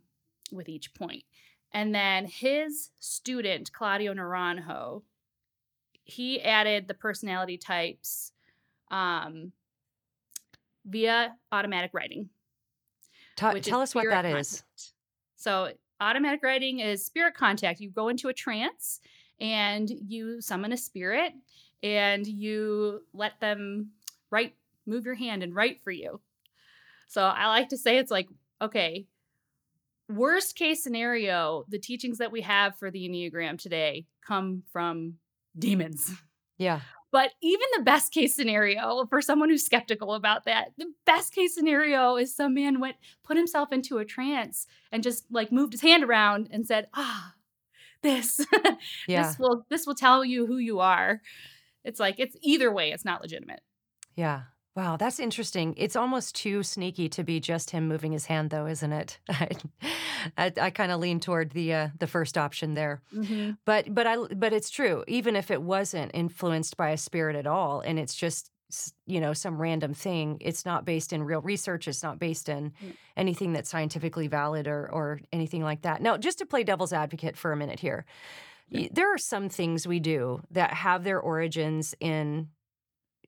with 0.52 0.68
each 0.68 0.94
point 0.94 1.24
and 1.72 1.94
then 1.94 2.26
his 2.26 2.90
student 2.98 3.72
claudio 3.72 4.12
naranjo 4.14 5.02
he 6.04 6.40
added 6.42 6.88
the 6.88 6.94
personality 6.94 7.58
types 7.58 8.32
um, 8.90 9.52
via 10.86 11.34
automatic 11.52 11.90
writing 11.92 12.30
Ta- 13.38 13.52
tell 13.62 13.80
us 13.80 13.94
what 13.94 14.08
that 14.10 14.24
is. 14.24 14.64
So, 15.36 15.70
automatic 16.00 16.42
writing 16.42 16.80
is 16.80 17.06
spirit 17.06 17.34
contact. 17.34 17.78
You 17.78 17.88
go 17.88 18.08
into 18.08 18.26
a 18.26 18.32
trance 18.32 18.98
and 19.40 19.88
you 19.88 20.40
summon 20.40 20.72
a 20.72 20.76
spirit 20.76 21.34
and 21.84 22.26
you 22.26 23.04
let 23.12 23.38
them 23.38 23.90
write, 24.30 24.56
move 24.86 25.04
your 25.04 25.14
hand 25.14 25.44
and 25.44 25.54
write 25.54 25.80
for 25.80 25.92
you. 25.92 26.20
So, 27.06 27.22
I 27.22 27.46
like 27.46 27.68
to 27.68 27.78
say 27.78 27.98
it's 27.98 28.10
like, 28.10 28.28
okay, 28.60 29.06
worst 30.08 30.56
case 30.56 30.82
scenario, 30.82 31.64
the 31.68 31.78
teachings 31.78 32.18
that 32.18 32.32
we 32.32 32.40
have 32.42 32.76
for 32.78 32.90
the 32.90 33.08
Enneagram 33.08 33.58
today 33.58 34.06
come 34.26 34.62
from 34.72 35.14
demons. 35.58 36.12
Yeah. 36.60 36.80
But 37.12 37.30
even 37.40 37.64
the 37.76 37.84
best 37.84 38.12
case 38.12 38.34
scenario 38.34 39.06
for 39.06 39.22
someone 39.22 39.48
who's 39.48 39.64
skeptical 39.64 40.12
about 40.12 40.44
that, 40.46 40.72
the 40.76 40.92
best 41.06 41.32
case 41.32 41.54
scenario 41.54 42.16
is 42.16 42.34
some 42.34 42.52
man 42.52 42.80
went 42.80 42.96
put 43.22 43.36
himself 43.36 43.70
into 43.72 43.98
a 43.98 44.04
trance 44.04 44.66
and 44.90 45.04
just 45.04 45.24
like 45.30 45.52
moved 45.52 45.72
his 45.72 45.82
hand 45.82 46.02
around 46.02 46.48
and 46.50 46.66
said, 46.66 46.88
"Ah, 46.94 47.34
this 48.02 48.44
Yeah. 49.06 49.22
this 49.22 49.38
will 49.38 49.64
this 49.70 49.86
will 49.86 49.94
tell 49.94 50.24
you 50.24 50.46
who 50.46 50.58
you 50.58 50.80
are." 50.80 51.22
It's 51.84 52.00
like 52.00 52.16
it's 52.18 52.36
either 52.42 52.72
way, 52.72 52.90
it's 52.90 53.04
not 53.04 53.22
legitimate. 53.22 53.60
Yeah. 54.16 54.42
Wow, 54.78 54.96
that's 54.96 55.18
interesting. 55.18 55.74
It's 55.76 55.96
almost 55.96 56.36
too 56.36 56.62
sneaky 56.62 57.08
to 57.08 57.24
be 57.24 57.40
just 57.40 57.72
him 57.72 57.88
moving 57.88 58.12
his 58.12 58.26
hand, 58.26 58.50
though, 58.50 58.66
isn't 58.66 58.92
it? 58.92 59.18
I, 59.28 59.48
I, 60.36 60.52
I 60.56 60.70
kind 60.70 60.92
of 60.92 61.00
lean 61.00 61.18
toward 61.18 61.50
the 61.50 61.74
uh, 61.74 61.88
the 61.98 62.06
first 62.06 62.38
option 62.38 62.74
there. 62.74 63.02
But 63.64 63.92
but 63.92 64.06
I 64.06 64.16
but 64.36 64.52
it's 64.52 64.70
true. 64.70 65.02
Even 65.08 65.34
if 65.34 65.50
it 65.50 65.62
wasn't 65.62 66.12
influenced 66.14 66.76
by 66.76 66.90
a 66.90 66.96
spirit 66.96 67.34
at 67.34 67.44
all, 67.44 67.80
and 67.80 67.98
it's 67.98 68.14
just 68.14 68.52
you 69.04 69.18
know 69.18 69.32
some 69.32 69.60
random 69.60 69.94
thing 69.94 70.36
it's 70.42 70.66
not 70.66 70.84
based 70.84 71.14
in 71.14 71.22
real 71.22 71.40
research 71.40 71.88
it's 71.88 72.02
not 72.02 72.18
based 72.18 72.50
in 72.50 72.70
mm. 72.84 72.92
anything 73.16 73.54
that's 73.54 73.70
scientifically 73.70 74.26
valid 74.26 74.68
or 74.68 74.90
or 74.92 75.20
anything 75.32 75.62
like 75.62 75.80
that 75.80 76.02
now 76.02 76.18
just 76.18 76.36
to 76.36 76.44
play 76.44 76.62
devil's 76.62 76.92
advocate 76.92 77.34
for 77.34 77.50
a 77.50 77.56
minute 77.56 77.80
here 77.80 78.04
yeah. 78.68 78.86
there 78.92 79.10
are 79.10 79.16
some 79.16 79.48
things 79.48 79.86
we 79.86 79.98
do 79.98 80.42
that 80.50 80.74
have 80.74 81.02
their 81.02 81.18
origins 81.18 81.94
in 81.98 82.48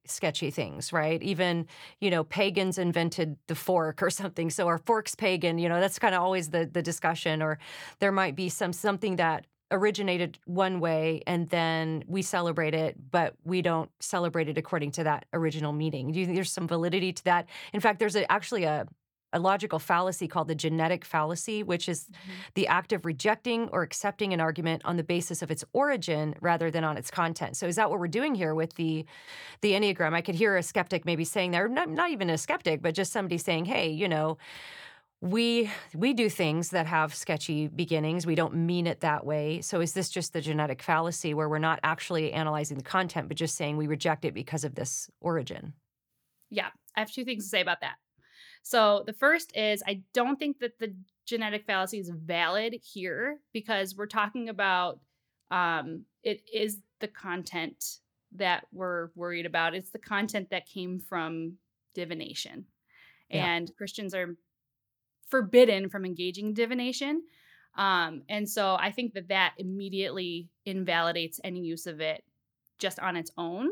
sketchy 0.07 0.51
things, 0.51 0.93
right? 0.93 1.23
Even, 1.23 1.67
you 2.01 2.11
know, 2.11 2.25
pagans 2.25 2.79
invented 2.79 3.37
the 3.47 3.55
fork 3.55 4.03
or 4.03 4.11
something. 4.21 4.51
So 4.51 4.69
our 4.69 4.79
fork's 4.79 5.15
pagan, 5.15 5.59
you 5.59 5.69
know, 5.69 5.81
that's 5.81 5.99
kind 5.99 6.15
of 6.15 6.23
always 6.23 6.51
the 6.51 6.69
the 6.71 6.83
discussion. 6.83 7.43
Or 7.43 7.59
there 7.99 8.13
might 8.13 8.37
be 8.37 8.49
some 8.49 8.73
something 8.73 9.17
that 9.17 9.47
originated 9.73 10.39
one 10.47 10.81
way 10.81 11.23
and 11.27 11.49
then 11.51 12.03
we 12.07 12.23
celebrate 12.23 12.75
it, 12.75 12.97
but 13.11 13.35
we 13.45 13.63
don't 13.63 13.91
celebrate 14.01 14.49
it 14.49 14.59
according 14.59 14.91
to 14.91 15.05
that 15.05 15.27
original 15.33 15.73
meaning. 15.73 16.11
Do 16.11 16.19
you 16.19 16.27
think 16.27 16.37
there's 16.37 16.53
some 16.53 16.67
validity 16.67 17.13
to 17.13 17.25
that? 17.25 17.47
In 17.73 17.81
fact, 17.81 18.01
there's 18.01 18.17
a, 18.17 18.31
actually 18.31 18.65
a 18.65 18.87
a 19.33 19.39
logical 19.39 19.79
fallacy 19.79 20.27
called 20.27 20.49
the 20.49 20.55
genetic 20.55 21.05
fallacy, 21.05 21.63
which 21.63 21.89
is 21.89 22.05
mm-hmm. 22.05 22.31
the 22.55 22.67
act 22.67 22.93
of 22.93 23.05
rejecting 23.05 23.69
or 23.69 23.83
accepting 23.83 24.33
an 24.33 24.41
argument 24.41 24.83
on 24.85 24.97
the 24.97 25.05
basis 25.05 25.43
of 25.43 25.51
its 25.51 25.65
origin 25.73 26.35
rather 26.41 26.71
than 26.71 26.85
on 26.85 26.97
its 26.97 27.11
content. 27.11 27.57
So 27.57 27.67
is 27.67 27.77
that 27.77 27.91
what 27.91 28.01
we're 28.01 28.09
doing 28.09 28.35
here 28.35 28.55
with 28.55 28.75
the 28.75 29.05
the 29.61 29.73
Enneagram? 29.73 30.15
I 30.15 30.21
could 30.21 30.35
hear 30.35 30.57
a 30.57 30.63
skeptic 30.63 31.05
maybe 31.05 31.25
saying 31.25 31.53
there, 31.53 31.69
not, 31.69 31.89
not 31.89 32.11
even 32.11 32.31
a 32.31 32.39
skeptic, 32.39 32.83
but 32.83 32.95
just 32.95 33.13
somebody 33.13 33.39
saying, 33.39 33.67
hey, 33.67 33.91
you 33.91 34.09
know, 34.09 34.39
we 35.21 35.71
we 35.95 36.15
do 36.15 36.31
things 36.31 36.71
that 36.71 36.87
have 36.87 37.15
sketchy 37.15 37.69
beginnings 37.69 38.27
we 38.27 38.35
don't 38.35 38.55
mean 38.55 38.87
it 38.87 39.01
that 39.01 39.27
way 39.27 39.61
so 39.61 39.81
is 39.83 39.93
this 39.93 40.09
just 40.09 40.33
the 40.33 40.41
genetic 40.41 40.83
fallacy 40.83 41.35
where 41.35 41.49
we're 41.49 41.59
not 41.59 41.79
actually 41.83 42.33
analyzing 42.33 42.79
the 42.79 42.83
content 42.83 43.29
but 43.29 43.37
just 43.37 43.55
saying 43.55 43.77
we 43.77 43.87
reject 43.87 44.25
it 44.25 44.33
because 44.33 44.65
of 44.65 44.75
this 44.75 45.11
origin 45.21 45.75
yeah 46.49 46.69
i 46.97 47.01
have 47.01 47.13
two 47.13 47.25
things 47.25 47.45
to 47.45 47.51
say 47.51 47.61
about 47.61 47.83
that 47.83 47.97
so 48.63 49.05
the 49.07 49.13
first 49.13 49.57
is 49.57 49.83
I 49.87 50.03
don't 50.13 50.39
think 50.39 50.59
that 50.61 50.79
the 50.79 50.95
genetic 51.27 51.65
fallacy 51.65 51.99
is 51.99 52.11
valid 52.11 52.75
here 52.83 53.39
because 53.53 53.97
we're 53.97 54.07
talking 54.07 54.49
about 54.49 55.01
um, 55.51 56.05
it 56.23 56.43
is 56.53 56.79
the 57.01 57.09
content 57.09 57.99
that 58.37 58.65
we're 58.73 59.11
worried 59.15 59.47
about. 59.47 59.75
It's 59.75 59.91
the 59.91 59.99
content 59.99 60.51
that 60.51 60.67
came 60.67 61.01
from 61.01 61.55
divination. 61.95 62.67
Yeah. 63.29 63.45
And 63.45 63.71
Christians 63.77 64.15
are 64.15 64.37
forbidden 65.29 65.89
from 65.89 66.05
engaging 66.05 66.47
in 66.47 66.55
divination. 66.55 67.23
Um, 67.77 68.23
and 68.29 68.49
so 68.49 68.77
I 68.79 68.91
think 68.91 69.15
that 69.15 69.29
that 69.29 69.55
immediately 69.57 70.49
invalidates 70.67 71.41
any 71.45 71.61
use 71.61 71.87
of 71.87 72.01
it 72.01 72.25
just 72.79 72.99
on 72.99 73.17
its 73.17 73.31
own. 73.37 73.71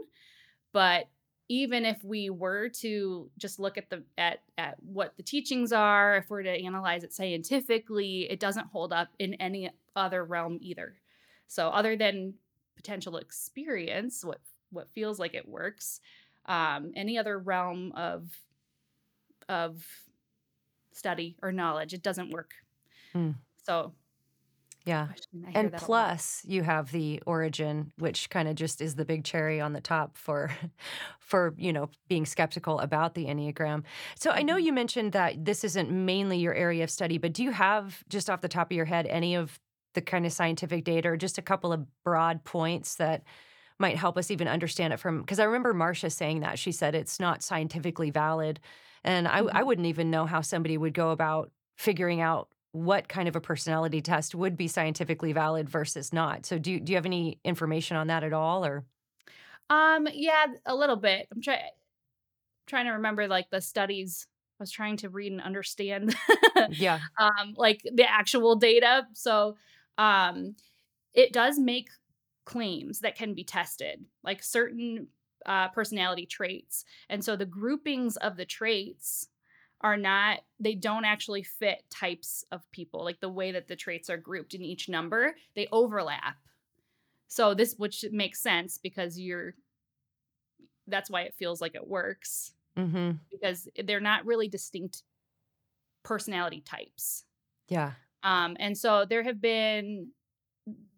But 0.72 1.08
even 1.48 1.86
if 1.86 2.02
we 2.04 2.28
were 2.28 2.68
to 2.68 3.30
just 3.38 3.58
look 3.58 3.78
at 3.78 3.88
the 3.90 4.02
at 4.16 4.40
at 4.58 4.76
what 4.82 5.16
the 5.16 5.22
teachings 5.22 5.72
are 5.72 6.16
if 6.16 6.28
we're 6.30 6.42
to 6.42 6.64
analyze 6.64 7.02
it 7.04 7.12
scientifically 7.12 8.30
it 8.30 8.38
doesn't 8.38 8.66
hold 8.68 8.92
up 8.92 9.08
in 9.18 9.34
any 9.34 9.70
other 9.96 10.24
realm 10.24 10.58
either 10.60 10.94
so 11.46 11.68
other 11.68 11.96
than 11.96 12.34
potential 12.76 13.16
experience 13.16 14.24
what 14.24 14.40
what 14.70 14.90
feels 14.92 15.18
like 15.18 15.34
it 15.34 15.48
works 15.48 16.00
um, 16.46 16.92
any 16.96 17.18
other 17.18 17.38
realm 17.38 17.92
of 17.92 18.30
of 19.48 19.84
study 20.92 21.36
or 21.42 21.52
knowledge 21.52 21.94
it 21.94 22.02
doesn't 22.02 22.30
work 22.30 22.52
mm. 23.14 23.34
so 23.62 23.92
yeah. 24.88 25.08
And 25.52 25.70
plus 25.74 26.40
you 26.46 26.62
have 26.62 26.90
the 26.92 27.22
origin, 27.26 27.92
which 27.98 28.30
kind 28.30 28.48
of 28.48 28.54
just 28.54 28.80
is 28.80 28.94
the 28.94 29.04
big 29.04 29.22
cherry 29.22 29.60
on 29.60 29.74
the 29.74 29.82
top 29.82 30.16
for 30.16 30.50
for, 31.18 31.54
you 31.58 31.74
know, 31.74 31.90
being 32.08 32.24
skeptical 32.24 32.80
about 32.80 33.14
the 33.14 33.26
Enneagram. 33.26 33.82
So 34.18 34.30
I 34.30 34.40
know 34.40 34.54
mm-hmm. 34.54 34.64
you 34.64 34.72
mentioned 34.72 35.12
that 35.12 35.44
this 35.44 35.62
isn't 35.62 35.90
mainly 35.90 36.38
your 36.38 36.54
area 36.54 36.84
of 36.84 36.90
study, 36.90 37.18
but 37.18 37.34
do 37.34 37.42
you 37.42 37.50
have 37.50 38.02
just 38.08 38.30
off 38.30 38.40
the 38.40 38.48
top 38.48 38.70
of 38.70 38.76
your 38.76 38.86
head 38.86 39.06
any 39.06 39.34
of 39.34 39.60
the 39.92 40.00
kind 40.00 40.24
of 40.24 40.32
scientific 40.32 40.84
data 40.84 41.10
or 41.10 41.18
just 41.18 41.36
a 41.36 41.42
couple 41.42 41.70
of 41.70 41.84
broad 42.02 42.44
points 42.44 42.94
that 42.94 43.24
might 43.78 43.98
help 43.98 44.16
us 44.16 44.30
even 44.30 44.48
understand 44.48 44.94
it 44.94 45.00
from 45.00 45.20
because 45.20 45.38
I 45.38 45.44
remember 45.44 45.74
Marcia 45.74 46.08
saying 46.08 46.40
that. 46.40 46.58
She 46.58 46.72
said 46.72 46.94
it's 46.94 47.20
not 47.20 47.42
scientifically 47.42 48.10
valid. 48.10 48.58
And 49.04 49.28
I, 49.28 49.42
mm-hmm. 49.42 49.54
I 49.54 49.62
wouldn't 49.64 49.86
even 49.86 50.10
know 50.10 50.24
how 50.24 50.40
somebody 50.40 50.78
would 50.78 50.94
go 50.94 51.10
about 51.10 51.50
figuring 51.76 52.22
out 52.22 52.48
what 52.72 53.08
kind 53.08 53.28
of 53.28 53.36
a 53.36 53.40
personality 53.40 54.00
test 54.00 54.34
would 54.34 54.56
be 54.56 54.68
scientifically 54.68 55.32
valid 55.32 55.68
versus 55.68 56.12
not. 56.12 56.44
So 56.44 56.58
do 56.58 56.72
you, 56.72 56.80
do 56.80 56.92
you 56.92 56.96
have 56.96 57.06
any 57.06 57.38
information 57.44 57.96
on 57.96 58.08
that 58.08 58.24
at 58.24 58.32
all 58.32 58.64
or 58.64 58.84
um 59.70 60.08
yeah, 60.12 60.46
a 60.66 60.74
little 60.74 60.96
bit. 60.96 61.28
I'm 61.32 61.42
trying 61.42 61.60
trying 62.66 62.86
to 62.86 62.92
remember 62.92 63.26
like 63.28 63.50
the 63.50 63.60
studies 63.60 64.26
I 64.60 64.62
was 64.62 64.70
trying 64.70 64.96
to 64.98 65.08
read 65.08 65.32
and 65.32 65.40
understand 65.40 66.14
yeah. 66.70 67.00
um 67.18 67.54
like 67.56 67.82
the 67.84 68.10
actual 68.10 68.56
data. 68.56 69.06
So 69.14 69.56
um 69.96 70.56
it 71.14 71.32
does 71.32 71.58
make 71.58 71.88
claims 72.44 73.00
that 73.00 73.16
can 73.16 73.34
be 73.34 73.44
tested, 73.44 74.04
like 74.22 74.42
certain 74.42 75.08
uh, 75.44 75.68
personality 75.68 76.26
traits. 76.26 76.84
And 77.08 77.24
so 77.24 77.36
the 77.36 77.46
groupings 77.46 78.16
of 78.16 78.36
the 78.36 78.44
traits 78.44 79.28
are 79.80 79.96
not 79.96 80.40
they 80.58 80.74
don't 80.74 81.04
actually 81.04 81.42
fit 81.42 81.84
types 81.90 82.44
of 82.50 82.68
people 82.72 83.04
like 83.04 83.20
the 83.20 83.28
way 83.28 83.52
that 83.52 83.68
the 83.68 83.76
traits 83.76 84.10
are 84.10 84.16
grouped 84.16 84.54
in 84.54 84.62
each 84.62 84.88
number 84.88 85.34
they 85.54 85.68
overlap. 85.70 86.36
So 87.28 87.54
this 87.54 87.74
which 87.76 88.04
makes 88.10 88.40
sense 88.40 88.78
because 88.78 89.18
you're 89.18 89.54
that's 90.86 91.10
why 91.10 91.22
it 91.22 91.34
feels 91.34 91.60
like 91.60 91.74
it 91.74 91.86
works. 91.86 92.52
Mm-hmm. 92.76 93.10
because 93.28 93.66
they're 93.86 93.98
not 93.98 94.24
really 94.24 94.46
distinct 94.46 95.02
personality 96.04 96.60
types. 96.60 97.24
Yeah. 97.68 97.92
Um 98.22 98.56
and 98.60 98.78
so 98.78 99.04
there 99.04 99.24
have 99.24 99.40
been 99.40 100.10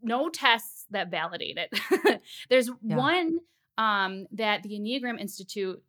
no 0.03 0.28
tests 0.28 0.85
that 0.91 1.11
validate 1.11 1.59
it. 1.59 2.20
There's 2.51 2.70
yeah. 2.83 2.97
one 2.97 3.39
um 3.78 4.26
that 4.33 4.62
the 4.62 4.78
enneagram 4.78 5.18
institute 5.18 5.83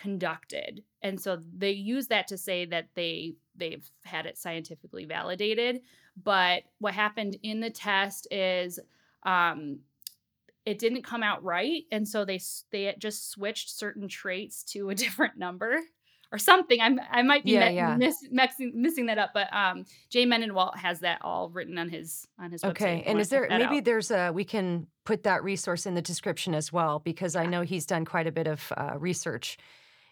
conducted. 0.00 0.82
And 1.02 1.20
so 1.20 1.38
they 1.56 1.72
use 1.72 2.08
that 2.08 2.28
to 2.28 2.38
say 2.38 2.64
that 2.66 2.88
they 2.94 3.34
they've 3.54 3.86
had 4.04 4.26
it 4.26 4.38
scientifically 4.38 5.04
validated. 5.04 5.80
But 6.22 6.62
what 6.78 6.94
happened 6.94 7.36
in 7.42 7.60
the 7.60 7.70
test 7.70 8.26
is 8.30 8.78
um 9.24 9.80
it 10.64 10.78
didn't 10.78 11.02
come 11.02 11.22
out 11.22 11.42
right. 11.44 11.84
And 11.92 12.06
so 12.06 12.24
they 12.24 12.40
they 12.70 12.94
just 12.98 13.30
switched 13.30 13.70
certain 13.70 14.08
traits 14.08 14.62
to 14.64 14.90
a 14.90 14.94
different 15.04 15.36
number 15.36 15.80
or 16.32 16.38
something. 16.38 16.80
I'm 16.80 16.98
i 17.10 17.22
might 17.22 17.44
be 17.44 17.52
yeah, 17.52 17.68
me- 17.68 17.74
yeah. 17.74 17.96
Miss, 17.96 18.16
mixing, 18.30 18.72
missing 18.74 19.06
that 19.06 19.18
up 19.18 19.30
but 19.34 19.52
um 19.52 19.84
jay 20.10 20.24
Medenwaldt 20.24 20.76
has 20.76 21.00
that 21.00 21.18
all 21.22 21.50
written 21.50 21.76
on 21.76 21.88
his 21.88 22.26
on 22.38 22.52
his 22.52 22.62
okay. 22.62 23.02
and 23.04 23.18
is 23.20 23.30
there 23.30 23.46
maybe 23.50 23.78
out. 23.78 23.84
there's 23.84 24.10
a 24.10 24.30
we 24.30 24.44
can 24.44 24.86
put 25.04 25.24
that 25.24 25.42
resource 25.42 25.86
in 25.86 25.94
the 25.94 26.02
description 26.02 26.54
as 26.54 26.72
well 26.72 27.00
because 27.00 27.34
i 27.34 27.46
know 27.46 27.62
he's 27.62 27.84
done 27.84 28.04
quite 28.04 28.28
a 28.28 28.32
bit 28.32 28.46
of 28.46 28.72
uh, 28.76 28.92
research 28.96 29.58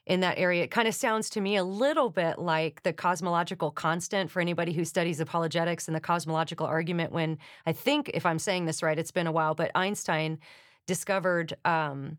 in 0.09 0.21
that 0.21 0.39
area. 0.39 0.65
It 0.65 0.71
kind 0.71 0.89
of 0.89 0.95
sounds 0.95 1.29
to 1.31 1.41
me 1.41 1.55
a 1.57 1.63
little 1.63 2.09
bit 2.09 2.39
like 2.39 2.83
the 2.83 2.95
cosmological 2.95 3.71
constant 3.71 4.31
for 4.31 4.41
anybody 4.41 4.73
who 4.73 4.85
studies 4.85 5.21
apologetics 5.21 5.87
and 5.87 5.95
the 5.95 6.01
cosmological 6.01 6.67
argument. 6.67 7.13
When 7.13 7.39
I 7.67 7.73
think, 7.73 8.11
if 8.15 8.25
I'm 8.25 8.39
saying 8.39 8.65
this 8.65 8.83
right, 8.83 8.99
it's 8.99 9.11
been 9.11 9.27
a 9.27 9.33
while, 9.33 9.55
but 9.55 9.71
Einstein 9.75 10.39
discovered. 10.87 11.55
Um, 11.65 12.17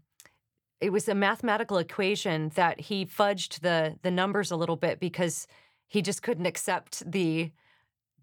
it 0.80 0.92
was 0.92 1.10
a 1.10 1.16
mathematical 1.16 1.78
equation 1.78 2.52
that 2.56 2.80
he 2.80 3.06
fudged 3.06 3.62
the 3.62 3.98
the 4.04 4.12
numbers 4.12 4.52
a 4.52 4.56
little 4.56 4.78
bit 4.78 5.00
because 5.00 5.48
he 5.88 6.02
just 6.02 6.22
couldn't 6.22 6.46
accept 6.46 7.12
the 7.12 7.52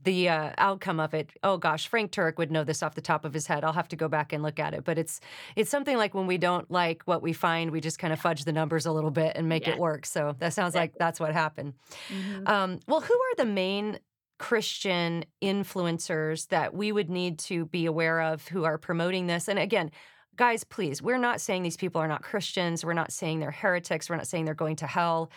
the 0.05 0.29
uh, 0.29 0.51
outcome 0.59 1.01
of 1.01 1.15
it. 1.15 1.31
Oh 1.43 1.57
gosh, 1.57 1.89
Frank 1.89 2.13
Turek 2.13 2.39
would 2.39 2.51
know 2.51 2.65
this 2.65 2.83
off 2.83 2.95
the 2.95 3.01
top 3.01 3.25
of 3.25 3.35
his 3.35 3.47
head. 3.47 3.65
I'll 3.65 3.73
have 3.73 3.89
to 3.89 3.97
go 3.97 4.09
back 4.09 4.33
and 4.33 4.43
look 4.43 4.59
at 4.59 4.75
it. 4.75 4.85
But 4.85 4.99
it's 4.99 5.21
it's 5.57 5.71
something 5.71 5.97
like 5.97 6.15
when 6.15 6.27
we 6.27 6.39
don't 6.39 6.71
like 6.71 7.03
what 7.05 7.23
we 7.23 7.33
find, 7.33 7.71
we 7.71 7.81
just 7.81 7.99
kind 7.99 8.13
of 8.13 8.21
fudge 8.21 8.45
the 8.45 8.53
numbers 8.53 8.87
a 8.87 8.93
little 8.93 9.11
bit 9.11 9.37
and 9.37 9.49
make 9.49 9.67
yeah. 9.67 9.75
it 9.75 9.79
work. 9.79 10.07
So 10.07 10.37
that 10.39 10.53
sounds 10.53 10.75
like 10.75 10.95
that's 10.99 11.21
what 11.21 11.33
happened. 11.33 11.75
Mm-hmm. 12.09 12.47
Um, 12.47 12.81
well, 12.87 13.01
who 13.01 13.15
are 13.15 13.37
the 13.37 13.47
main 13.47 13.99
Christian 14.39 15.25
influencers 15.43 16.49
that 16.49 16.75
we 16.75 16.93
would 16.93 17.11
need 17.11 17.39
to 17.41 17.67
be 17.67 17.87
aware 17.87 18.21
of 18.21 18.49
who 18.49 18.65
are 18.65 18.79
promoting 18.79 19.27
this? 19.27 19.49
And 19.49 19.59
again, 19.59 19.91
guys, 20.37 20.65
please, 20.65 21.03
we're 21.03 21.19
not 21.19 21.41
saying 21.41 21.63
these 21.63 21.77
people 21.77 22.01
are 22.01 22.09
not 22.09 22.23
Christians. 22.23 22.85
We're 22.85 22.93
not 22.93 23.13
saying 23.13 23.41
they're 23.41 23.51
heretics. 23.51 24.09
We're 24.09 24.17
not 24.17 24.27
saying 24.27 24.45
they're 24.45 24.55
going 24.55 24.77
to 24.77 24.87
hell. 24.87 25.31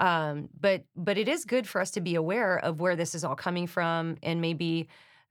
Um, 0.00 0.48
but 0.60 0.84
but 0.96 1.18
it 1.18 1.28
is 1.28 1.44
good 1.44 1.68
for 1.68 1.80
us 1.80 1.90
to 1.92 2.00
be 2.00 2.14
aware 2.14 2.58
of 2.58 2.80
where 2.80 2.96
this 2.96 3.14
is 3.14 3.24
all 3.24 3.36
coming 3.36 3.66
from, 3.66 4.16
and 4.22 4.40
maybe 4.40 4.88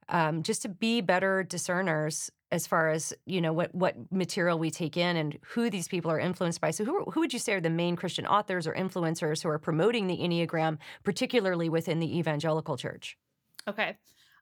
um, 0.08 0.42
just 0.42 0.62
to 0.62 0.68
be 0.68 1.00
better 1.00 1.42
discerners 1.42 2.30
as 2.52 2.66
far 2.66 2.90
as 2.90 3.12
you 3.26 3.40
know 3.40 3.52
what 3.52 3.74
what 3.74 3.96
material 4.12 4.58
we 4.58 4.70
take 4.70 4.96
in 4.96 5.16
and 5.16 5.38
who 5.42 5.68
these 5.68 5.88
people 5.88 6.10
are 6.10 6.20
influenced 6.20 6.60
by. 6.60 6.70
So 6.70 6.84
who 6.84 7.04
who 7.10 7.20
would 7.20 7.32
you 7.32 7.38
say 7.38 7.54
are 7.54 7.60
the 7.60 7.70
main 7.70 7.96
Christian 7.96 8.26
authors 8.26 8.66
or 8.66 8.74
influencers 8.74 9.42
who 9.42 9.48
are 9.48 9.58
promoting 9.58 10.06
the 10.06 10.16
Enneagram, 10.18 10.78
particularly 11.02 11.68
within 11.68 11.98
the 11.98 12.18
evangelical 12.18 12.76
church? 12.76 13.16
Okay, 13.68 13.96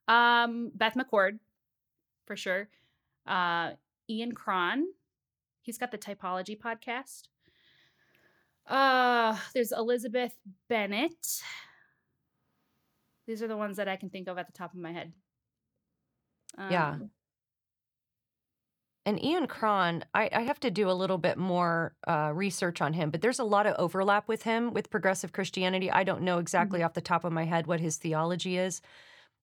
um, 0.07 0.71
Beth 0.75 0.95
McCord, 0.95 1.39
for 2.27 2.37
sure. 2.37 2.69
Uh, 3.27 3.71
Ian 4.09 4.33
Cron. 4.33 4.85
He's 5.63 5.79
got 5.79 5.91
the 5.91 5.99
Typology 5.99 6.59
podcast. 6.59 7.29
Uh, 8.67 9.37
there's 9.55 9.73
Elizabeth 9.73 10.35
Bennett. 10.69 11.43
These 13.27 13.43
are 13.43 13.49
the 13.49 13.57
ones 13.57 13.77
that 13.79 13.89
I 13.89 13.97
can 13.97 14.11
think 14.11 14.29
of 14.29 14.39
at 14.39 14.47
the 14.47 14.53
top 14.53 14.73
of 14.73 14.79
my 14.81 14.93
head. 14.93 15.13
Yeah. 16.59 16.91
Um, 16.91 17.11
And 19.07 19.23
Ian 19.23 19.47
Cron, 19.47 20.05
I, 20.15 20.31
I 20.33 20.41
have 20.43 20.61
to 20.61 20.71
do 20.71 20.89
a 20.89 20.93
little 20.93 21.19
bit 21.19 21.37
more 21.37 21.95
uh, 22.07 22.33
research 22.35 22.81
on 22.81 22.95
him, 22.95 23.11
but 23.11 23.21
there's 23.21 23.39
a 23.39 23.45
lot 23.45 23.67
of 23.67 23.75
overlap 23.79 24.29
with 24.29 24.45
him 24.45 24.73
with 24.73 24.91
progressive 24.91 25.33
Christianity. 25.33 25.91
I 25.91 26.05
don't 26.05 26.23
know 26.23 26.39
exactly 26.39 26.83
off 26.83 26.95
the 26.95 27.03
top 27.03 27.25
of 27.25 27.33
my 27.33 27.45
head 27.45 27.67
what 27.67 27.81
his 27.81 27.99
theology 27.99 28.57
is, 28.57 28.81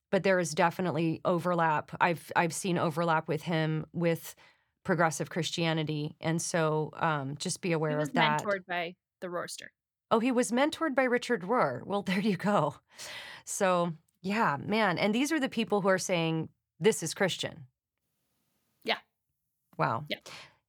but 0.09 0.24
there 0.24 0.39
is 0.39 0.53
definitely 0.53 1.22
overlap. 1.26 1.91
I've 2.01 2.32
I've 2.36 2.53
seen 2.53 2.80
overlap 2.80 3.28
with 3.28 3.43
him 3.43 3.86
with 3.93 4.36
progressive 4.84 5.30
Christianity, 5.30 6.16
and 6.20 6.42
so 6.42 6.92
um, 6.96 7.36
just 7.38 7.62
be 7.62 7.72
aware 7.72 8.00
of 8.00 8.14
that. 8.14 8.42
He 8.42 8.46
was 8.46 8.54
mentored 8.54 8.66
by 8.66 8.96
the 9.20 9.30
Roaster. 9.30 9.72
Oh, 10.10 10.20
he 10.20 10.32
was 10.32 10.52
mentored 10.52 10.96
by 10.96 11.04
Richard 11.04 11.44
Rohr. 11.44 11.86
Well, 11.86 12.02
there 12.04 12.20
you 12.20 12.38
go. 12.38 12.76
So 13.46 13.94
yeah, 14.22 14.58
man, 14.64 14.98
and 14.98 15.14
these 15.16 15.32
are 15.32 15.40
the 15.40 15.50
people 15.50 15.82
who 15.82 15.90
are 15.90 15.98
saying 15.98 16.50
this 16.80 17.04
is 17.04 17.14
Christian. 17.14 17.68
Yeah. 18.84 18.98
Wow. 19.78 20.06
Yeah. 20.10 20.18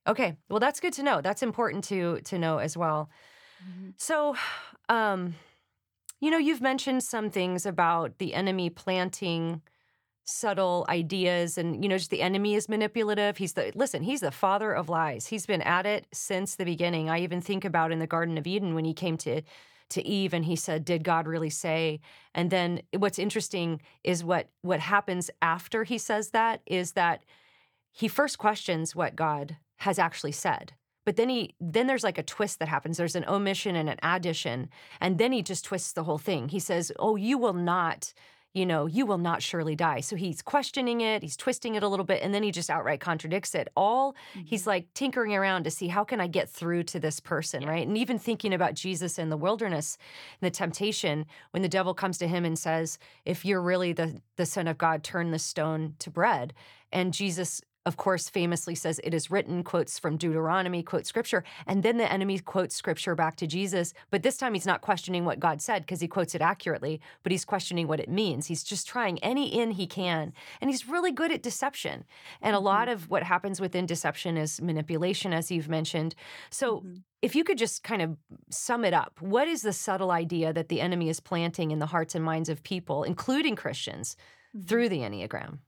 Okay. 0.06 0.36
Well, 0.48 0.60
that's 0.60 0.80
good 0.80 0.92
to 0.94 1.02
know. 1.02 1.20
That's 1.20 1.42
important 1.42 1.84
to 1.84 2.20
to 2.22 2.38
know 2.38 2.58
as 2.58 2.76
well. 2.76 3.10
So, 3.96 4.34
um, 4.88 5.36
you 6.20 6.30
know, 6.30 6.38
you've 6.38 6.60
mentioned 6.60 7.04
some 7.04 7.30
things 7.30 7.64
about 7.64 8.18
the 8.18 8.34
enemy 8.34 8.70
planting 8.70 9.62
subtle 10.24 10.86
ideas 10.88 11.58
and 11.58 11.82
you 11.82 11.88
know 11.88 11.98
just 11.98 12.10
the 12.10 12.22
enemy 12.22 12.54
is 12.54 12.68
manipulative 12.68 13.36
he's 13.36 13.54
the 13.54 13.72
listen 13.74 14.02
he's 14.02 14.20
the 14.20 14.30
father 14.30 14.72
of 14.72 14.88
lies 14.88 15.26
he's 15.26 15.46
been 15.46 15.62
at 15.62 15.84
it 15.84 16.06
since 16.12 16.54
the 16.54 16.64
beginning 16.64 17.10
i 17.10 17.18
even 17.18 17.40
think 17.40 17.64
about 17.64 17.90
in 17.90 17.98
the 17.98 18.06
garden 18.06 18.38
of 18.38 18.46
eden 18.46 18.74
when 18.74 18.84
he 18.84 18.94
came 18.94 19.16
to 19.16 19.42
to 19.88 20.06
eve 20.06 20.32
and 20.32 20.44
he 20.44 20.54
said 20.54 20.84
did 20.84 21.02
god 21.02 21.26
really 21.26 21.50
say 21.50 22.00
and 22.34 22.50
then 22.50 22.80
what's 22.96 23.18
interesting 23.18 23.80
is 24.04 24.22
what 24.22 24.48
what 24.62 24.78
happens 24.78 25.28
after 25.42 25.82
he 25.82 25.98
says 25.98 26.30
that 26.30 26.60
is 26.66 26.92
that 26.92 27.22
he 27.92 28.08
first 28.08 28.38
questions 28.38 28.96
what 28.96 29.14
God 29.14 29.58
has 29.78 29.98
actually 29.98 30.32
said. 30.32 30.72
But 31.04 31.16
then 31.16 31.28
he 31.28 31.54
then 31.60 31.86
there's 31.86 32.04
like 32.04 32.18
a 32.18 32.22
twist 32.22 32.58
that 32.58 32.68
happens. 32.68 32.96
There's 32.96 33.16
an 33.16 33.26
omission 33.28 33.76
and 33.76 33.88
an 33.88 33.98
addition. 34.02 34.70
And 35.00 35.18
then 35.18 35.32
he 35.32 35.42
just 35.42 35.64
twists 35.64 35.92
the 35.92 36.04
whole 36.04 36.18
thing. 36.18 36.48
He 36.48 36.60
says, 36.60 36.90
"Oh, 36.98 37.16
you 37.16 37.38
will 37.38 37.52
not, 37.52 38.14
you 38.52 38.66
know, 38.66 38.86
you 38.86 39.06
will 39.06 39.18
not 39.18 39.42
surely 39.42 39.74
die." 39.74 40.00
So 40.00 40.16
he's 40.16 40.42
questioning 40.42 41.00
it, 41.00 41.22
he's 41.22 41.36
twisting 41.36 41.74
it 41.74 41.82
a 41.82 41.88
little 41.88 42.04
bit, 42.04 42.22
and 42.22 42.34
then 42.34 42.42
he 42.42 42.50
just 42.50 42.70
outright 42.70 43.00
contradicts 43.00 43.54
it. 43.54 43.68
All 43.76 44.14
he's 44.44 44.62
mm-hmm. 44.62 44.70
like 44.70 44.94
tinkering 44.94 45.34
around 45.34 45.64
to 45.64 45.70
see 45.70 45.88
how 45.88 46.04
can 46.04 46.20
I 46.20 46.26
get 46.26 46.48
through 46.48 46.84
to 46.84 47.00
this 47.00 47.20
person, 47.20 47.64
right? 47.66 47.86
And 47.86 47.96
even 47.98 48.18
thinking 48.18 48.54
about 48.54 48.74
Jesus 48.74 49.18
in 49.18 49.28
the 49.28 49.36
wilderness, 49.36 49.98
and 50.40 50.46
the 50.46 50.50
temptation 50.50 51.26
when 51.50 51.62
the 51.62 51.68
devil 51.68 51.94
comes 51.94 52.18
to 52.18 52.28
him 52.28 52.44
and 52.44 52.58
says, 52.58 52.98
"If 53.24 53.44
you're 53.44 53.62
really 53.62 53.92
the 53.92 54.20
the 54.36 54.46
son 54.46 54.68
of 54.68 54.78
God, 54.78 55.02
turn 55.02 55.30
the 55.30 55.38
stone 55.38 55.94
to 55.98 56.10
bread." 56.10 56.54
And 56.92 57.14
Jesus 57.14 57.62
of 57.84 57.96
course, 57.96 58.28
famously 58.28 58.74
says, 58.76 59.00
It 59.02 59.12
is 59.12 59.30
written, 59.30 59.64
quotes 59.64 59.98
from 59.98 60.16
Deuteronomy, 60.16 60.82
quotes 60.82 61.08
scripture. 61.08 61.42
And 61.66 61.82
then 61.82 61.96
the 61.96 62.10
enemy 62.10 62.38
quotes 62.38 62.76
scripture 62.76 63.14
back 63.16 63.36
to 63.36 63.46
Jesus. 63.46 63.92
But 64.10 64.22
this 64.22 64.36
time 64.36 64.54
he's 64.54 64.66
not 64.66 64.82
questioning 64.82 65.24
what 65.24 65.40
God 65.40 65.60
said 65.60 65.82
because 65.82 66.00
he 66.00 66.06
quotes 66.06 66.34
it 66.34 66.40
accurately, 66.40 67.00
but 67.24 67.32
he's 67.32 67.44
questioning 67.44 67.88
what 67.88 67.98
it 67.98 68.08
means. 68.08 68.46
He's 68.46 68.62
just 68.62 68.86
trying 68.86 69.18
any 69.18 69.48
in 69.48 69.72
he 69.72 69.86
can. 69.86 70.32
And 70.60 70.70
he's 70.70 70.88
really 70.88 71.10
good 71.10 71.32
at 71.32 71.42
deception. 71.42 72.04
And 72.40 72.54
a 72.54 72.58
mm-hmm. 72.58 72.66
lot 72.66 72.88
of 72.88 73.10
what 73.10 73.24
happens 73.24 73.60
within 73.60 73.86
deception 73.86 74.36
is 74.36 74.60
manipulation, 74.60 75.32
as 75.32 75.50
you've 75.50 75.68
mentioned. 75.68 76.14
So 76.50 76.78
mm-hmm. 76.78 76.94
if 77.20 77.34
you 77.34 77.42
could 77.42 77.58
just 77.58 77.82
kind 77.82 78.00
of 78.00 78.16
sum 78.48 78.84
it 78.84 78.94
up, 78.94 79.20
what 79.20 79.48
is 79.48 79.62
the 79.62 79.72
subtle 79.72 80.12
idea 80.12 80.52
that 80.52 80.68
the 80.68 80.80
enemy 80.80 81.08
is 81.08 81.18
planting 81.18 81.72
in 81.72 81.80
the 81.80 81.86
hearts 81.86 82.14
and 82.14 82.24
minds 82.24 82.48
of 82.48 82.62
people, 82.62 83.02
including 83.02 83.56
Christians, 83.56 84.16
mm-hmm. 84.56 84.66
through 84.66 84.88
the 84.88 85.00
Enneagram? 85.00 85.58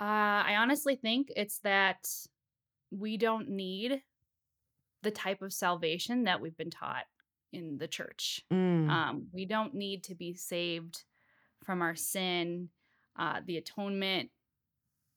Uh, 0.00 0.42
I 0.46 0.56
honestly 0.56 0.96
think 0.96 1.30
it's 1.36 1.58
that 1.58 2.08
we 2.90 3.16
don't 3.16 3.50
need 3.50 4.02
the 5.02 5.10
type 5.10 5.42
of 5.42 5.52
salvation 5.52 6.24
that 6.24 6.40
we've 6.40 6.56
been 6.56 6.70
taught 6.70 7.04
in 7.52 7.78
the 7.78 7.88
church. 7.88 8.42
Mm. 8.52 8.88
Um, 8.88 9.26
we 9.32 9.44
don't 9.44 9.74
need 9.74 10.04
to 10.04 10.14
be 10.14 10.34
saved 10.34 11.04
from 11.64 11.82
our 11.82 11.94
sin. 11.94 12.70
Uh, 13.16 13.40
the 13.44 13.58
atonement 13.58 14.30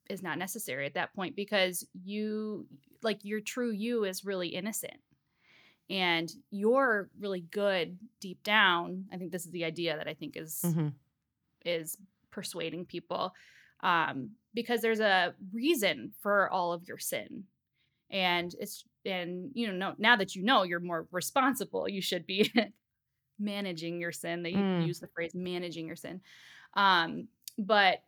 is 0.09 0.21
not 0.21 0.38
necessary 0.38 0.86
at 0.86 0.95
that 0.95 1.13
point 1.13 1.36
because 1.36 1.88
you, 2.03 2.67
like, 3.01 3.23
your 3.23 3.39
true 3.39 3.71
you 3.71 4.03
is 4.03 4.25
really 4.25 4.49
innocent. 4.49 4.97
And 5.89 6.31
you're 6.49 7.09
really 7.19 7.41
good 7.41 7.99
deep 8.19 8.41
down. 8.43 9.05
I 9.11 9.17
think 9.17 9.31
this 9.31 9.45
is 9.45 9.51
the 9.51 9.65
idea 9.65 9.97
that 9.97 10.07
I 10.07 10.13
think 10.13 10.36
is 10.38 10.61
Mhm. 10.63 10.93
is 11.65 11.97
persuading 12.31 12.86
people 12.86 13.34
um, 13.84 14.31
because 14.55 14.81
there's 14.81 15.01
a 15.01 15.36
reason 15.53 16.13
for 16.21 16.49
all 16.51 16.73
of 16.73 16.88
your 16.88 16.99
sin. 16.99 17.45
And 18.11 18.55
it's 18.59 18.86
and 19.05 19.51
you 19.53 19.71
know 19.71 19.95
now 19.99 20.15
that 20.17 20.36
you 20.36 20.43
know 20.43 20.63
you're 20.63 20.79
more 20.79 21.07
responsible 21.11 21.89
you 21.89 22.01
should 22.01 22.25
be 22.27 22.51
managing 23.39 23.99
your 23.99 24.11
sin. 24.13 24.43
They 24.43 24.51
Mm. 24.53 24.69
use 24.75 24.99
the 24.99 25.07
phrase 25.07 25.34
managing 25.36 25.88
your 25.88 25.95
sin. 25.97 26.21
Um, 26.75 27.29
but 27.57 28.03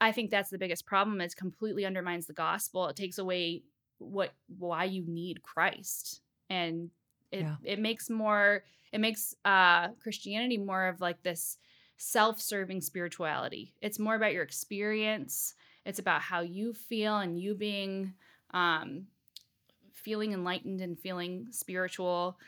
i 0.00 0.12
think 0.12 0.30
that's 0.30 0.50
the 0.50 0.58
biggest 0.58 0.86
problem 0.86 1.20
is 1.20 1.34
completely 1.34 1.84
undermines 1.84 2.26
the 2.26 2.32
gospel. 2.32 2.88
It 2.88 2.96
takes 2.96 3.18
away 3.18 3.62
what 3.98 4.32
why 4.58 4.84
you 4.84 5.04
need 5.06 5.42
christ. 5.42 6.22
And 6.48 6.90
it, 7.30 7.48
Yeah. 7.48 7.56
it 7.62 7.78
makes 7.78 8.10
more 8.10 8.64
it 8.92 9.00
makes 9.00 9.34
uh 9.44 9.88
christianity 10.02 10.58
more 10.58 10.88
of 10.88 11.00
like 11.00 11.22
this 11.22 11.58
self-serving 12.02 12.80
spirituality 12.80 13.74
it's 13.82 13.98
more 13.98 14.14
about 14.14 14.32
your 14.32 14.42
experience 14.42 15.54
it's 15.84 15.98
about 15.98 16.22
how 16.22 16.40
you 16.40 16.72
feel 16.72 17.18
and 17.18 17.38
you 17.38 17.54
being 17.54 18.14
um 18.52 19.04
feeling 19.92 20.32
enlightened 20.32 20.80
and 20.80 20.98
feeling 20.98 21.46
spiritual 21.50 22.38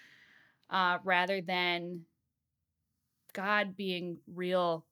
uh 0.71 0.97
rather 1.05 1.43
than 1.43 2.01
god 3.35 3.77
being 3.77 4.17
real 4.35 4.87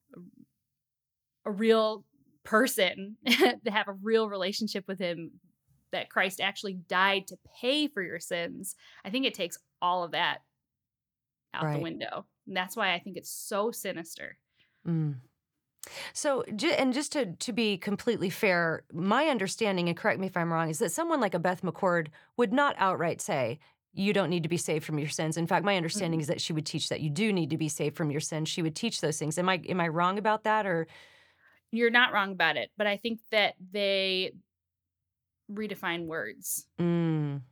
a 1.47 1.51
real 1.51 2.05
person 2.45 3.17
to 3.27 3.71
have 3.71 3.89
a 3.89 3.93
real 4.03 4.29
relationship 4.29 4.85
with 4.87 4.99
him 4.99 5.31
that 5.93 6.11
Christ 6.11 6.41
actually 6.41 6.75
died 6.75 7.27
to 7.29 7.39
pay 7.61 7.89
for 7.89 8.03
your 8.03 8.21
sins. 8.21 8.77
I 9.05 9.11
think 9.11 9.27
it 9.27 9.35
takes 9.35 9.59
all 9.83 10.05
of 10.05 10.13
that 10.13 10.39
out 11.55 11.65
Right. 11.65 11.77
the 11.77 11.83
window. 11.83 12.27
And 12.47 12.57
that's 12.57 12.77
why 12.77 12.95
I 12.95 12.99
think 12.99 13.17
it's 13.17 13.31
so 13.31 13.71
sinister. 13.71 14.37
Mm. 14.87 15.17
So, 16.13 16.43
and 16.43 16.93
just 16.93 17.13
to 17.13 17.35
to 17.35 17.53
be 17.53 17.77
completely 17.79 18.31
fair, 18.31 18.85
my 18.93 19.27
understanding, 19.27 19.89
and 19.89 19.97
correct 19.97 20.21
me 20.21 20.27
if 20.27 20.37
I'm 20.37 20.53
wrong, 20.53 20.69
is 20.69 20.79
that 20.79 20.93
someone 20.93 21.21
like 21.21 21.35
a 21.35 21.39
Beth 21.39 21.63
McCord 21.63 22.09
would 22.37 22.53
not 22.53 22.77
outright 22.79 23.21
say 23.21 23.59
you 23.93 24.13
don't 24.13 24.31
need 24.31 24.43
to 24.45 24.49
be 24.49 24.57
saved 24.57 24.85
from 24.85 24.99
your 24.99 25.09
sins. 25.09 25.37
In 25.37 25.47
fact, 25.47 25.65
my 25.65 25.77
understanding 25.77 26.21
is 26.21 26.29
that 26.29 26.41
she 26.41 26.53
would 26.53 26.67
teach 26.67 26.89
that 26.91 27.01
you 27.01 27.11
do 27.11 27.33
need 27.33 27.51
to 27.51 27.57
be 27.59 27.69
saved 27.69 27.97
from 27.97 28.11
your 28.11 28.21
sins. 28.21 28.49
She 28.49 28.63
would 28.63 28.77
teach 28.77 29.01
those 29.01 29.19
things. 29.19 29.39
Am 29.39 29.49
I 29.49 29.57
am 29.69 29.81
I 29.81 29.89
wrong 29.89 30.19
about 30.19 30.45
that, 30.45 30.67
or 30.67 30.87
You're 31.73 31.91
not 31.91 32.13
wrong 32.13 32.33
about 32.33 32.57
it, 32.57 32.71
but 32.77 32.87
I 32.87 32.97
think 32.97 33.21
that 33.31 33.55
they 33.73 34.33
redefine 35.51 36.07
words. 36.07 36.67
Mm. 36.79 37.43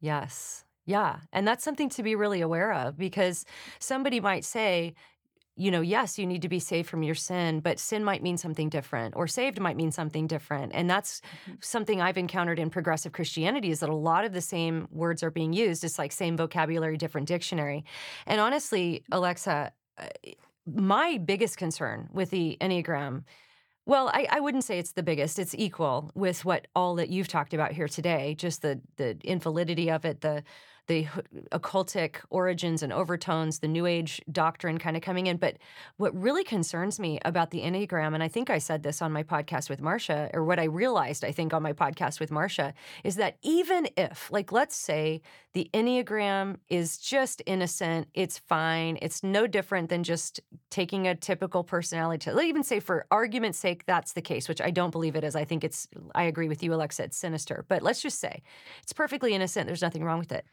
Yes. 0.00 0.64
Yeah. 0.86 1.20
And 1.32 1.46
that's 1.46 1.62
something 1.64 1.88
to 1.90 2.02
be 2.02 2.14
really 2.14 2.40
aware 2.40 2.72
of 2.72 2.96
because 2.96 3.44
somebody 3.78 4.20
might 4.20 4.44
say, 4.44 4.94
you 5.60 5.70
know, 5.70 5.82
yes, 5.82 6.18
you 6.18 6.26
need 6.26 6.40
to 6.40 6.48
be 6.48 6.58
saved 6.58 6.88
from 6.88 7.02
your 7.02 7.14
sin, 7.14 7.60
but 7.60 7.78
sin 7.78 8.02
might 8.02 8.22
mean 8.22 8.38
something 8.38 8.70
different, 8.70 9.14
or 9.14 9.26
saved 9.26 9.60
might 9.60 9.76
mean 9.76 9.92
something 9.92 10.26
different. 10.26 10.72
And 10.74 10.88
that's 10.88 11.20
something 11.60 12.00
I've 12.00 12.16
encountered 12.16 12.58
in 12.58 12.70
progressive 12.70 13.12
Christianity 13.12 13.70
is 13.70 13.80
that 13.80 13.90
a 13.90 13.94
lot 13.94 14.24
of 14.24 14.32
the 14.32 14.40
same 14.40 14.88
words 14.90 15.22
are 15.22 15.30
being 15.30 15.52
used. 15.52 15.84
It's 15.84 15.98
like 15.98 16.12
same 16.12 16.34
vocabulary, 16.34 16.96
different 16.96 17.28
dictionary. 17.28 17.84
And 18.26 18.40
honestly, 18.40 19.04
Alexa, 19.12 19.72
uh, 19.98 20.06
my 20.64 21.18
biggest 21.18 21.58
concern 21.58 22.08
with 22.10 22.30
the 22.30 22.56
Enneagram 22.60 23.24
well, 23.86 24.08
I, 24.14 24.28
I 24.30 24.40
wouldn't 24.40 24.62
say 24.62 24.78
it's 24.78 24.92
the 24.92 25.02
biggest. 25.02 25.38
It's 25.38 25.54
equal 25.58 26.12
with 26.14 26.44
what 26.44 26.68
all 26.76 26.94
that 26.96 27.08
you've 27.08 27.26
talked 27.26 27.54
about 27.54 27.72
here 27.72 27.88
today. 27.88 28.36
Just 28.38 28.62
the 28.62 28.80
the 28.96 29.16
invalidity 29.24 29.90
of 29.90 30.04
it, 30.04 30.20
the 30.20 30.44
the 30.90 31.06
occultic 31.52 32.16
origins 32.30 32.82
and 32.82 32.92
overtones, 32.92 33.60
the 33.60 33.68
New 33.68 33.86
Age 33.86 34.20
doctrine 34.32 34.76
kind 34.76 34.96
of 34.96 35.02
coming 35.04 35.28
in. 35.28 35.36
But 35.36 35.56
what 35.98 36.12
really 36.20 36.42
concerns 36.42 36.98
me 36.98 37.20
about 37.24 37.52
the 37.52 37.60
Enneagram, 37.60 38.12
and 38.12 38.24
I 38.24 38.26
think 38.26 38.50
I 38.50 38.58
said 38.58 38.82
this 38.82 39.00
on 39.00 39.12
my 39.12 39.22
podcast 39.22 39.70
with 39.70 39.80
Marcia, 39.80 40.30
or 40.34 40.44
what 40.44 40.58
I 40.58 40.64
realized, 40.64 41.24
I 41.24 41.30
think, 41.30 41.54
on 41.54 41.62
my 41.62 41.72
podcast 41.72 42.18
with 42.18 42.32
Marcia, 42.32 42.74
is 43.04 43.14
that 43.16 43.36
even 43.42 43.86
if, 43.96 44.32
like, 44.32 44.50
let's 44.50 44.74
say 44.74 45.22
the 45.52 45.70
Enneagram 45.72 46.56
is 46.68 46.98
just 46.98 47.40
innocent, 47.46 48.08
it's 48.14 48.38
fine, 48.38 48.98
it's 49.00 49.22
no 49.22 49.46
different 49.46 49.90
than 49.90 50.02
just 50.02 50.40
taking 50.70 51.06
a 51.06 51.14
typical 51.14 51.62
personality 51.62 52.24
test. 52.24 52.36
Let's 52.36 52.48
even 52.48 52.64
say, 52.64 52.80
for 52.80 53.06
argument's 53.12 53.60
sake, 53.60 53.86
that's 53.86 54.14
the 54.14 54.22
case, 54.22 54.48
which 54.48 54.60
I 54.60 54.72
don't 54.72 54.90
believe 54.90 55.14
it 55.14 55.22
is. 55.22 55.36
I 55.36 55.44
think 55.44 55.62
it's, 55.62 55.86
I 56.16 56.24
agree 56.24 56.48
with 56.48 56.64
you, 56.64 56.74
Alexa, 56.74 57.04
it's 57.04 57.16
sinister. 57.16 57.64
But 57.68 57.80
let's 57.80 58.02
just 58.02 58.18
say 58.18 58.42
it's 58.82 58.92
perfectly 58.92 59.34
innocent, 59.34 59.68
there's 59.68 59.82
nothing 59.82 60.02
wrong 60.02 60.18
with 60.18 60.32
it 60.32 60.44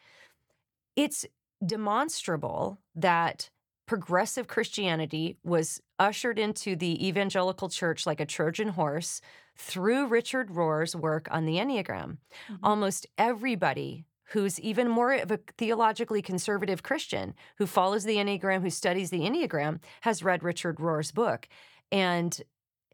it's 0.98 1.26
demonstrable 1.66 2.80
that 2.95 3.50
progressive 3.86 4.48
Christianity 4.48 5.38
was 5.45 5.82
ushered 5.98 6.38
into 6.38 6.76
the 6.76 7.08
evangelical 7.08 7.70
church 7.70 8.06
like 8.06 8.20
a 8.20 8.26
Trojan 8.26 8.70
horse 8.70 9.22
through 9.56 10.08
Richard 10.08 10.52
Rohr's 10.52 10.95
work 10.95 11.28
on 11.32 11.45
the 11.45 11.56
Enneagram. 11.56 12.18
Mm-hmm. 12.52 12.56
Almost 12.64 13.08
everybody 13.18 14.06
who's 14.32 14.60
even 14.60 14.89
more 14.89 15.14
of 15.14 15.32
a 15.32 15.39
theologically 15.58 16.22
conservative 16.22 16.84
Christian 16.84 17.34
who 17.58 17.66
follows 17.66 18.04
the 18.04 18.18
Enneagram, 18.18 18.62
who 18.62 18.70
studies 18.70 19.10
the 19.10 19.22
Enneagram, 19.22 19.80
has 20.02 20.22
read 20.22 20.43
Richard 20.43 20.82
Rohr's 20.82 21.12
book. 21.12 21.48
And 21.91 22.41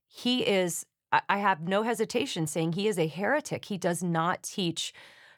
he 0.07 0.45
is, 0.45 0.85
I 1.27 1.39
have 1.39 1.67
no 1.67 1.81
hesitation 1.81 2.45
saying 2.45 2.73
he 2.73 2.87
is 2.87 2.99
a 2.99 3.07
heretic. 3.07 3.65
He 3.65 3.79
does 3.79 4.03
not 4.03 4.43
teach 4.43 4.93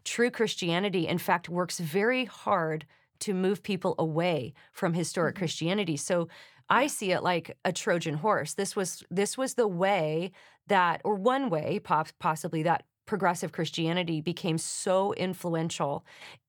true 0.06 0.32
Christianity, 0.32 1.08
in 1.08 1.18
fact, 1.18 1.50
works 1.50 1.80
very 1.80 2.26
hard 2.26 2.86
to 3.20 3.34
move 3.34 3.64
people 3.64 3.96
away 4.00 4.54
from 4.72 4.94
historic 4.94 5.36
mm-hmm. 5.36 5.42
Christianity. 5.42 5.98
So 5.98 6.28
I 6.70 6.88
see 6.88 7.12
it 7.12 7.24
like 7.24 7.58
a 7.66 7.72
Trojan 7.72 8.16
horse. 8.16 8.54
This 8.54 8.76
was 8.76 9.04
this 9.12 9.38
was 9.38 9.54
the 9.54 9.68
way 9.68 10.32
that, 10.68 11.02
or 11.04 11.16
one 11.16 11.50
way, 11.50 11.80
possibly 12.20 12.64
that 12.64 12.84
progressive 13.06 13.52
Christianity 13.52 14.20
became 14.20 14.58
so 14.58 15.14
influential 15.14 16.04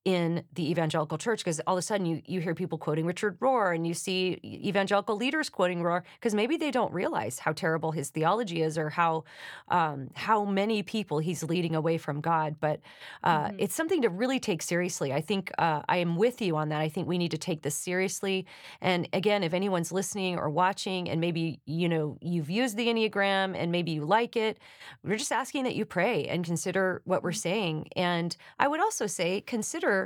in 0.07 0.41
the 0.53 0.71
evangelical 0.71 1.17
church 1.17 1.39
because 1.43 1.59
all 1.67 1.75
of 1.75 1.79
a 1.79 1.81
sudden 1.81 2.05
you 2.05 2.21
you 2.25 2.39
hear 2.39 2.55
people 2.55 2.77
quoting 2.77 3.05
Richard 3.05 3.37
Rohr 3.41 3.75
and 3.75 3.85
you 3.85 3.93
see 3.93 4.39
evangelical 4.41 5.17
leaders 5.17 5.49
quoting 5.49 5.81
Rohr 5.81 6.01
because 6.15 6.33
maybe 6.33 6.55
they 6.55 6.71
don't 6.71 6.93
realize 6.93 7.39
how 7.39 7.51
terrible 7.51 7.91
his 7.91 8.09
theology 8.09 8.61
is 8.61 8.77
or 8.77 8.89
how 8.89 9.25
um, 9.67 10.09
how 10.15 10.45
many 10.45 10.81
people 10.81 11.19
he's 11.19 11.43
leading 11.43 11.75
away 11.75 11.97
from 11.97 12.21
God. 12.21 12.55
But 12.61 12.79
uh, 13.25 13.47
mm-hmm. 13.47 13.57
it's 13.59 13.75
something 13.75 14.01
to 14.03 14.07
really 14.07 14.39
take 14.39 14.61
seriously. 14.61 15.11
I 15.11 15.19
think 15.19 15.51
uh, 15.57 15.81
I 15.89 15.97
am 15.97 16.15
with 16.15 16.41
you 16.41 16.55
on 16.55 16.69
that. 16.69 16.79
I 16.79 16.87
think 16.87 17.09
we 17.09 17.17
need 17.17 17.31
to 17.31 17.37
take 17.37 17.63
this 17.63 17.75
seriously. 17.75 18.45
And 18.79 19.09
again, 19.11 19.43
if 19.43 19.53
anyone's 19.53 19.91
listening 19.91 20.39
or 20.39 20.49
watching, 20.49 21.09
and 21.09 21.19
maybe 21.19 21.59
you 21.65 21.89
know 21.89 22.17
you've 22.21 22.49
used 22.49 22.77
the 22.77 22.87
Enneagram 22.87 23.57
and 23.57 23.73
maybe 23.73 23.91
you 23.91 24.05
like 24.05 24.37
it, 24.37 24.57
we're 25.03 25.17
just 25.17 25.33
asking 25.33 25.65
that 25.65 25.75
you 25.75 25.83
pray 25.83 26.27
and 26.27 26.45
consider 26.45 27.01
what 27.03 27.23
we're 27.23 27.31
mm-hmm. 27.31 27.49
saying. 27.49 27.87
And 27.97 28.37
I 28.57 28.69
would 28.69 28.79
also 28.79 29.05
say 29.05 29.41
consider 29.41 29.96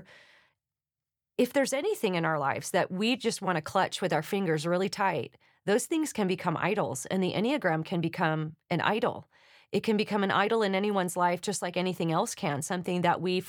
if 1.38 1.54
there's 1.54 1.74
anything 1.74 2.16
in 2.16 2.26
our 2.26 2.40
lives 2.40 2.72
that 2.72 2.92
we 2.92 3.16
just 3.16 3.42
want 3.42 3.56
to 3.56 3.62
clutch 3.62 4.02
with 4.02 4.14
our 4.14 4.24
fingers 4.24 4.68
really 4.68 4.90
tight, 4.90 5.38
those 5.66 5.86
things 5.86 6.14
can 6.14 6.28
become 6.28 6.58
idols, 6.58 7.06
and 7.12 7.22
the 7.24 7.34
Enneagram 7.34 7.84
can 7.86 8.02
become 8.02 8.56
an 8.70 8.82
idol. 8.82 9.28
It 9.72 9.84
can 9.84 9.96
become 9.96 10.24
an 10.24 10.32
idol 10.32 10.64
in 10.64 10.76
anyone's 10.76 11.16
life, 11.16 11.40
just 11.40 11.62
like 11.62 11.78
anything 11.78 12.12
else 12.12 12.36
can, 12.36 12.62
something 12.62 13.02
that 13.02 13.22
we 13.22 13.44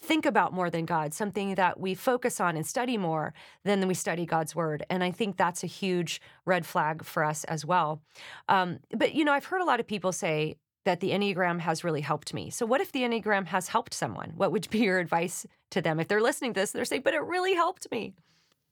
think 0.00 0.26
about 0.26 0.52
more 0.52 0.70
than 0.70 0.84
God, 0.84 1.14
something 1.14 1.54
that 1.54 1.78
we 1.78 1.94
focus 1.94 2.40
on 2.40 2.56
and 2.56 2.66
study 2.66 2.96
more 2.96 3.32
than 3.64 3.86
we 3.86 3.94
study 3.94 4.26
God's 4.26 4.54
word. 4.54 4.84
And 4.90 5.04
I 5.04 5.12
think 5.12 5.36
that's 5.36 5.62
a 5.62 5.68
huge 5.68 6.20
red 6.44 6.66
flag 6.66 7.04
for 7.04 7.22
us 7.24 7.44
as 7.44 7.64
well. 7.64 8.02
Um, 8.48 8.78
but, 8.96 9.14
you 9.14 9.24
know, 9.24 9.32
I've 9.32 9.46
heard 9.46 9.62
a 9.62 9.70
lot 9.72 9.80
of 9.80 9.86
people 9.86 10.12
say, 10.12 10.56
that 10.88 11.00
the 11.00 11.10
Enneagram 11.10 11.60
has 11.60 11.84
really 11.84 12.00
helped 12.00 12.32
me. 12.32 12.48
So, 12.48 12.64
what 12.64 12.80
if 12.80 12.92
the 12.92 13.02
Enneagram 13.02 13.44
has 13.48 13.68
helped 13.68 13.92
someone? 13.92 14.32
What 14.36 14.52
would 14.52 14.70
be 14.70 14.78
your 14.78 14.98
advice 14.98 15.46
to 15.68 15.82
them 15.82 16.00
if 16.00 16.08
they're 16.08 16.22
listening 16.22 16.54
to 16.54 16.60
this? 16.60 16.72
They're 16.72 16.86
saying, 16.86 17.02
but 17.02 17.12
it 17.12 17.20
really 17.20 17.52
helped 17.52 17.90
me. 17.90 18.14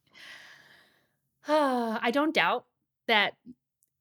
I 1.46 2.10
don't 2.10 2.34
doubt 2.34 2.64
that 3.06 3.34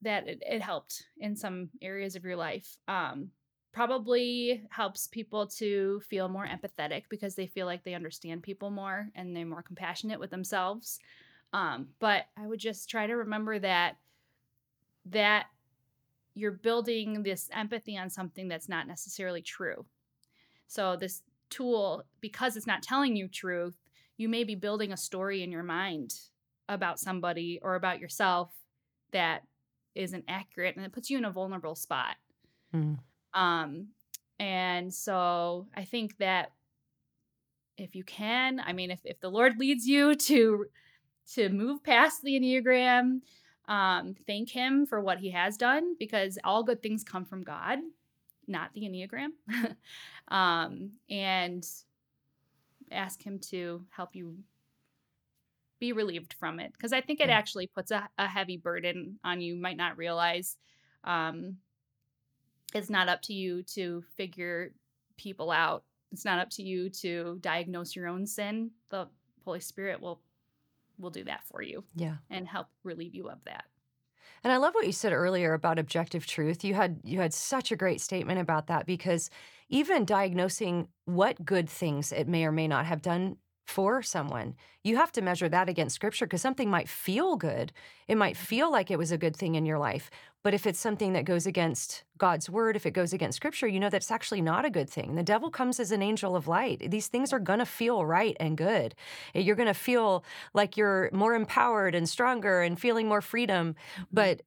that 0.00 0.26
it, 0.28 0.42
it, 0.46 0.62
helped 0.62 1.04
in 1.18 1.36
some 1.36 1.68
areas 1.82 2.16
of 2.16 2.24
your 2.24 2.36
life. 2.36 2.78
Um, 2.88 3.32
probably 3.74 4.62
helps 4.70 5.08
people 5.08 5.46
to 5.48 6.00
feel 6.08 6.30
more 6.30 6.46
empathetic 6.46 7.02
because 7.10 7.34
they 7.34 7.46
feel 7.46 7.66
like 7.66 7.84
they 7.84 7.92
understand 7.92 8.42
people 8.42 8.70
more 8.70 9.10
and 9.14 9.36
they're 9.36 9.44
more 9.44 9.62
compassionate 9.62 10.18
with 10.18 10.30
themselves. 10.30 11.00
Um, 11.52 11.88
but 11.98 12.24
I 12.38 12.46
would 12.46 12.60
just 12.60 12.88
try 12.88 13.06
to 13.06 13.14
remember 13.14 13.58
that 13.58 13.98
that 15.10 15.48
you're 16.36 16.52
building 16.52 17.22
this 17.22 17.48
empathy 17.52 17.96
on 17.96 18.10
something 18.10 18.46
that's 18.46 18.68
not 18.68 18.86
necessarily 18.86 19.40
true. 19.40 19.86
So, 20.68 20.94
this 20.94 21.22
tool, 21.48 22.04
because 22.20 22.56
it's 22.56 22.66
not 22.66 22.82
telling 22.82 23.16
you 23.16 23.26
truth, 23.26 23.74
you 24.18 24.28
may 24.28 24.44
be 24.44 24.54
building 24.54 24.92
a 24.92 24.96
story 24.96 25.42
in 25.42 25.50
your 25.50 25.62
mind 25.62 26.14
about 26.68 27.00
somebody 27.00 27.58
or 27.62 27.74
about 27.74 28.00
yourself 28.00 28.52
that 29.12 29.44
isn't 29.94 30.24
accurate 30.28 30.76
and 30.76 30.84
it 30.84 30.92
puts 30.92 31.08
you 31.08 31.16
in 31.16 31.24
a 31.24 31.30
vulnerable 31.30 31.74
spot. 31.74 32.16
Mm. 32.74 32.98
Um, 33.32 33.88
and 34.38 34.92
so 34.92 35.68
I 35.74 35.84
think 35.84 36.18
that 36.18 36.52
if 37.78 37.94
you 37.94 38.04
can, 38.04 38.60
I 38.60 38.74
mean, 38.74 38.90
if, 38.90 39.00
if 39.04 39.20
the 39.20 39.30
Lord 39.30 39.58
leads 39.58 39.86
you 39.86 40.14
to 40.14 40.66
to 41.34 41.48
move 41.48 41.82
past 41.82 42.22
the 42.22 42.38
Enneagram, 42.38 43.20
um, 43.68 44.14
thank 44.26 44.50
him 44.50 44.86
for 44.86 45.00
what 45.00 45.18
he 45.18 45.30
has 45.30 45.56
done 45.56 45.94
because 45.98 46.38
all 46.44 46.62
good 46.62 46.82
things 46.82 47.02
come 47.02 47.24
from 47.24 47.42
God, 47.42 47.78
not 48.46 48.72
the 48.74 48.82
Enneagram. 48.82 49.30
um, 50.28 50.92
and 51.10 51.66
ask 52.92 53.22
him 53.22 53.38
to 53.38 53.84
help 53.90 54.14
you 54.14 54.36
be 55.78 55.92
relieved 55.92 56.34
from 56.34 56.58
it 56.60 56.72
because 56.72 56.92
I 56.92 57.00
think 57.00 57.20
it 57.20 57.28
actually 57.28 57.66
puts 57.66 57.90
a, 57.90 58.08
a, 58.16 58.26
heavy 58.26 58.56
burden 58.56 59.18
on 59.24 59.40
you. 59.40 59.56
Might 59.56 59.76
not 59.76 59.98
realize 59.98 60.56
um, 61.04 61.56
it's 62.74 62.88
not 62.88 63.08
up 63.08 63.22
to 63.22 63.34
you 63.34 63.62
to 63.74 64.02
figure 64.16 64.72
people 65.16 65.50
out. 65.50 65.84
It's 66.12 66.24
not 66.24 66.38
up 66.38 66.50
to 66.50 66.62
you 66.62 66.88
to 66.90 67.38
diagnose 67.40 67.94
your 67.94 68.06
own 68.06 68.26
sin. 68.26 68.70
The 68.90 69.08
Holy 69.44 69.60
Spirit 69.60 70.00
will 70.00 70.20
will 70.98 71.10
do 71.10 71.24
that 71.24 71.44
for 71.44 71.62
you. 71.62 71.84
Yeah. 71.94 72.16
And 72.30 72.46
help 72.46 72.68
relieve 72.84 73.14
you 73.14 73.28
of 73.28 73.44
that. 73.44 73.64
And 74.44 74.52
I 74.52 74.58
love 74.58 74.74
what 74.74 74.86
you 74.86 74.92
said 74.92 75.12
earlier 75.12 75.54
about 75.54 75.78
objective 75.78 76.26
truth. 76.26 76.64
You 76.64 76.74
had 76.74 77.00
you 77.02 77.20
had 77.20 77.34
such 77.34 77.72
a 77.72 77.76
great 77.76 78.00
statement 78.00 78.38
about 78.38 78.68
that 78.68 78.86
because 78.86 79.30
even 79.68 80.04
diagnosing 80.04 80.88
what 81.04 81.44
good 81.44 81.68
things 81.68 82.12
it 82.12 82.28
may 82.28 82.44
or 82.44 82.52
may 82.52 82.68
not 82.68 82.86
have 82.86 83.02
done 83.02 83.38
for 83.66 84.00
someone. 84.00 84.54
You 84.84 84.96
have 84.96 85.10
to 85.12 85.22
measure 85.22 85.48
that 85.48 85.68
against 85.68 85.96
scripture 85.96 86.24
because 86.26 86.40
something 86.40 86.70
might 86.70 86.88
feel 86.88 87.36
good. 87.36 87.72
It 88.06 88.16
might 88.16 88.36
feel 88.36 88.70
like 88.70 88.90
it 88.90 88.98
was 88.98 89.10
a 89.10 89.18
good 89.18 89.36
thing 89.36 89.56
in 89.56 89.66
your 89.66 89.78
life. 89.78 90.08
But 90.44 90.54
if 90.54 90.64
it's 90.64 90.78
something 90.78 91.12
that 91.14 91.24
goes 91.24 91.44
against 91.44 92.04
God's 92.18 92.48
word, 92.48 92.76
if 92.76 92.86
it 92.86 92.92
goes 92.92 93.12
against 93.12 93.36
scripture, 93.36 93.66
you 93.66 93.80
know 93.80 93.90
that's 93.90 94.12
actually 94.12 94.40
not 94.40 94.64
a 94.64 94.70
good 94.70 94.88
thing. 94.88 95.16
The 95.16 95.24
devil 95.24 95.50
comes 95.50 95.80
as 95.80 95.90
an 95.90 96.02
angel 96.02 96.36
of 96.36 96.46
light. 96.46 96.88
These 96.88 97.08
things 97.08 97.32
are 97.32 97.40
going 97.40 97.58
to 97.58 97.66
feel 97.66 98.06
right 98.06 98.36
and 98.38 98.56
good. 98.56 98.94
You're 99.34 99.56
going 99.56 99.66
to 99.66 99.74
feel 99.74 100.24
like 100.54 100.76
you're 100.76 101.10
more 101.12 101.34
empowered 101.34 101.96
and 101.96 102.08
stronger 102.08 102.62
and 102.62 102.78
feeling 102.78 103.08
more 103.08 103.20
freedom. 103.20 103.74
Mm-hmm. 103.74 104.02
But 104.12 104.42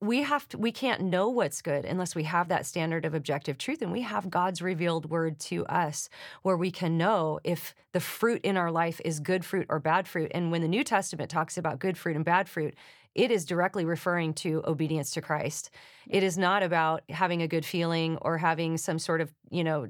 we 0.00 0.22
have 0.22 0.48
to 0.48 0.58
we 0.58 0.72
can't 0.72 1.02
know 1.02 1.28
what's 1.28 1.60
good 1.60 1.84
unless 1.84 2.14
we 2.14 2.24
have 2.24 2.48
that 2.48 2.64
standard 2.66 3.04
of 3.04 3.14
objective 3.14 3.58
truth 3.58 3.82
and 3.82 3.92
we 3.92 4.00
have 4.00 4.30
God's 4.30 4.62
revealed 4.62 5.10
word 5.10 5.38
to 5.40 5.66
us 5.66 6.08
where 6.42 6.56
we 6.56 6.70
can 6.70 6.96
know 6.96 7.38
if 7.44 7.74
the 7.92 8.00
fruit 8.00 8.40
in 8.42 8.56
our 8.56 8.70
life 8.70 9.00
is 9.04 9.20
good 9.20 9.44
fruit 9.44 9.66
or 9.68 9.78
bad 9.78 10.08
fruit 10.08 10.30
and 10.34 10.50
when 10.50 10.62
the 10.62 10.68
New 10.68 10.84
Testament 10.84 11.30
talks 11.30 11.58
about 11.58 11.78
good 11.78 11.98
fruit 11.98 12.16
and 12.16 12.24
bad 12.24 12.48
fruit 12.48 12.74
it 13.14 13.30
is 13.30 13.44
directly 13.44 13.84
referring 13.84 14.34
to 14.34 14.62
obedience 14.66 15.10
to 15.12 15.20
Christ. 15.20 15.70
It 16.08 16.22
is 16.22 16.38
not 16.38 16.62
about 16.62 17.02
having 17.08 17.42
a 17.42 17.48
good 17.48 17.64
feeling 17.64 18.16
or 18.18 18.38
having 18.38 18.76
some 18.76 18.98
sort 18.98 19.20
of, 19.20 19.32
you 19.50 19.64
know, 19.64 19.88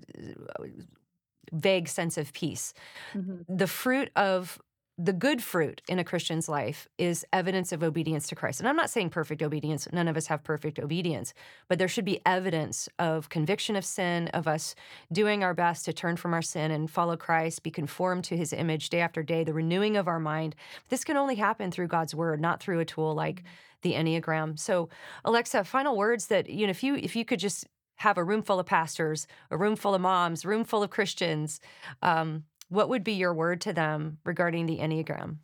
vague 1.52 1.88
sense 1.88 2.16
of 2.16 2.32
peace. 2.32 2.72
Mm-hmm. 3.14 3.56
The 3.56 3.66
fruit 3.66 4.11
of 4.16 4.58
the 4.99 5.12
good 5.14 5.43
fruit 5.43 5.80
in 5.88 5.99
a 5.99 6.05
Christian's 6.05 6.49
life 6.49 6.86
is 6.99 7.24
evidence 7.32 7.72
of 7.72 7.82
obedience 7.82 8.28
to 8.28 8.34
Christ. 8.34 8.61
And 8.61 8.68
I'm 8.68 8.76
not 8.76 8.91
saying 8.91 9.11
perfect 9.11 9.43
obedience, 9.43 9.88
none 9.93 10.09
of 10.09 10.16
us 10.16 10.26
have 10.26 10.45
perfect 10.45 10.78
obedience, 10.78 11.32
but 11.68 11.78
there 11.78 11.88
should 11.88 12.05
be 12.05 12.20
evidence 12.26 12.88
of 12.99 13.30
conviction 13.30 13.76
of 13.76 13.84
sin, 13.84 14.28
of 14.28 14.47
us 14.47 14.74
doing 15.11 15.43
our 15.43 15.55
best 15.55 15.86
to 15.86 15.93
turn 15.93 16.16
from 16.16 16.34
our 16.34 16.43
sin 16.43 16.70
and 16.70 16.91
follow 16.91 17.16
Christ, 17.16 17.62
be 17.62 17.70
conformed 17.70 18.24
to 18.24 18.36
his 18.36 18.53
image 18.53 18.91
day 18.91 19.01
after 19.01 19.22
day, 19.22 19.43
the 19.43 19.55
renewing 19.55 19.97
of 19.97 20.07
our 20.07 20.20
mind. 20.20 20.55
This 20.91 21.05
can 21.05 21.16
only 21.16 21.36
happen 21.36 21.70
through 21.70 21.88
God's 21.88 22.14
word, 22.14 22.41
not 22.41 22.61
through 22.62 22.80
a 22.80 22.84
tool 22.84 23.14
like 23.14 23.43
the 23.82 23.95
Enneagram. 23.95 24.59
So, 24.59 24.91
Alexa, 25.24 25.64
final 25.64 25.97
words 25.97 26.26
that, 26.26 26.51
you 26.51 26.66
know, 26.66 26.70
if 26.70 26.82
you 26.82 26.97
if 26.97 27.16
you 27.16 27.24
could 27.24 27.41
just 27.41 27.66
have 27.97 28.18
a 28.18 28.24
room 28.24 28.43
full 28.43 28.59
of 28.59 28.66
pastors, 28.66 29.26
a 29.51 29.57
room 29.57 29.76
full 29.76 29.95
of 29.95 30.01
moms, 30.01 30.45
a 30.45 30.49
room 30.49 30.64
full 30.64 30.82
of 30.82 30.91
Christians, 30.91 31.61
um, 32.03 32.45
what 32.70 32.88
would 32.88 33.04
be 33.04 33.12
your 33.12 33.34
word 33.34 33.60
to 33.62 33.72
them 33.72 34.18
regarding 34.24 34.66
the 34.66 34.78
Enneagram? 34.78 35.36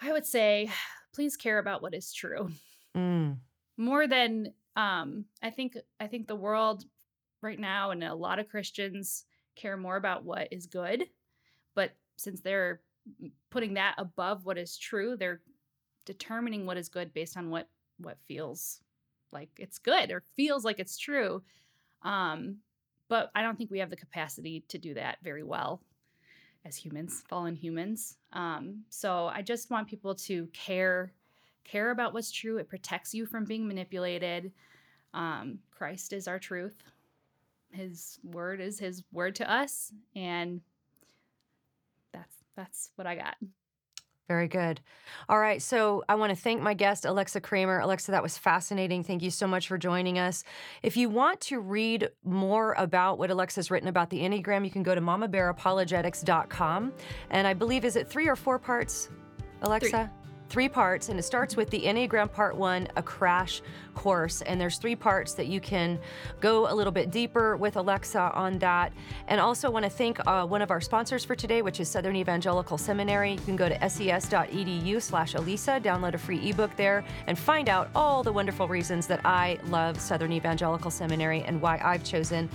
I 0.00 0.10
would 0.10 0.26
say, 0.26 0.68
please 1.14 1.36
care 1.36 1.58
about 1.58 1.82
what 1.82 1.94
is 1.94 2.12
true. 2.12 2.50
Mm. 2.96 3.36
More 3.76 4.08
than 4.08 4.52
um, 4.74 5.26
I 5.42 5.50
think 5.50 5.76
I 6.00 6.06
think 6.06 6.26
the 6.26 6.34
world 6.34 6.84
right 7.42 7.58
now 7.58 7.90
and 7.90 8.02
a 8.02 8.14
lot 8.14 8.38
of 8.38 8.48
Christians 8.48 9.24
care 9.54 9.76
more 9.76 9.96
about 9.96 10.24
what 10.24 10.48
is 10.50 10.66
good, 10.66 11.04
but 11.74 11.92
since 12.16 12.40
they're 12.40 12.80
putting 13.50 13.74
that 13.74 13.94
above 13.98 14.44
what 14.44 14.58
is 14.58 14.76
true, 14.76 15.16
they're 15.16 15.42
determining 16.06 16.66
what 16.66 16.76
is 16.76 16.88
good 16.88 17.12
based 17.12 17.36
on 17.36 17.50
what 17.50 17.68
what 17.98 18.16
feels 18.26 18.80
like 19.30 19.50
it's 19.58 19.78
good 19.78 20.10
or 20.10 20.22
feels 20.36 20.64
like 20.64 20.78
it's 20.78 20.96
true. 20.96 21.42
Um, 22.02 22.58
but 23.12 23.30
I 23.34 23.42
don't 23.42 23.58
think 23.58 23.70
we 23.70 23.80
have 23.80 23.90
the 23.90 23.96
capacity 23.96 24.64
to 24.68 24.78
do 24.78 24.94
that 24.94 25.18
very 25.22 25.42
well 25.42 25.82
as 26.64 26.76
humans, 26.76 27.22
fallen 27.28 27.54
humans. 27.54 28.16
Um, 28.32 28.84
so 28.88 29.26
I 29.26 29.42
just 29.42 29.68
want 29.70 29.86
people 29.86 30.14
to 30.14 30.46
care, 30.54 31.12
care 31.62 31.90
about 31.90 32.14
what's 32.14 32.32
true. 32.32 32.56
It 32.56 32.70
protects 32.70 33.12
you 33.12 33.26
from 33.26 33.44
being 33.44 33.68
manipulated. 33.68 34.50
Um, 35.12 35.58
Christ 35.70 36.14
is 36.14 36.26
our 36.26 36.38
truth. 36.38 36.82
His 37.70 38.18
word 38.24 38.62
is 38.62 38.78
his 38.78 39.02
word 39.12 39.34
to 39.34 39.52
us, 39.52 39.92
and 40.16 40.62
that's 42.14 42.36
that's 42.56 42.92
what 42.96 43.06
I 43.06 43.14
got. 43.14 43.36
Very 44.28 44.48
good. 44.48 44.80
All 45.28 45.38
right. 45.38 45.60
So 45.60 46.04
I 46.08 46.14
want 46.14 46.30
to 46.30 46.36
thank 46.36 46.62
my 46.62 46.74
guest, 46.74 47.04
Alexa 47.04 47.40
Cramer. 47.40 47.80
Alexa, 47.80 48.12
that 48.12 48.22
was 48.22 48.38
fascinating. 48.38 49.02
Thank 49.02 49.22
you 49.22 49.30
so 49.30 49.46
much 49.46 49.68
for 49.68 49.76
joining 49.76 50.18
us. 50.18 50.44
If 50.82 50.96
you 50.96 51.08
want 51.10 51.40
to 51.42 51.60
read 51.60 52.08
more 52.24 52.74
about 52.78 53.18
what 53.18 53.30
Alexa's 53.30 53.70
written 53.70 53.88
about 53.88 54.10
the 54.10 54.20
Enneagram, 54.20 54.64
you 54.64 54.70
can 54.70 54.82
go 54.82 54.94
to 54.94 55.00
mamabearapologetics.com. 55.00 56.92
And 57.30 57.46
I 57.46 57.52
believe, 57.54 57.84
is 57.84 57.96
it 57.96 58.08
three 58.08 58.28
or 58.28 58.36
four 58.36 58.58
parts, 58.58 59.08
Alexa? 59.62 59.90
Three 59.90 60.21
three 60.52 60.68
parts, 60.68 61.08
and 61.08 61.18
it 61.18 61.22
starts 61.22 61.56
with 61.56 61.70
the 61.70 61.80
Enneagram 61.80 62.30
Part 62.30 62.54
One, 62.54 62.86
a 62.96 63.02
crash 63.02 63.62
course. 63.94 64.42
And 64.42 64.60
there's 64.60 64.76
three 64.76 64.94
parts 64.94 65.32
that 65.32 65.46
you 65.46 65.60
can 65.60 65.98
go 66.40 66.70
a 66.70 66.74
little 66.74 66.92
bit 66.92 67.10
deeper 67.10 67.56
with 67.56 67.76
Alexa 67.76 68.30
on 68.34 68.58
that. 68.58 68.92
And 69.28 69.40
also 69.40 69.70
want 69.70 69.86
to 69.86 69.90
thank 69.90 70.24
uh, 70.26 70.44
one 70.46 70.60
of 70.60 70.70
our 70.70 70.80
sponsors 70.80 71.24
for 71.24 71.34
today, 71.34 71.62
which 71.62 71.80
is 71.80 71.88
Southern 71.88 72.16
Evangelical 72.16 72.76
Seminary. 72.76 73.32
You 73.32 73.40
can 73.40 73.56
go 73.56 73.66
to 73.66 73.88
ses.edu/slash 73.88 75.34
Alisa, 75.34 75.82
download 75.82 76.12
a 76.12 76.18
free 76.18 76.50
ebook 76.50 76.76
there, 76.76 77.02
and 77.26 77.38
find 77.38 77.70
out 77.70 77.88
all 77.94 78.22
the 78.22 78.32
wonderful 78.32 78.68
reasons 78.68 79.06
that 79.06 79.24
I 79.24 79.58
love 79.68 79.98
Southern 79.98 80.32
Evangelical 80.32 80.90
Seminary 80.90 81.42
and 81.44 81.62
why 81.62 81.80
I've 81.82 82.04
chosen 82.04 82.50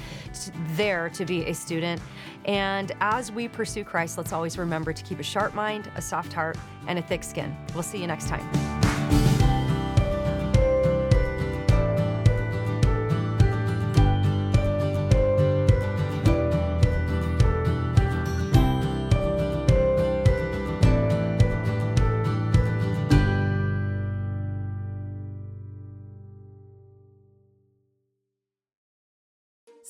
there 0.76 1.10
to 1.10 1.26
be 1.26 1.46
a 1.46 1.54
student. 1.54 2.00
And 2.48 2.94
as 3.02 3.32
we 3.32 3.48
pursue 3.48 3.84
Christ, 3.84 4.18
let's 4.18 4.32
always 4.32 4.58
remember 4.58 4.94
to 4.94 5.04
keep 5.04 5.20
a 5.20 5.24
sharp 5.24 5.54
mind, 5.54 5.92
a 5.96 6.02
soft 6.02 6.32
heart, 6.32 6.58
and 6.88 6.98
a 6.98 7.02
thick 7.02 7.24
skin. 7.24 7.56
We'll 7.74 7.84
see 7.84 8.00
you 8.00 8.08
next 8.08 8.30
time. 8.30 8.87